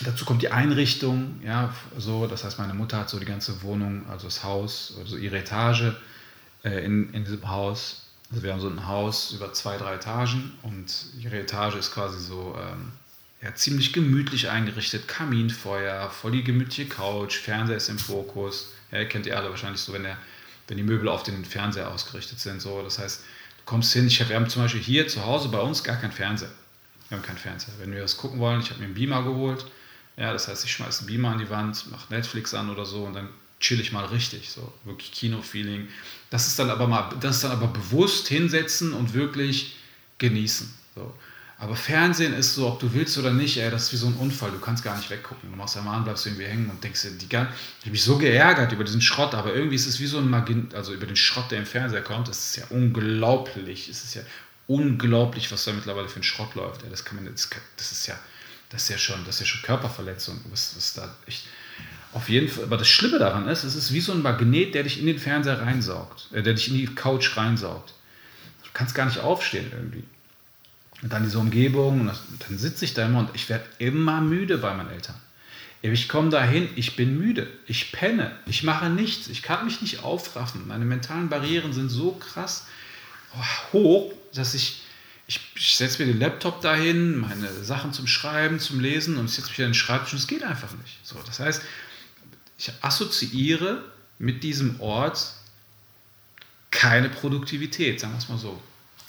dazu 0.00 0.24
kommt 0.24 0.42
die 0.42 0.50
Einrichtung, 0.50 1.40
ja, 1.44 1.72
so, 1.96 2.26
das 2.26 2.42
heißt, 2.42 2.58
meine 2.58 2.74
Mutter 2.74 2.98
hat 2.98 3.08
so 3.08 3.20
die 3.20 3.24
ganze 3.24 3.62
Wohnung, 3.62 4.04
also 4.10 4.26
das 4.26 4.42
Haus, 4.42 4.94
also 4.98 5.16
ihre 5.16 5.38
Etage 5.38 5.92
äh, 6.64 6.84
in, 6.84 7.14
in 7.14 7.22
diesem 7.22 7.48
Haus. 7.48 8.08
Also 8.30 8.42
wir 8.42 8.52
haben 8.52 8.60
so 8.60 8.68
ein 8.68 8.88
Haus 8.88 9.30
über 9.30 9.52
zwei, 9.52 9.76
drei 9.76 9.94
Etagen 9.94 10.54
und 10.64 10.92
ihre 11.20 11.38
Etage 11.38 11.76
ist 11.76 11.94
quasi 11.94 12.18
so 12.18 12.58
ähm, 12.60 12.90
ja, 13.42 13.54
ziemlich 13.54 13.92
gemütlich 13.92 14.48
eingerichtet, 14.48 15.06
Kaminfeuer, 15.06 16.10
voll 16.10 16.32
die 16.32 16.42
gemütliche 16.42 16.88
Couch, 16.88 17.36
Fernseher 17.36 17.76
ist 17.76 17.88
im 17.88 17.98
Fokus. 17.98 18.72
Ja, 18.90 19.04
kennt 19.04 19.26
ihr 19.26 19.36
alle 19.36 19.50
wahrscheinlich 19.50 19.80
so, 19.80 19.92
wenn, 19.92 20.02
der, 20.02 20.18
wenn 20.66 20.76
die 20.76 20.82
Möbel 20.82 21.08
auf 21.08 21.22
den 21.22 21.44
Fernseher 21.44 21.90
ausgerichtet 21.90 22.40
sind. 22.40 22.60
So. 22.60 22.82
Das 22.82 22.98
heißt, 22.98 23.20
du 23.20 23.64
kommst 23.64 23.92
hin, 23.92 24.06
ich 24.06 24.28
wir 24.28 24.34
haben 24.34 24.48
zum 24.48 24.62
Beispiel 24.62 24.80
hier 24.80 25.06
zu 25.06 25.24
Hause 25.24 25.48
bei 25.48 25.60
uns 25.60 25.84
gar 25.84 25.96
keinen 25.96 26.12
Fernseher. 26.12 26.50
Wir 27.08 27.18
haben 27.18 27.24
keinen 27.24 27.38
Fernseher. 27.38 27.74
Wenn 27.78 27.92
wir 27.92 28.02
was 28.02 28.16
gucken 28.16 28.40
wollen, 28.40 28.60
ich 28.60 28.70
habe 28.70 28.80
mir 28.80 28.86
einen 28.86 28.94
Beamer 28.94 29.22
geholt. 29.22 29.66
Ja, 30.16 30.32
das 30.32 30.48
heißt, 30.48 30.64
ich 30.64 30.72
schmeiße 30.72 31.00
einen 31.00 31.06
Beamer 31.06 31.30
an 31.30 31.38
die 31.38 31.48
Wand, 31.48 31.90
mache 31.90 32.12
Netflix 32.12 32.52
an 32.54 32.70
oder 32.70 32.84
so 32.84 33.04
und 33.04 33.14
dann 33.14 33.28
chill 33.60 33.80
ich 33.80 33.92
mal 33.92 34.04
richtig, 34.06 34.50
so 34.50 34.72
wirklich 34.84 35.12
Kino-Feeling. 35.12 35.88
Das 36.30 36.46
ist 36.46 36.58
dann 36.58 36.70
aber 36.70 36.86
mal, 36.86 37.14
das 37.20 37.36
ist 37.36 37.44
dann 37.44 37.52
aber 37.52 37.68
bewusst 37.68 38.28
hinsetzen 38.28 38.92
und 38.92 39.14
wirklich 39.14 39.76
genießen. 40.18 40.72
So. 40.94 41.14
Aber 41.60 41.74
Fernsehen 41.74 42.34
ist 42.34 42.54
so, 42.54 42.68
ob 42.68 42.78
du 42.78 42.94
willst 42.94 43.18
oder 43.18 43.32
nicht, 43.32 43.56
ey, 43.56 43.68
das 43.68 43.84
ist 43.84 43.92
wie 43.92 43.96
so 43.96 44.06
ein 44.06 44.14
Unfall. 44.14 44.52
Du 44.52 44.60
kannst 44.60 44.84
gar 44.84 44.96
nicht 44.96 45.10
weggucken. 45.10 45.50
Du 45.50 45.56
machst 45.56 45.76
einmal 45.76 45.96
an, 45.96 46.04
bleibst 46.04 46.24
irgendwie 46.24 46.44
hängen 46.44 46.70
und 46.70 46.82
denkst 46.84 47.02
dir, 47.02 47.10
die 47.10 47.28
ganze, 47.28 47.52
ich 47.80 47.86
habe 47.86 47.90
mich 47.90 48.04
so 48.04 48.16
geärgert 48.16 48.70
über 48.70 48.84
diesen 48.84 49.02
Schrott, 49.02 49.34
aber 49.34 49.52
irgendwie 49.52 49.74
ist 49.74 49.88
es 49.88 49.98
wie 49.98 50.06
so 50.06 50.18
ein 50.18 50.30
Magin, 50.30 50.68
also 50.74 50.94
über 50.94 51.06
den 51.06 51.16
Schrott, 51.16 51.50
der 51.50 51.58
im 51.58 51.66
Fernseher 51.66 52.02
kommt. 52.02 52.28
Das 52.28 52.38
ist 52.38 52.56
ja 52.56 52.64
unglaublich. 52.70 53.88
Es 53.88 54.04
ist 54.04 54.14
ja 54.14 54.22
unglaublich, 54.68 55.50
was 55.50 55.64
da 55.64 55.72
mittlerweile 55.72 56.08
für 56.08 56.20
ein 56.20 56.22
Schrott 56.22 56.54
läuft. 56.54 56.84
Ey, 56.84 56.90
das 56.90 57.04
kann 57.04 57.16
man, 57.16 57.26
das, 57.26 57.50
das 57.76 57.90
ist 57.90 58.06
ja, 58.06 58.16
das 58.70 58.82
ist 58.82 58.90
ja 58.90 58.98
schon, 58.98 59.24
das 59.24 59.36
ist 59.36 59.40
ja 59.40 59.46
schon 59.46 59.62
Körperverletzung. 59.62 60.40
Was, 60.50 60.76
was 60.76 60.94
da 60.94 61.12
echt, 61.26 61.44
auf 62.12 62.28
jeden 62.28 62.48
Fall, 62.48 62.64
aber 62.64 62.76
das 62.76 62.88
Schlimme 62.88 63.18
daran 63.18 63.48
ist, 63.48 63.64
es 63.64 63.74
ist 63.74 63.92
wie 63.92 64.00
so 64.00 64.12
ein 64.12 64.22
Magnet, 64.22 64.74
der 64.74 64.84
dich 64.84 65.00
in 65.00 65.06
den 65.06 65.18
Fernseher 65.18 65.60
reinsaugt, 65.60 66.28
äh, 66.32 66.40
der 66.40 66.54
dich 66.54 66.68
in 66.68 66.74
die 66.74 66.86
Couch 66.86 67.36
reinsaugt. 67.36 67.94
Du 68.62 68.70
kannst 68.72 68.94
gar 68.94 69.06
nicht 69.06 69.18
aufstehen 69.18 69.72
irgendwie. 69.72 70.04
Und 71.02 71.12
dann 71.12 71.22
diese 71.22 71.38
Umgebung, 71.38 72.00
und, 72.00 72.06
das, 72.08 72.22
dann 72.46 72.58
sitze 72.58 72.84
ich 72.84 72.94
da 72.94 73.06
immer 73.06 73.20
und 73.20 73.30
ich 73.34 73.48
werde 73.48 73.64
immer 73.78 74.20
müde 74.20 74.58
bei 74.58 74.74
meinen 74.74 74.90
Eltern. 74.90 75.14
Ich 75.80 76.08
komme 76.08 76.28
dahin, 76.30 76.68
ich 76.74 76.96
bin 76.96 77.18
müde, 77.18 77.46
ich 77.66 77.92
penne, 77.92 78.36
ich 78.46 78.64
mache 78.64 78.90
nichts, 78.90 79.28
ich 79.28 79.42
kann 79.42 79.64
mich 79.64 79.80
nicht 79.80 80.02
aufraffen. 80.02 80.66
Meine 80.66 80.84
mentalen 80.84 81.28
Barrieren 81.28 81.72
sind 81.72 81.88
so 81.88 82.12
krass 82.12 82.66
hoch, 83.72 84.12
dass 84.34 84.54
ich, 84.54 84.82
ich, 85.28 85.40
ich 85.54 85.76
setze 85.76 86.02
mir 86.02 86.12
den 86.12 86.18
Laptop 86.18 86.62
dahin, 86.62 87.18
meine 87.18 87.48
Sachen 87.62 87.92
zum 87.92 88.08
Schreiben, 88.08 88.58
zum 88.58 88.80
Lesen 88.80 89.18
und 89.18 89.26
ich 89.26 89.34
setze 89.34 89.50
mich 89.50 89.58
an 89.60 89.66
den 89.66 89.74
Schreibtisch 89.74 90.14
und 90.14 90.18
es 90.18 90.26
geht 90.26 90.42
einfach 90.42 90.72
nicht. 90.82 90.98
So, 91.04 91.16
das 91.24 91.38
heißt, 91.38 91.62
ich 92.58 92.72
assoziiere 92.80 93.84
mit 94.18 94.42
diesem 94.42 94.80
Ort 94.80 95.32
keine 96.72 97.08
Produktivität, 97.08 98.00
sagen 98.00 98.14
wir 98.14 98.18
es 98.18 98.28
mal 98.28 98.38
so. 98.38 98.60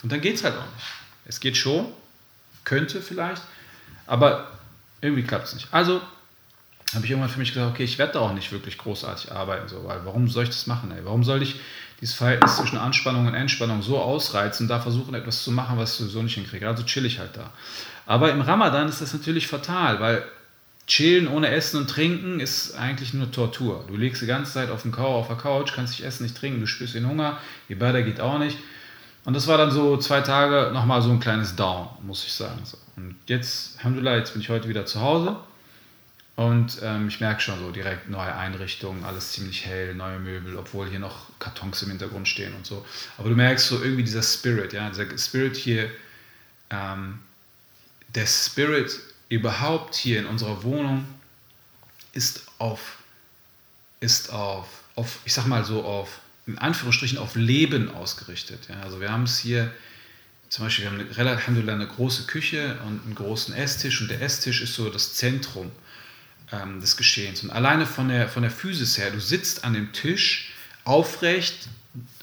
Und 0.03 0.11
dann 0.11 0.21
geht 0.21 0.35
es 0.35 0.43
halt 0.43 0.55
auch 0.55 0.71
nicht. 0.75 0.85
Es 1.29 1.39
geht 1.39 1.55
schon, 1.55 1.85
könnte 2.63 3.01
vielleicht, 3.01 3.43
aber 4.07 4.47
irgendwie 4.99 5.23
klappt 5.23 5.45
es 5.45 5.53
nicht. 5.53 5.67
Also 5.71 6.01
habe 6.95 7.05
ich 7.05 7.11
irgendwann 7.11 7.29
für 7.29 7.39
mich 7.39 7.53
gesagt, 7.53 7.71
okay, 7.71 7.83
ich 7.83 7.99
werde 7.99 8.13
da 8.13 8.19
auch 8.21 8.33
nicht 8.33 8.51
wirklich 8.51 8.79
großartig 8.79 9.31
arbeiten, 9.31 9.69
so, 9.69 9.85
weil 9.85 10.03
warum 10.05 10.27
soll 10.27 10.43
ich 10.43 10.49
das 10.49 10.65
machen? 10.65 10.91
Ey? 10.91 11.05
Warum 11.05 11.23
soll 11.23 11.43
ich 11.43 11.59
dieses 12.01 12.15
Verhältnis 12.15 12.57
zwischen 12.57 12.79
Anspannung 12.79 13.27
und 13.27 13.35
Entspannung 13.35 13.83
so 13.83 13.99
ausreizen 13.99 14.63
und 14.63 14.69
da 14.69 14.79
versuchen, 14.79 15.13
etwas 15.13 15.43
zu 15.43 15.51
machen, 15.51 15.77
was 15.77 15.91
ich 15.91 15.97
sowieso 15.99 16.23
nicht 16.23 16.33
hinkriege? 16.33 16.67
Also 16.67 16.81
chill 16.81 17.05
ich 17.05 17.19
halt 17.19 17.37
da. 17.37 17.51
Aber 18.07 18.31
im 18.31 18.41
Ramadan 18.41 18.89
ist 18.89 19.01
das 19.01 19.13
natürlich 19.13 19.45
fatal, 19.45 19.99
weil 19.99 20.23
chillen 20.87 21.27
ohne 21.27 21.49
Essen 21.49 21.77
und 21.77 21.87
Trinken 21.87 22.39
ist 22.39 22.73
eigentlich 22.75 23.13
nur 23.13 23.31
Tortur. 23.31 23.85
Du 23.87 23.95
legst 23.95 24.23
die 24.23 24.25
ganze 24.25 24.53
Zeit 24.53 24.71
auf, 24.71 24.81
dem 24.81 24.91
Kau, 24.91 25.19
auf 25.19 25.27
der 25.27 25.37
Couch, 25.37 25.73
kannst 25.75 25.93
nicht 25.93 26.07
essen, 26.07 26.23
nicht 26.23 26.35
trinken, 26.35 26.59
du 26.59 26.65
spürst 26.65 26.95
den 26.95 27.07
Hunger, 27.07 27.37
die 27.69 27.75
Börder 27.75 28.01
geht 28.01 28.19
auch 28.19 28.39
nicht. 28.39 28.57
Und 29.25 29.33
das 29.33 29.47
war 29.47 29.57
dann 29.57 29.71
so 29.71 29.97
zwei 29.97 30.21
Tage 30.21 30.71
nochmal 30.73 31.01
so 31.01 31.09
ein 31.09 31.19
kleines 31.19 31.55
Down, 31.55 31.87
muss 32.01 32.25
ich 32.25 32.33
sagen. 32.33 32.61
Und 32.95 33.15
jetzt, 33.27 33.77
Alhamdulillah, 33.77 34.17
jetzt 34.17 34.33
bin 34.33 34.41
ich 34.41 34.49
heute 34.49 34.69
wieder 34.69 34.85
zu 34.85 35.01
Hause 35.01 35.37
und 36.35 36.79
ähm, 36.81 37.09
ich 37.09 37.19
merke 37.19 37.41
schon 37.41 37.59
so 37.59 37.71
direkt 37.71 38.09
neue 38.09 38.33
Einrichtungen, 38.33 39.03
alles 39.03 39.33
ziemlich 39.33 39.65
hell, 39.65 39.93
neue 39.93 40.19
Möbel, 40.19 40.55
obwohl 40.55 40.87
hier 40.89 40.99
noch 40.99 41.27
Kartons 41.37 41.81
im 41.83 41.89
Hintergrund 41.89 42.29
stehen 42.29 42.55
und 42.55 42.65
so. 42.65 42.85
Aber 43.17 43.27
du 43.27 43.35
merkst 43.35 43.67
so 43.67 43.83
irgendwie 43.83 44.03
dieser 44.03 44.23
Spirit, 44.23 44.71
ja, 44.71 44.89
dieser 44.89 45.17
Spirit 45.17 45.57
hier, 45.57 45.89
ähm, 46.69 47.19
der 48.15 48.25
Spirit 48.25 48.99
überhaupt 49.27 49.95
hier 49.95 50.19
in 50.19 50.25
unserer 50.25 50.63
Wohnung 50.63 51.05
ist 52.13 52.47
auf, 52.57 52.99
ist 53.99 54.31
auf, 54.31 54.67
auf, 54.95 55.19
ich 55.25 55.33
sag 55.33 55.45
mal 55.45 55.65
so, 55.65 55.83
auf, 55.83 56.21
in 56.49 56.57
Anführungsstrichen, 56.57 57.17
auf 57.17 57.35
Leben 57.35 57.89
ausgerichtet. 57.89 58.67
Ja? 58.69 58.81
Also 58.81 58.99
wir 58.99 59.11
haben 59.11 59.23
es 59.23 59.39
hier, 59.39 59.71
zum 60.49 60.65
Beispiel, 60.65 60.85
wir 60.85 60.91
haben 60.91 61.09
eine, 61.17 61.29
Alhamdulillah 61.31 61.73
eine 61.73 61.87
große 61.87 62.23
Küche 62.27 62.77
und 62.85 63.03
einen 63.05 63.15
großen 63.15 63.53
Esstisch 63.53 64.01
und 64.01 64.09
der 64.09 64.21
Esstisch 64.21 64.61
ist 64.61 64.73
so 64.73 64.89
das 64.89 65.13
Zentrum 65.13 65.71
ähm, 66.51 66.81
des 66.81 66.97
Geschehens. 66.97 67.43
Und 67.43 67.51
alleine 67.51 67.85
von 67.85 68.09
der, 68.09 68.27
von 68.27 68.41
der 68.41 68.51
Physis 68.51 68.97
her, 68.97 69.11
du 69.11 69.19
sitzt 69.19 69.63
an 69.63 69.73
dem 69.73 69.93
Tisch 69.93 70.51
aufrecht, 70.83 71.69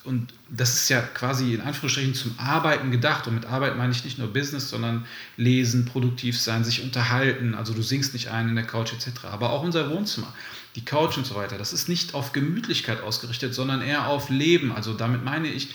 und 0.06 0.32
das 0.48 0.74
ist 0.74 0.88
ja 0.88 1.00
quasi 1.00 1.54
in 1.54 1.60
Anführungsstrichen 1.60 2.14
zum 2.14 2.38
Arbeiten 2.38 2.92
gedacht. 2.92 3.26
Und 3.26 3.34
mit 3.34 3.46
Arbeit 3.46 3.76
meine 3.76 3.92
ich 3.92 4.04
nicht 4.04 4.18
nur 4.18 4.32
Business, 4.32 4.70
sondern 4.70 5.04
lesen, 5.36 5.84
produktiv 5.84 6.40
sein, 6.40 6.62
sich 6.62 6.82
unterhalten. 6.82 7.56
Also 7.56 7.74
du 7.74 7.82
singst 7.82 8.12
nicht 8.12 8.28
ein 8.28 8.48
in 8.48 8.54
der 8.54 8.64
Couch 8.64 8.92
etc. 8.92 9.24
Aber 9.24 9.50
auch 9.50 9.64
unser 9.64 9.90
Wohnzimmer, 9.90 10.32
die 10.76 10.84
Couch 10.84 11.16
und 11.16 11.26
so 11.26 11.34
weiter, 11.34 11.58
das 11.58 11.72
ist 11.72 11.88
nicht 11.88 12.14
auf 12.14 12.32
Gemütlichkeit 12.32 13.00
ausgerichtet, 13.00 13.54
sondern 13.54 13.80
eher 13.80 14.06
auf 14.06 14.28
Leben. 14.28 14.72
Also 14.72 14.92
damit 14.92 15.24
meine 15.24 15.48
ich, 15.48 15.70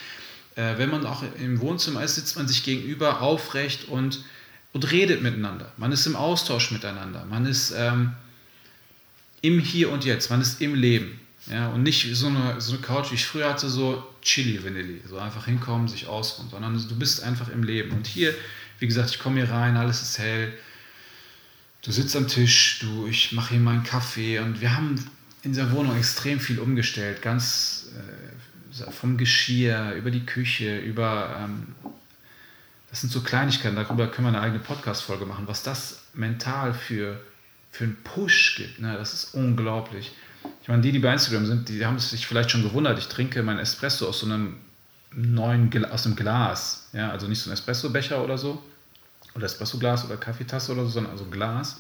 äh, 0.56 0.78
wenn 0.78 0.90
man 0.90 1.06
auch 1.06 1.24
im 1.40 1.60
Wohnzimmer 1.60 2.04
ist, 2.04 2.16
sitzt 2.16 2.38
man 2.38 2.48
sich 2.48 2.64
gegenüber 2.64 3.22
aufrecht 3.22 3.88
und, 3.88 4.24
und 4.74 4.92
redet 4.92 5.22
miteinander. 5.24 5.72
Man 5.78 5.92
ist 5.92 6.06
im 6.06 6.16
Austausch 6.16 6.72
miteinander. 6.72 7.26
Man 7.26 7.46
ist 7.46 7.74
ähm, 7.76 8.14
im 9.42 9.60
Hier 9.60 9.92
und 9.92 10.06
Jetzt. 10.06 10.30
Man 10.30 10.40
ist 10.40 10.62
im 10.62 10.76
Leben. 10.76 11.20
Ja, 11.48 11.70
und 11.70 11.82
nicht 11.82 12.16
so 12.16 12.28
eine, 12.28 12.62
so 12.62 12.74
eine 12.74 12.82
Couch, 12.82 13.10
wie 13.10 13.16
ich 13.16 13.26
früher 13.26 13.50
hatte, 13.50 13.68
so 13.68 14.04
chili 14.22 14.64
vanilli, 14.64 15.02
so 15.10 15.18
einfach 15.18 15.46
hinkommen, 15.46 15.88
sich 15.88 16.06
ausruhen, 16.06 16.50
sondern 16.52 16.74
du 16.76 16.96
bist 16.96 17.24
einfach 17.24 17.50
im 17.50 17.64
Leben. 17.64 17.92
Und 17.92 18.06
hier, 18.06 18.36
wie 18.78 18.86
gesagt, 18.86 19.10
ich 19.10 19.20
komme 19.20 19.42
hier 19.42 19.52
rein, 19.52 19.76
alles 19.76 20.04
ist 20.04 20.20
hell, 20.20 20.54
du 21.82 21.92
sitzt 21.92 22.16
am 22.16 22.28
Tisch, 22.28 22.80
du, 22.80 23.08
ich 23.08 23.32
mache 23.32 23.52
hier 23.52 23.60
meinen 23.60 23.84
Kaffee 23.84 24.40
und 24.40 24.62
wir 24.62 24.76
haben 24.76 25.04
in 25.44 25.54
dieser 25.54 25.72
Wohnung 25.72 25.98
extrem 25.98 26.40
viel 26.40 26.60
umgestellt, 26.60 27.22
ganz 27.22 27.92
äh, 27.96 28.92
vom 28.92 29.18
Geschirr 29.18 29.94
über 29.94 30.12
die 30.12 30.26
Küche, 30.26 30.80
über, 30.80 31.36
ähm, 31.40 31.76
das 32.90 33.02
sind 33.02 33.12
so 33.12 33.22
Kleinigkeiten, 33.22 33.76
darüber 33.76 34.08
können 34.08 34.28
wir 34.28 34.38
eine 34.38 34.42
eigene 34.42 34.60
Podcast-Folge 34.60 35.26
machen, 35.26 35.48
was 35.48 35.64
das 35.64 36.04
mental 36.14 36.74
für, 36.74 37.20
für 37.72 37.86
einen 37.86 37.98
Push 38.04 38.56
gibt, 38.58 38.80
ne? 38.80 38.96
das 38.98 39.14
ist 39.14 39.34
unglaublich. 39.34 40.12
Ich 40.62 40.68
meine, 40.68 40.82
die, 40.82 40.92
die 40.92 41.00
bei 41.00 41.12
Instagram 41.14 41.46
sind, 41.46 41.70
die 41.70 41.86
haben 41.86 42.00
sich 42.00 42.26
vielleicht 42.26 42.52
schon 42.52 42.64
gewundert. 42.64 42.98
Ich 42.98 43.08
trinke 43.08 43.44
mein 43.44 43.60
Espresso 43.60 44.08
aus 44.08 44.20
so 44.20 44.26
einem 44.26 44.58
neuen, 45.14 45.86
aus 45.86 46.06
einem 46.06 46.16
Glas. 46.16 46.90
Ja, 46.94 47.12
also 47.12 47.28
nicht 47.28 47.42
so 47.42 47.50
ein 47.50 47.54
Espresso-Becher 47.54 48.24
oder 48.24 48.38
so. 48.38 48.62
Oder 49.36 49.46
Espresso-Glas 49.46 50.06
oder 50.06 50.18
Kaffeetasse 50.18 50.72
oder 50.72 50.84
so, 50.84 50.90
sondern 50.90 51.12
also 51.14 51.26
Glas. 51.26 51.80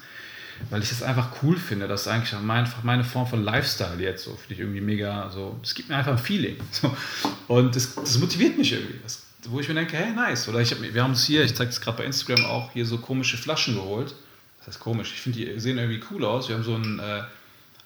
Weil 0.69 0.83
ich 0.83 0.89
das 0.89 1.01
einfach 1.01 1.29
cool 1.41 1.57
finde. 1.57 1.87
Das 1.87 2.01
ist 2.01 2.07
eigentlich 2.07 2.33
mein, 2.41 2.71
meine 2.83 3.03
Form 3.03 3.27
von 3.27 3.43
Lifestyle 3.43 3.99
jetzt. 3.99 4.23
So 4.23 4.35
finde 4.35 4.53
ich 4.53 4.59
irgendwie 4.59 4.81
mega. 4.81 5.29
So, 5.29 5.57
das 5.61 5.73
gibt 5.73 5.89
mir 5.89 5.95
einfach 5.95 6.11
ein 6.11 6.17
Feeling. 6.17 6.57
So. 6.71 6.95
Und 7.47 7.75
das, 7.75 7.95
das 7.95 8.17
motiviert 8.19 8.57
mich 8.57 8.71
irgendwie. 8.71 8.99
Das, 9.03 9.23
wo 9.49 9.59
ich 9.59 9.67
mir 9.67 9.73
denke, 9.73 9.97
hey, 9.97 10.13
nice. 10.13 10.47
Oder 10.47 10.59
ich 10.59 10.71
hab, 10.71 10.81
wir 10.81 11.03
haben 11.03 11.11
uns 11.11 11.25
hier, 11.25 11.43
ich 11.43 11.55
zeige 11.55 11.71
es 11.71 11.81
gerade 11.81 11.97
bei 11.97 12.05
Instagram 12.05 12.45
auch, 12.45 12.71
hier 12.71 12.85
so 12.85 12.99
komische 12.99 13.37
Flaschen 13.37 13.75
geholt. 13.75 14.13
Das 14.59 14.67
heißt 14.67 14.79
komisch. 14.79 15.11
Ich 15.13 15.21
finde, 15.21 15.39
die 15.39 15.59
sehen 15.59 15.77
irgendwie 15.77 16.01
cool 16.11 16.23
aus. 16.25 16.47
Wir 16.47 16.55
haben 16.55 16.63
so 16.63 16.75
ein. 16.75 16.99
Äh, 16.99 17.23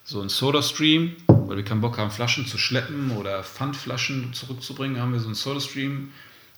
so 0.06 0.22
ein 0.22 0.30
Soda-Stream, 0.30 1.16
weil 1.28 1.58
wir 1.58 1.64
keinen 1.64 1.82
Bock 1.82 1.98
haben, 1.98 2.12
Flaschen 2.12 2.46
zu 2.46 2.60
schleppen 2.60 3.12
oder 3.18 3.44
Pfandflaschen 3.44 4.34
zurückzubringen, 4.34 5.02
haben 5.02 5.14
wir 5.14 5.20
so 5.20 5.26
einen 5.26 5.36
Soda-Stream, 5.36 6.12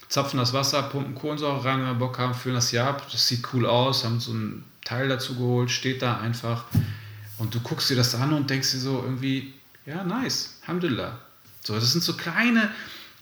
zapfen 0.10 0.40
das 0.40 0.54
Wasser, 0.54 0.84
pumpen 0.84 1.16
Kohlensäure 1.16 1.64
rein, 1.64 1.80
wenn 1.80 1.88
wir 1.88 1.94
Bock 1.96 2.18
haben, 2.18 2.34
füllen 2.34 2.56
das 2.56 2.70
hier 2.70 2.86
ab. 2.86 3.08
Das 3.12 3.28
sieht 3.28 3.46
cool 3.54 3.66
aus, 3.66 4.04
haben 4.04 4.20
so 4.20 4.34
ein 4.34 4.64
Teil 4.84 5.10
dazu 5.10 5.36
geholt, 5.36 5.70
steht 5.70 6.02
da 6.02 6.20
einfach. 6.20 6.66
Und 7.38 7.54
du 7.54 7.60
guckst 7.60 7.90
dir 7.90 7.96
das 7.96 8.16
an 8.16 8.34
und 8.34 8.50
denkst 8.50 8.72
dir 8.72 8.80
so 8.80 9.04
irgendwie, 9.04 9.54
ja, 9.86 10.04
nice, 10.04 10.60
Alhamdulillah. 10.62 11.20
So, 11.64 11.76
das 11.76 11.92
sind 11.92 12.04
so 12.04 12.14
kleine, 12.14 12.72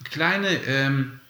kleine 0.04 0.48
ähm, 0.66 1.20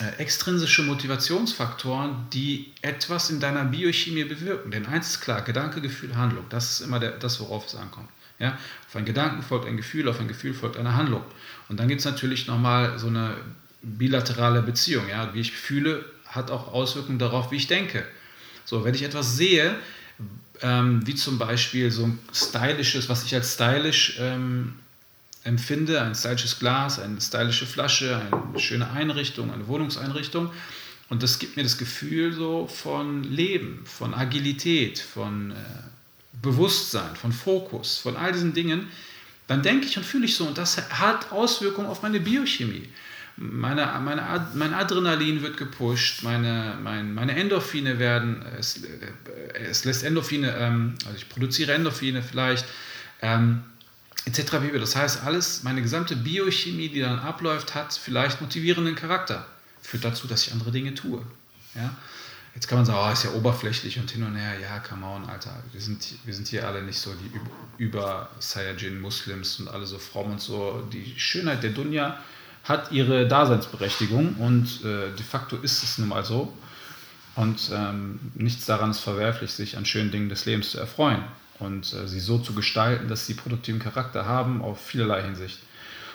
äh, 0.00 0.18
extrinsische 0.18 0.82
Motivationsfaktoren, 0.82 2.26
die 2.32 2.72
etwas 2.82 3.30
in 3.30 3.40
deiner 3.40 3.64
Biochemie 3.64 4.24
bewirken. 4.24 4.70
Denn 4.70 4.86
eins 4.86 5.10
ist 5.10 5.20
klar, 5.20 5.42
Gedanke, 5.42 5.80
Gefühl, 5.80 6.16
Handlung. 6.16 6.44
Das 6.50 6.72
ist 6.72 6.80
immer 6.80 6.98
der, 6.98 7.12
das, 7.12 7.40
worauf 7.40 7.66
es 7.66 7.76
ankommt. 7.76 8.08
Ja? 8.38 8.58
Auf 8.88 8.96
einen 8.96 9.06
Gedanken 9.06 9.42
folgt 9.42 9.66
ein 9.66 9.76
Gefühl, 9.76 10.08
auf 10.08 10.20
ein 10.20 10.28
Gefühl 10.28 10.52
folgt 10.52 10.76
eine 10.76 10.94
Handlung. 10.94 11.22
Und 11.68 11.80
dann 11.80 11.88
gibt 11.88 12.00
es 12.00 12.04
natürlich 12.04 12.46
nochmal 12.46 12.98
so 12.98 13.06
eine 13.06 13.36
bilaterale 13.82 14.62
Beziehung. 14.62 15.08
Ja? 15.08 15.32
Wie 15.34 15.40
ich 15.40 15.52
fühle, 15.52 16.04
hat 16.26 16.50
auch 16.50 16.72
Auswirkungen 16.72 17.18
darauf, 17.18 17.50
wie 17.50 17.56
ich 17.56 17.66
denke. 17.66 18.04
So, 18.64 18.84
wenn 18.84 18.94
ich 18.94 19.02
etwas 19.02 19.36
sehe, 19.36 19.76
ähm, 20.62 21.06
wie 21.06 21.14
zum 21.14 21.38
Beispiel 21.38 21.90
so 21.90 22.04
ein 22.04 22.18
stylisches, 22.32 23.08
was 23.08 23.24
ich 23.24 23.34
als 23.34 23.54
stylisch 23.54 24.16
ähm, 24.18 24.74
empfinde, 25.44 26.02
ein 26.02 26.14
stylisches 26.14 26.58
Glas, 26.58 26.98
eine 26.98 27.20
stylische 27.20 27.66
Flasche, 27.66 28.20
eine 28.20 28.58
schöne 28.58 28.90
Einrichtung, 28.90 29.52
eine 29.52 29.68
Wohnungseinrichtung. 29.68 30.50
Und 31.08 31.22
das 31.22 31.38
gibt 31.38 31.56
mir 31.56 31.62
das 31.62 31.78
Gefühl 31.78 32.32
so 32.32 32.66
von 32.66 33.22
Leben, 33.22 33.84
von 33.86 34.12
Agilität, 34.12 34.98
von 34.98 35.52
äh, 35.52 35.54
Bewusstsein, 36.42 37.14
von 37.14 37.32
Fokus, 37.32 37.98
von 37.98 38.16
all 38.16 38.32
diesen 38.32 38.54
Dingen. 38.54 38.88
Dann 39.46 39.62
denke 39.62 39.86
ich 39.86 39.96
und 39.96 40.04
fühle 40.04 40.24
ich 40.24 40.34
so. 40.34 40.44
Und 40.46 40.58
das 40.58 40.76
hat 40.76 41.30
Auswirkungen 41.30 41.86
auf 41.86 42.02
meine 42.02 42.18
Biochemie. 42.18 42.88
Meine, 43.38 43.86
meine, 44.02 44.48
mein 44.54 44.72
Adrenalin 44.72 45.42
wird 45.42 45.58
gepusht, 45.58 46.22
meine, 46.22 46.78
mein, 46.82 47.12
meine 47.12 47.36
Endorphine 47.36 47.98
werden, 47.98 48.42
es, 48.58 48.82
äh, 48.82 48.88
es 49.58 49.84
lässt 49.84 50.04
Endorphine, 50.04 50.56
ähm, 50.56 50.94
also 51.04 51.16
ich 51.16 51.28
produziere 51.28 51.74
Endorphine 51.74 52.22
vielleicht. 52.22 52.64
Ähm, 53.20 53.62
etc. 54.26 54.56
Das 54.74 54.96
heißt, 54.96 55.24
alles, 55.24 55.62
meine 55.62 55.82
gesamte 55.82 56.16
Biochemie, 56.16 56.88
die 56.88 57.00
dann 57.00 57.18
abläuft, 57.18 57.74
hat 57.74 57.94
vielleicht 57.94 58.40
motivierenden 58.40 58.94
Charakter. 58.94 59.46
Führt 59.82 60.04
dazu, 60.04 60.26
dass 60.26 60.46
ich 60.46 60.52
andere 60.52 60.72
Dinge 60.72 60.94
tue. 60.94 61.22
Ja? 61.74 61.94
Jetzt 62.54 62.68
kann 62.68 62.78
man 62.78 62.86
sagen, 62.86 62.98
oh, 63.06 63.12
ist 63.12 63.22
ja 63.22 63.30
oberflächlich 63.32 63.98
und 63.98 64.10
hin 64.10 64.22
und 64.22 64.34
her. 64.34 64.58
Ja, 64.58 64.78
come 64.78 65.06
on, 65.06 65.28
Alter. 65.28 65.62
Wir 65.72 65.80
sind, 65.80 66.14
wir 66.24 66.34
sind 66.34 66.48
hier 66.48 66.66
alle 66.66 66.82
nicht 66.82 66.98
so 66.98 67.12
die 67.12 67.30
über 67.82 68.30
Saiyajin-Muslims 68.40 69.60
und 69.60 69.68
alle 69.68 69.86
so 69.86 69.98
fromm 69.98 70.32
und 70.32 70.40
so. 70.40 70.88
Die 70.90 71.14
Schönheit 71.18 71.62
der 71.62 71.70
Dunja 71.70 72.18
hat 72.68 72.92
ihre 72.92 73.28
Daseinsberechtigung 73.28 74.36
und 74.36 74.84
äh, 74.84 75.14
de 75.14 75.24
facto 75.24 75.56
ist 75.56 75.82
es 75.82 75.98
nun 75.98 76.08
mal 76.08 76.24
so. 76.24 76.52
Und 77.36 77.70
ähm, 77.72 78.18
nichts 78.34 78.64
daran 78.64 78.90
ist 78.90 79.00
verwerflich, 79.00 79.52
sich 79.52 79.76
an 79.76 79.84
schönen 79.84 80.10
Dingen 80.10 80.28
des 80.28 80.46
Lebens 80.46 80.70
zu 80.70 80.78
erfreuen 80.78 81.22
und 81.58 81.92
äh, 81.92 82.08
sie 82.08 82.20
so 82.20 82.38
zu 82.38 82.54
gestalten, 82.54 83.08
dass 83.08 83.26
sie 83.26 83.34
produktiven 83.34 83.78
Charakter 83.78 84.24
haben 84.24 84.62
auf 84.62 84.80
vielerlei 84.80 85.22
Hinsicht. 85.22 85.58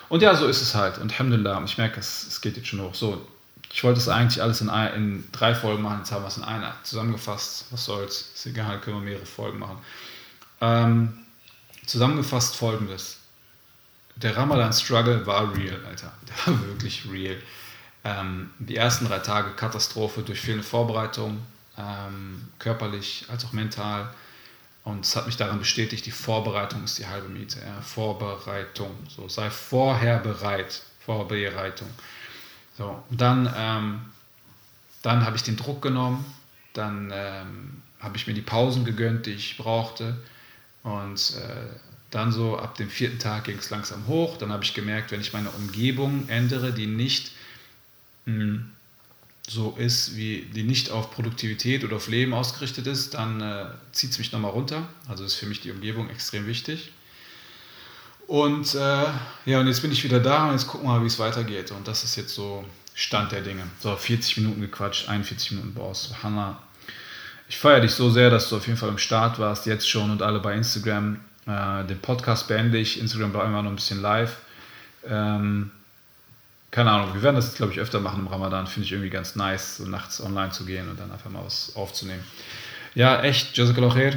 Und 0.08 0.20
ja, 0.20 0.34
so 0.34 0.46
ist 0.46 0.60
es 0.60 0.74
halt. 0.74 0.98
Und 0.98 1.12
Alhamdulillah, 1.12 1.62
ich 1.64 1.78
merke, 1.78 2.00
es, 2.00 2.26
es 2.26 2.40
geht 2.40 2.56
jetzt 2.56 2.68
schon 2.68 2.82
hoch. 2.82 2.94
So, 2.94 3.26
ich 3.72 3.82
wollte 3.84 4.00
es 4.00 4.08
eigentlich 4.08 4.42
alles 4.42 4.60
in, 4.60 4.68
ein, 4.68 4.94
in 4.94 5.24
drei 5.32 5.54
Folgen 5.54 5.82
machen, 5.82 6.00
jetzt 6.00 6.12
haben 6.12 6.22
wir 6.24 6.28
es 6.28 6.36
in 6.36 6.44
einer 6.44 6.74
zusammengefasst. 6.82 7.66
Was 7.70 7.84
soll's, 7.84 8.32
ist 8.34 8.46
egal, 8.46 8.80
können 8.80 8.96
wir 8.98 9.04
mehrere 9.04 9.24
Folgen 9.24 9.58
machen. 9.58 9.78
Ähm, 10.60 11.18
zusammengefasst 11.86 12.56
folgendes. 12.56 13.21
Der 14.16 14.36
Ramadan-Struggle 14.36 15.26
war 15.26 15.54
real, 15.56 15.80
Alter. 15.86 16.12
Der 16.28 16.54
war 16.54 16.66
wirklich 16.66 17.08
real. 17.10 17.36
Ähm, 18.04 18.50
die 18.58 18.76
ersten 18.76 19.06
drei 19.06 19.20
Tage 19.20 19.50
Katastrophe 19.52 20.22
durch 20.22 20.40
fehlende 20.40 20.64
Vorbereitung, 20.64 21.40
ähm, 21.78 22.48
körperlich 22.58 23.26
als 23.28 23.44
auch 23.44 23.52
mental 23.52 24.12
und 24.84 25.04
es 25.04 25.14
hat 25.14 25.26
mich 25.26 25.36
daran 25.36 25.58
bestätigt, 25.58 26.06
die 26.06 26.10
Vorbereitung 26.10 26.82
ist 26.84 26.98
die 26.98 27.06
halbe 27.06 27.28
Miete. 27.28 27.60
Ja. 27.60 27.80
Vorbereitung. 27.80 28.90
So, 29.08 29.28
sei 29.28 29.48
vorher 29.50 30.18
bereit. 30.18 30.82
Vorbereitung. 31.04 31.88
So, 32.76 33.02
und 33.10 33.20
dann, 33.20 33.52
ähm, 33.56 34.00
dann 35.02 35.24
habe 35.24 35.36
ich 35.36 35.42
den 35.42 35.56
Druck 35.56 35.82
genommen, 35.82 36.24
dann 36.72 37.10
ähm, 37.12 37.82
habe 38.00 38.16
ich 38.16 38.26
mir 38.26 38.34
die 38.34 38.42
Pausen 38.42 38.84
gegönnt, 38.84 39.26
die 39.26 39.32
ich 39.32 39.56
brauchte. 39.56 40.16
Und 40.82 41.34
äh, 41.36 41.66
dann 42.12 42.30
so 42.30 42.58
ab 42.58 42.76
dem 42.76 42.88
vierten 42.88 43.18
Tag 43.18 43.44
ging 43.44 43.58
es 43.58 43.70
langsam 43.70 44.06
hoch. 44.06 44.36
Dann 44.36 44.52
habe 44.52 44.62
ich 44.62 44.74
gemerkt, 44.74 45.10
wenn 45.10 45.20
ich 45.20 45.32
meine 45.32 45.50
Umgebung 45.50 46.28
ändere, 46.28 46.72
die 46.72 46.86
nicht 46.86 47.32
mh, 48.26 48.34
hm, 48.34 48.70
so 49.48 49.74
ist, 49.76 50.14
wie 50.14 50.42
die 50.54 50.62
nicht 50.62 50.90
auf 50.90 51.10
Produktivität 51.10 51.84
oder 51.84 51.96
auf 51.96 52.08
Leben 52.08 52.32
ausgerichtet 52.32 52.86
ist, 52.86 53.14
dann 53.14 53.40
äh, 53.40 53.64
zieht 53.90 54.12
es 54.12 54.18
mich 54.18 54.30
nochmal 54.30 54.52
runter. 54.52 54.88
Also 55.08 55.24
ist 55.24 55.34
für 55.34 55.46
mich 55.46 55.60
die 55.60 55.72
Umgebung 55.72 56.08
extrem 56.10 56.46
wichtig. 56.46 56.92
Und 58.28 58.74
äh, 58.74 59.04
ja, 59.46 59.60
und 59.60 59.66
jetzt 59.66 59.82
bin 59.82 59.90
ich 59.90 60.04
wieder 60.04 60.20
da 60.20 60.46
und 60.46 60.52
jetzt 60.52 60.68
gucken 60.68 60.86
wir 60.86 60.94
mal, 60.94 61.02
wie 61.02 61.06
es 61.06 61.18
weitergeht. 61.18 61.72
Und 61.72 61.88
das 61.88 62.04
ist 62.04 62.16
jetzt 62.16 62.34
so 62.34 62.64
Stand 62.94 63.32
der 63.32 63.40
Dinge. 63.40 63.64
So, 63.80 63.96
40 63.96 64.36
Minuten 64.36 64.60
gequatscht, 64.60 65.08
41 65.08 65.52
Minuten 65.52 65.74
du. 65.74 66.14
Hanna, 66.22 66.62
ich 67.48 67.58
feiere 67.58 67.80
dich 67.80 67.92
so 67.92 68.10
sehr, 68.10 68.30
dass 68.30 68.48
du 68.48 68.56
auf 68.56 68.66
jeden 68.66 68.78
Fall 68.78 68.90
im 68.90 68.98
Start 68.98 69.38
warst, 69.38 69.66
jetzt 69.66 69.88
schon 69.88 70.10
und 70.10 70.22
alle 70.22 70.40
bei 70.40 70.54
Instagram. 70.54 71.18
Äh, 71.46 71.84
den 71.84 71.98
Podcast 72.00 72.48
beende 72.48 72.78
ich. 72.78 73.00
Instagram 73.00 73.32
bleibt 73.32 73.46
immer 73.46 73.62
noch 73.62 73.70
ein 73.70 73.76
bisschen 73.76 74.00
live. 74.00 74.36
Ähm, 75.08 75.70
keine 76.70 76.90
Ahnung, 76.90 77.14
wir 77.14 77.22
werden 77.22 77.36
das, 77.36 77.54
glaube 77.54 77.72
ich, 77.72 77.80
öfter 77.80 78.00
machen 78.00 78.20
im 78.20 78.28
Ramadan. 78.28 78.66
Finde 78.66 78.86
ich 78.86 78.92
irgendwie 78.92 79.10
ganz 79.10 79.36
nice, 79.36 79.76
so 79.76 79.84
nachts 79.86 80.22
online 80.22 80.50
zu 80.52 80.64
gehen 80.64 80.88
und 80.88 80.98
dann 80.98 81.10
einfach 81.10 81.30
mal 81.30 81.44
was 81.44 81.76
aufzunehmen. 81.76 82.24
Ja, 82.94 83.22
echt, 83.22 83.56
Jazakallah 83.56 83.92
khair, 83.92 84.14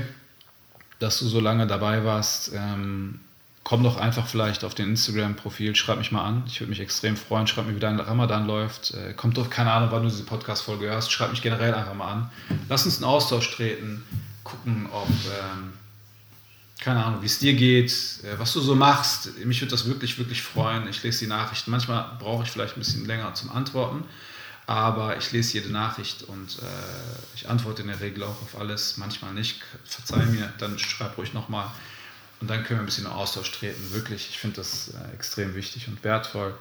dass 1.00 1.20
du 1.20 1.26
so 1.28 1.40
lange 1.40 1.68
dabei 1.68 2.06
warst. 2.06 2.52
Ähm, 2.54 3.20
komm 3.64 3.84
doch 3.84 3.98
einfach 3.98 4.28
vielleicht 4.28 4.64
auf 4.64 4.76
den 4.76 4.90
Instagram-Profil, 4.90 5.76
schreib 5.76 5.98
mich 5.98 6.12
mal 6.12 6.24
an. 6.24 6.44
Ich 6.48 6.62
würde 6.62 6.70
mich 6.70 6.80
extrem 6.80 7.18
freuen. 7.18 7.48
Schreib 7.48 7.66
mir, 7.66 7.76
wie 7.76 7.80
dein 7.80 8.00
Ramadan 8.00 8.46
läuft. 8.46 8.94
Äh, 8.94 9.14
kommt 9.14 9.38
doch, 9.38 9.50
keine 9.50 9.72
Ahnung, 9.72 9.90
wann 9.92 10.04
du 10.04 10.10
diese 10.10 10.24
Podcast-Folge 10.24 10.86
hörst. 10.86 11.12
Schreib 11.12 11.32
mich 11.32 11.42
generell 11.42 11.74
einfach 11.74 11.96
mal 11.96 12.12
an. 12.12 12.32
Lass 12.70 12.86
uns 12.86 12.98
einen 12.98 13.06
Austausch 13.06 13.54
treten, 13.56 14.04
gucken, 14.44 14.88
ob. 14.92 15.10
Ähm, 15.10 15.74
keine 16.86 17.04
Ahnung, 17.04 17.24
wie 17.24 17.26
es 17.26 17.40
dir 17.40 17.56
geht, 17.56 17.92
äh, 18.24 18.38
was 18.38 18.54
du 18.54 18.62
so 18.62 18.76
machst. 18.76 19.36
Mich 19.44 19.60
würde 19.60 19.72
das 19.72 19.88
wirklich, 19.88 20.20
wirklich 20.20 20.44
freuen. 20.44 20.88
Ich 20.88 21.02
lese 21.02 21.26
die 21.26 21.28
Nachrichten. 21.28 21.72
Manchmal 21.72 22.16
brauche 22.20 22.44
ich 22.44 22.52
vielleicht 22.52 22.78
ein 22.78 22.80
bisschen 22.80 23.08
länger 23.08 23.34
zum 23.34 23.50
Antworten, 23.50 24.04
aber 24.68 25.18
ich 25.18 25.32
lese 25.32 25.56
jede 25.56 25.72
Nachricht 25.72 26.22
und 26.22 26.60
äh, 26.60 26.66
ich 27.34 27.50
antworte 27.50 27.82
in 27.82 27.88
der 27.88 28.00
Regel 28.02 28.22
auch 28.22 28.40
auf 28.40 28.56
alles. 28.60 28.98
Manchmal 28.98 29.34
nicht. 29.34 29.64
Verzeih 29.84 30.28
mir, 30.28 30.54
dann 30.60 30.78
schreib 30.78 31.18
ruhig 31.18 31.34
nochmal 31.34 31.72
und 32.40 32.52
dann 32.52 32.64
können 32.64 32.82
wir 32.82 32.84
ein 32.84 32.86
bisschen 32.86 33.06
in 33.06 33.12
Austausch 33.12 33.52
treten. 33.52 33.82
Wirklich, 33.92 34.30
ich 34.30 34.38
finde 34.38 34.58
das 34.58 34.90
äh, 34.90 35.16
extrem 35.16 35.56
wichtig 35.56 35.88
und 35.88 36.04
wertvoll. 36.04 36.54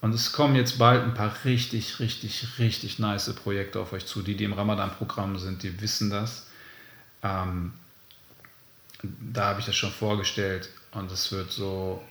Und 0.00 0.12
es 0.12 0.32
kommen 0.32 0.56
jetzt 0.56 0.76
bald 0.76 1.04
ein 1.04 1.14
paar 1.14 1.32
richtig, 1.44 2.00
richtig, 2.00 2.58
richtig 2.58 2.98
nice 2.98 3.32
Projekte 3.34 3.78
auf 3.78 3.92
euch 3.92 4.06
zu. 4.06 4.22
Die, 4.22 4.36
die 4.36 4.42
im 4.42 4.54
Ramadan-Programm 4.54 5.38
sind, 5.38 5.62
die 5.62 5.80
wissen 5.80 6.10
das. 6.10 6.48
Ähm, 7.22 7.74
da 9.02 9.46
habe 9.46 9.60
ich 9.60 9.66
das 9.66 9.76
schon 9.76 9.92
vorgestellt 9.92 10.68
und 10.92 11.10
es 11.10 11.32
wird 11.32 11.50
so, 11.50 12.02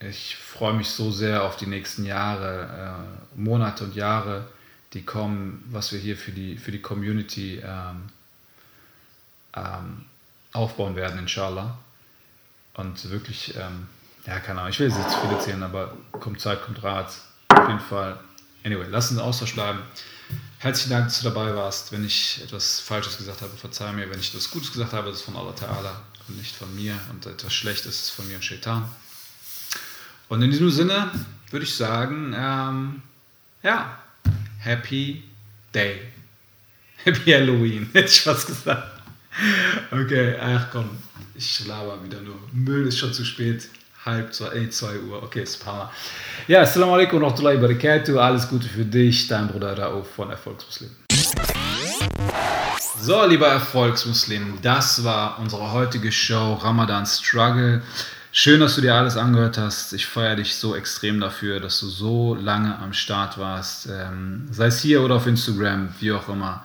ich 0.00 0.36
freue 0.36 0.74
mich 0.74 0.88
so 0.90 1.10
sehr 1.10 1.44
auf 1.44 1.56
die 1.56 1.66
nächsten 1.66 2.04
Jahre, 2.04 3.06
äh, 3.34 3.38
Monate 3.38 3.84
und 3.84 3.94
Jahre, 3.94 4.46
die 4.92 5.02
kommen, 5.02 5.64
was 5.70 5.92
wir 5.92 5.98
hier 5.98 6.16
für 6.16 6.32
die, 6.32 6.56
für 6.56 6.72
die 6.72 6.82
Community 6.82 7.60
ähm, 7.64 8.04
ähm, 9.56 10.04
aufbauen 10.52 10.96
werden, 10.96 11.18
inshallah. 11.18 11.78
Und 12.74 13.10
wirklich, 13.10 13.54
ähm, 13.56 13.88
ja, 14.26 14.40
keine 14.40 14.60
Ahnung, 14.60 14.70
ich 14.70 14.80
will 14.80 14.88
jetzt 14.88 15.10
zu 15.10 15.18
viel 15.20 15.30
erzählen, 15.30 15.62
aber 15.62 15.96
kommt 16.12 16.40
Zeit, 16.40 16.62
kommt 16.62 16.82
Rat. 16.82 17.12
Auf 17.48 17.68
jeden 17.68 17.80
Fall. 17.80 18.18
Anyway, 18.64 18.86
lass 18.88 19.10
uns 19.10 19.20
Austausch 19.20 19.54
bleiben. 19.54 19.80
Herzlichen 20.64 20.92
Dank, 20.92 21.08
dass 21.08 21.20
du 21.20 21.24
dabei 21.24 21.54
warst. 21.54 21.92
Wenn 21.92 22.06
ich 22.06 22.40
etwas 22.42 22.80
Falsches 22.80 23.18
gesagt 23.18 23.42
habe, 23.42 23.54
verzeih 23.54 23.92
mir. 23.92 24.08
Wenn 24.08 24.18
ich 24.18 24.30
etwas 24.30 24.50
Gutes 24.50 24.72
gesagt 24.72 24.94
habe, 24.94 25.10
ist 25.10 25.20
von 25.20 25.36
Allah 25.36 25.52
Ta'ala 25.52 25.94
und 26.26 26.38
nicht 26.38 26.56
von 26.56 26.74
mir. 26.74 26.98
Und 27.10 27.26
etwas 27.26 27.52
Schlechtes 27.52 28.04
ist 28.04 28.10
von 28.12 28.26
mir 28.26 28.36
und 28.36 28.44
Shaitan. 28.46 28.88
Und 30.30 30.40
in 30.40 30.50
diesem 30.50 30.70
Sinne 30.70 31.10
würde 31.50 31.66
ich 31.66 31.76
sagen, 31.76 32.34
ähm, 32.34 33.02
ja, 33.62 33.98
Happy 34.58 35.24
Day. 35.74 36.00
Happy 37.04 37.32
Halloween, 37.32 37.90
hätte 37.92 38.08
ich 38.08 38.22
fast 38.22 38.46
gesagt. 38.46 39.02
Okay, 39.90 40.34
ach 40.40 40.70
komm, 40.72 40.88
ich 41.34 41.66
laber 41.66 42.02
wieder 42.02 42.22
nur. 42.22 42.40
Müll 42.52 42.86
ist 42.86 42.96
schon 42.96 43.12
zu 43.12 43.26
spät 43.26 43.68
halb 44.04 44.32
zwei, 44.32 44.54
äh, 44.54 44.70
zwei 44.70 44.98
Uhr. 44.98 45.22
Okay, 45.22 45.46
Spama. 45.46 45.90
Ja, 46.46 46.60
Assalamu 46.60 46.94
alaikum 46.94 47.20
wa 47.20 47.28
rahmatullahi 47.28 47.56
wa 47.56 47.68
barakatuh. 47.68 48.18
Alles 48.18 48.48
Gute 48.48 48.68
für 48.68 48.84
dich, 48.84 49.26
dein 49.28 49.48
Bruder 49.48 49.78
Rauf 49.78 50.10
von 50.14 50.30
Erfolgsmuslim. 50.30 50.90
So, 53.00 53.24
lieber 53.26 53.48
Erfolgsmuslim, 53.48 54.58
das 54.62 55.04
war 55.04 55.38
unsere 55.38 55.72
heutige 55.72 56.10
Show 56.10 56.54
Ramadan 56.54 57.04
Struggle. 57.06 57.82
Schön, 58.32 58.60
dass 58.60 58.74
du 58.74 58.80
dir 58.80 58.94
alles 58.94 59.16
angehört 59.16 59.58
hast. 59.58 59.92
Ich 59.92 60.06
feiere 60.06 60.36
dich 60.36 60.56
so 60.56 60.74
extrem 60.74 61.20
dafür, 61.20 61.60
dass 61.60 61.78
du 61.80 61.86
so 61.86 62.34
lange 62.34 62.78
am 62.78 62.92
Start 62.92 63.38
warst. 63.38 63.86
Ähm, 63.86 64.48
sei 64.50 64.66
es 64.66 64.80
hier 64.80 65.02
oder 65.02 65.16
auf 65.16 65.26
Instagram, 65.26 65.94
wie 66.00 66.12
auch 66.12 66.28
immer. 66.28 66.64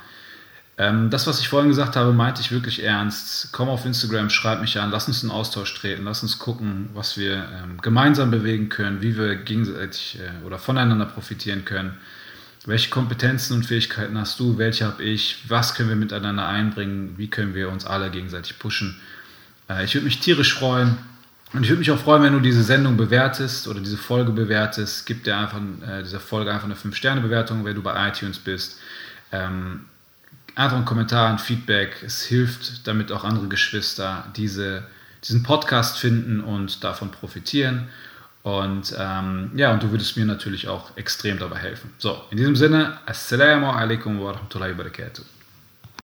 Ähm, 0.80 1.10
das, 1.10 1.28
was 1.28 1.42
ich 1.42 1.50
vorhin 1.50 1.68
gesagt 1.68 1.98
habe, 1.98 2.14
meinte 2.14 2.40
ich 2.40 2.52
wirklich 2.52 2.82
ernst. 2.82 3.52
Komm 3.52 3.68
auf 3.68 3.86
Instagram, 3.86 4.30
schreib 4.30 4.62
mich 4.62 4.80
an, 4.80 4.92
lass 4.92 5.10
uns 5.10 5.22
in 5.24 5.30
Austausch 5.30 5.76
treten, 5.76 6.06
lass 6.06 6.24
uns 6.24 6.40
gucken, 6.40 6.90
was 6.94 7.18
wir 7.18 7.34
ähm, 7.36 7.82
gemeinsam 7.82 8.32
bewegen 8.32 8.70
können, 8.70 9.02
wie 9.02 9.18
wir 9.18 9.36
gegenseitig 9.36 10.20
äh, 10.20 10.46
oder 10.46 10.58
voneinander 10.58 11.06
profitieren 11.06 11.66
können. 11.66 11.98
Welche 12.66 12.90
Kompetenzen 12.90 13.56
und 13.56 13.66
Fähigkeiten 13.66 14.18
hast 14.18 14.40
du? 14.40 14.58
Welche 14.58 14.86
habe 14.86 15.04
ich? 15.04 15.44
Was 15.50 15.76
können 15.76 15.90
wir 15.90 15.98
miteinander 15.98 16.48
einbringen? 16.48 17.16
Wie 17.18 17.30
können 17.30 17.54
wir 17.54 17.70
uns 17.70 17.86
alle 17.86 18.10
gegenseitig 18.10 18.58
pushen? 18.58 19.02
Äh, 19.70 19.84
ich 19.84 19.94
würde 19.96 20.06
mich 20.06 20.22
tierisch 20.22 20.54
freuen. 20.54 20.98
Und 21.52 21.64
ich 21.64 21.70
würde 21.70 21.80
mich 21.80 21.92
auch 21.92 22.00
freuen, 22.00 22.24
wenn 22.24 22.34
du 22.34 22.40
diese 22.40 22.64
Sendung 22.64 22.96
bewertest 22.96 23.68
oder 23.68 23.82
diese 23.82 23.98
Folge 23.98 24.32
bewertest. 24.32 25.06
Gib 25.06 25.26
dir 25.26 25.36
einfach 25.36 25.60
äh, 25.60 26.04
dieser 26.04 26.22
Folge 26.22 26.54
einfach 26.54 26.66
eine 26.66 26.76
5-Sterne-Bewertung, 26.76 27.66
wenn 27.66 27.76
du 27.76 27.82
bei 27.82 28.08
iTunes 28.08 28.38
bist. 28.38 28.80
Ähm, 29.34 29.82
einfach 30.60 30.78
einen 30.78 30.86
Kommentar, 30.86 31.30
ein 31.30 31.40
Feedback. 31.40 32.04
Es 32.06 32.24
hilft, 32.24 32.86
damit 32.88 33.12
auch 33.12 33.24
andere 33.24 33.48
Geschwister 33.48 34.26
diese, 34.36 34.84
diesen 35.24 35.44
Podcast 35.44 35.98
finden 35.98 36.42
und 36.42 36.84
davon 36.84 37.12
profitieren. 37.12 37.88
Und 38.44 38.96
ähm, 38.98 39.52
ja, 39.56 39.74
und 39.74 39.84
du 39.84 39.92
würdest 39.92 40.18
mir 40.18 40.26
natürlich 40.26 40.68
auch 40.68 40.96
extrem 40.98 41.40
dabei 41.40 41.58
helfen. 41.58 41.92
So, 41.98 42.22
in 42.32 42.38
diesem 42.38 42.56
Sinne, 42.56 43.00
Assalamu 43.06 43.70
alaikum 43.70 44.22
wa 44.22 44.32
rahmatullahi 44.32 44.72
wa 44.72 44.78
barakatuh. 44.78 45.24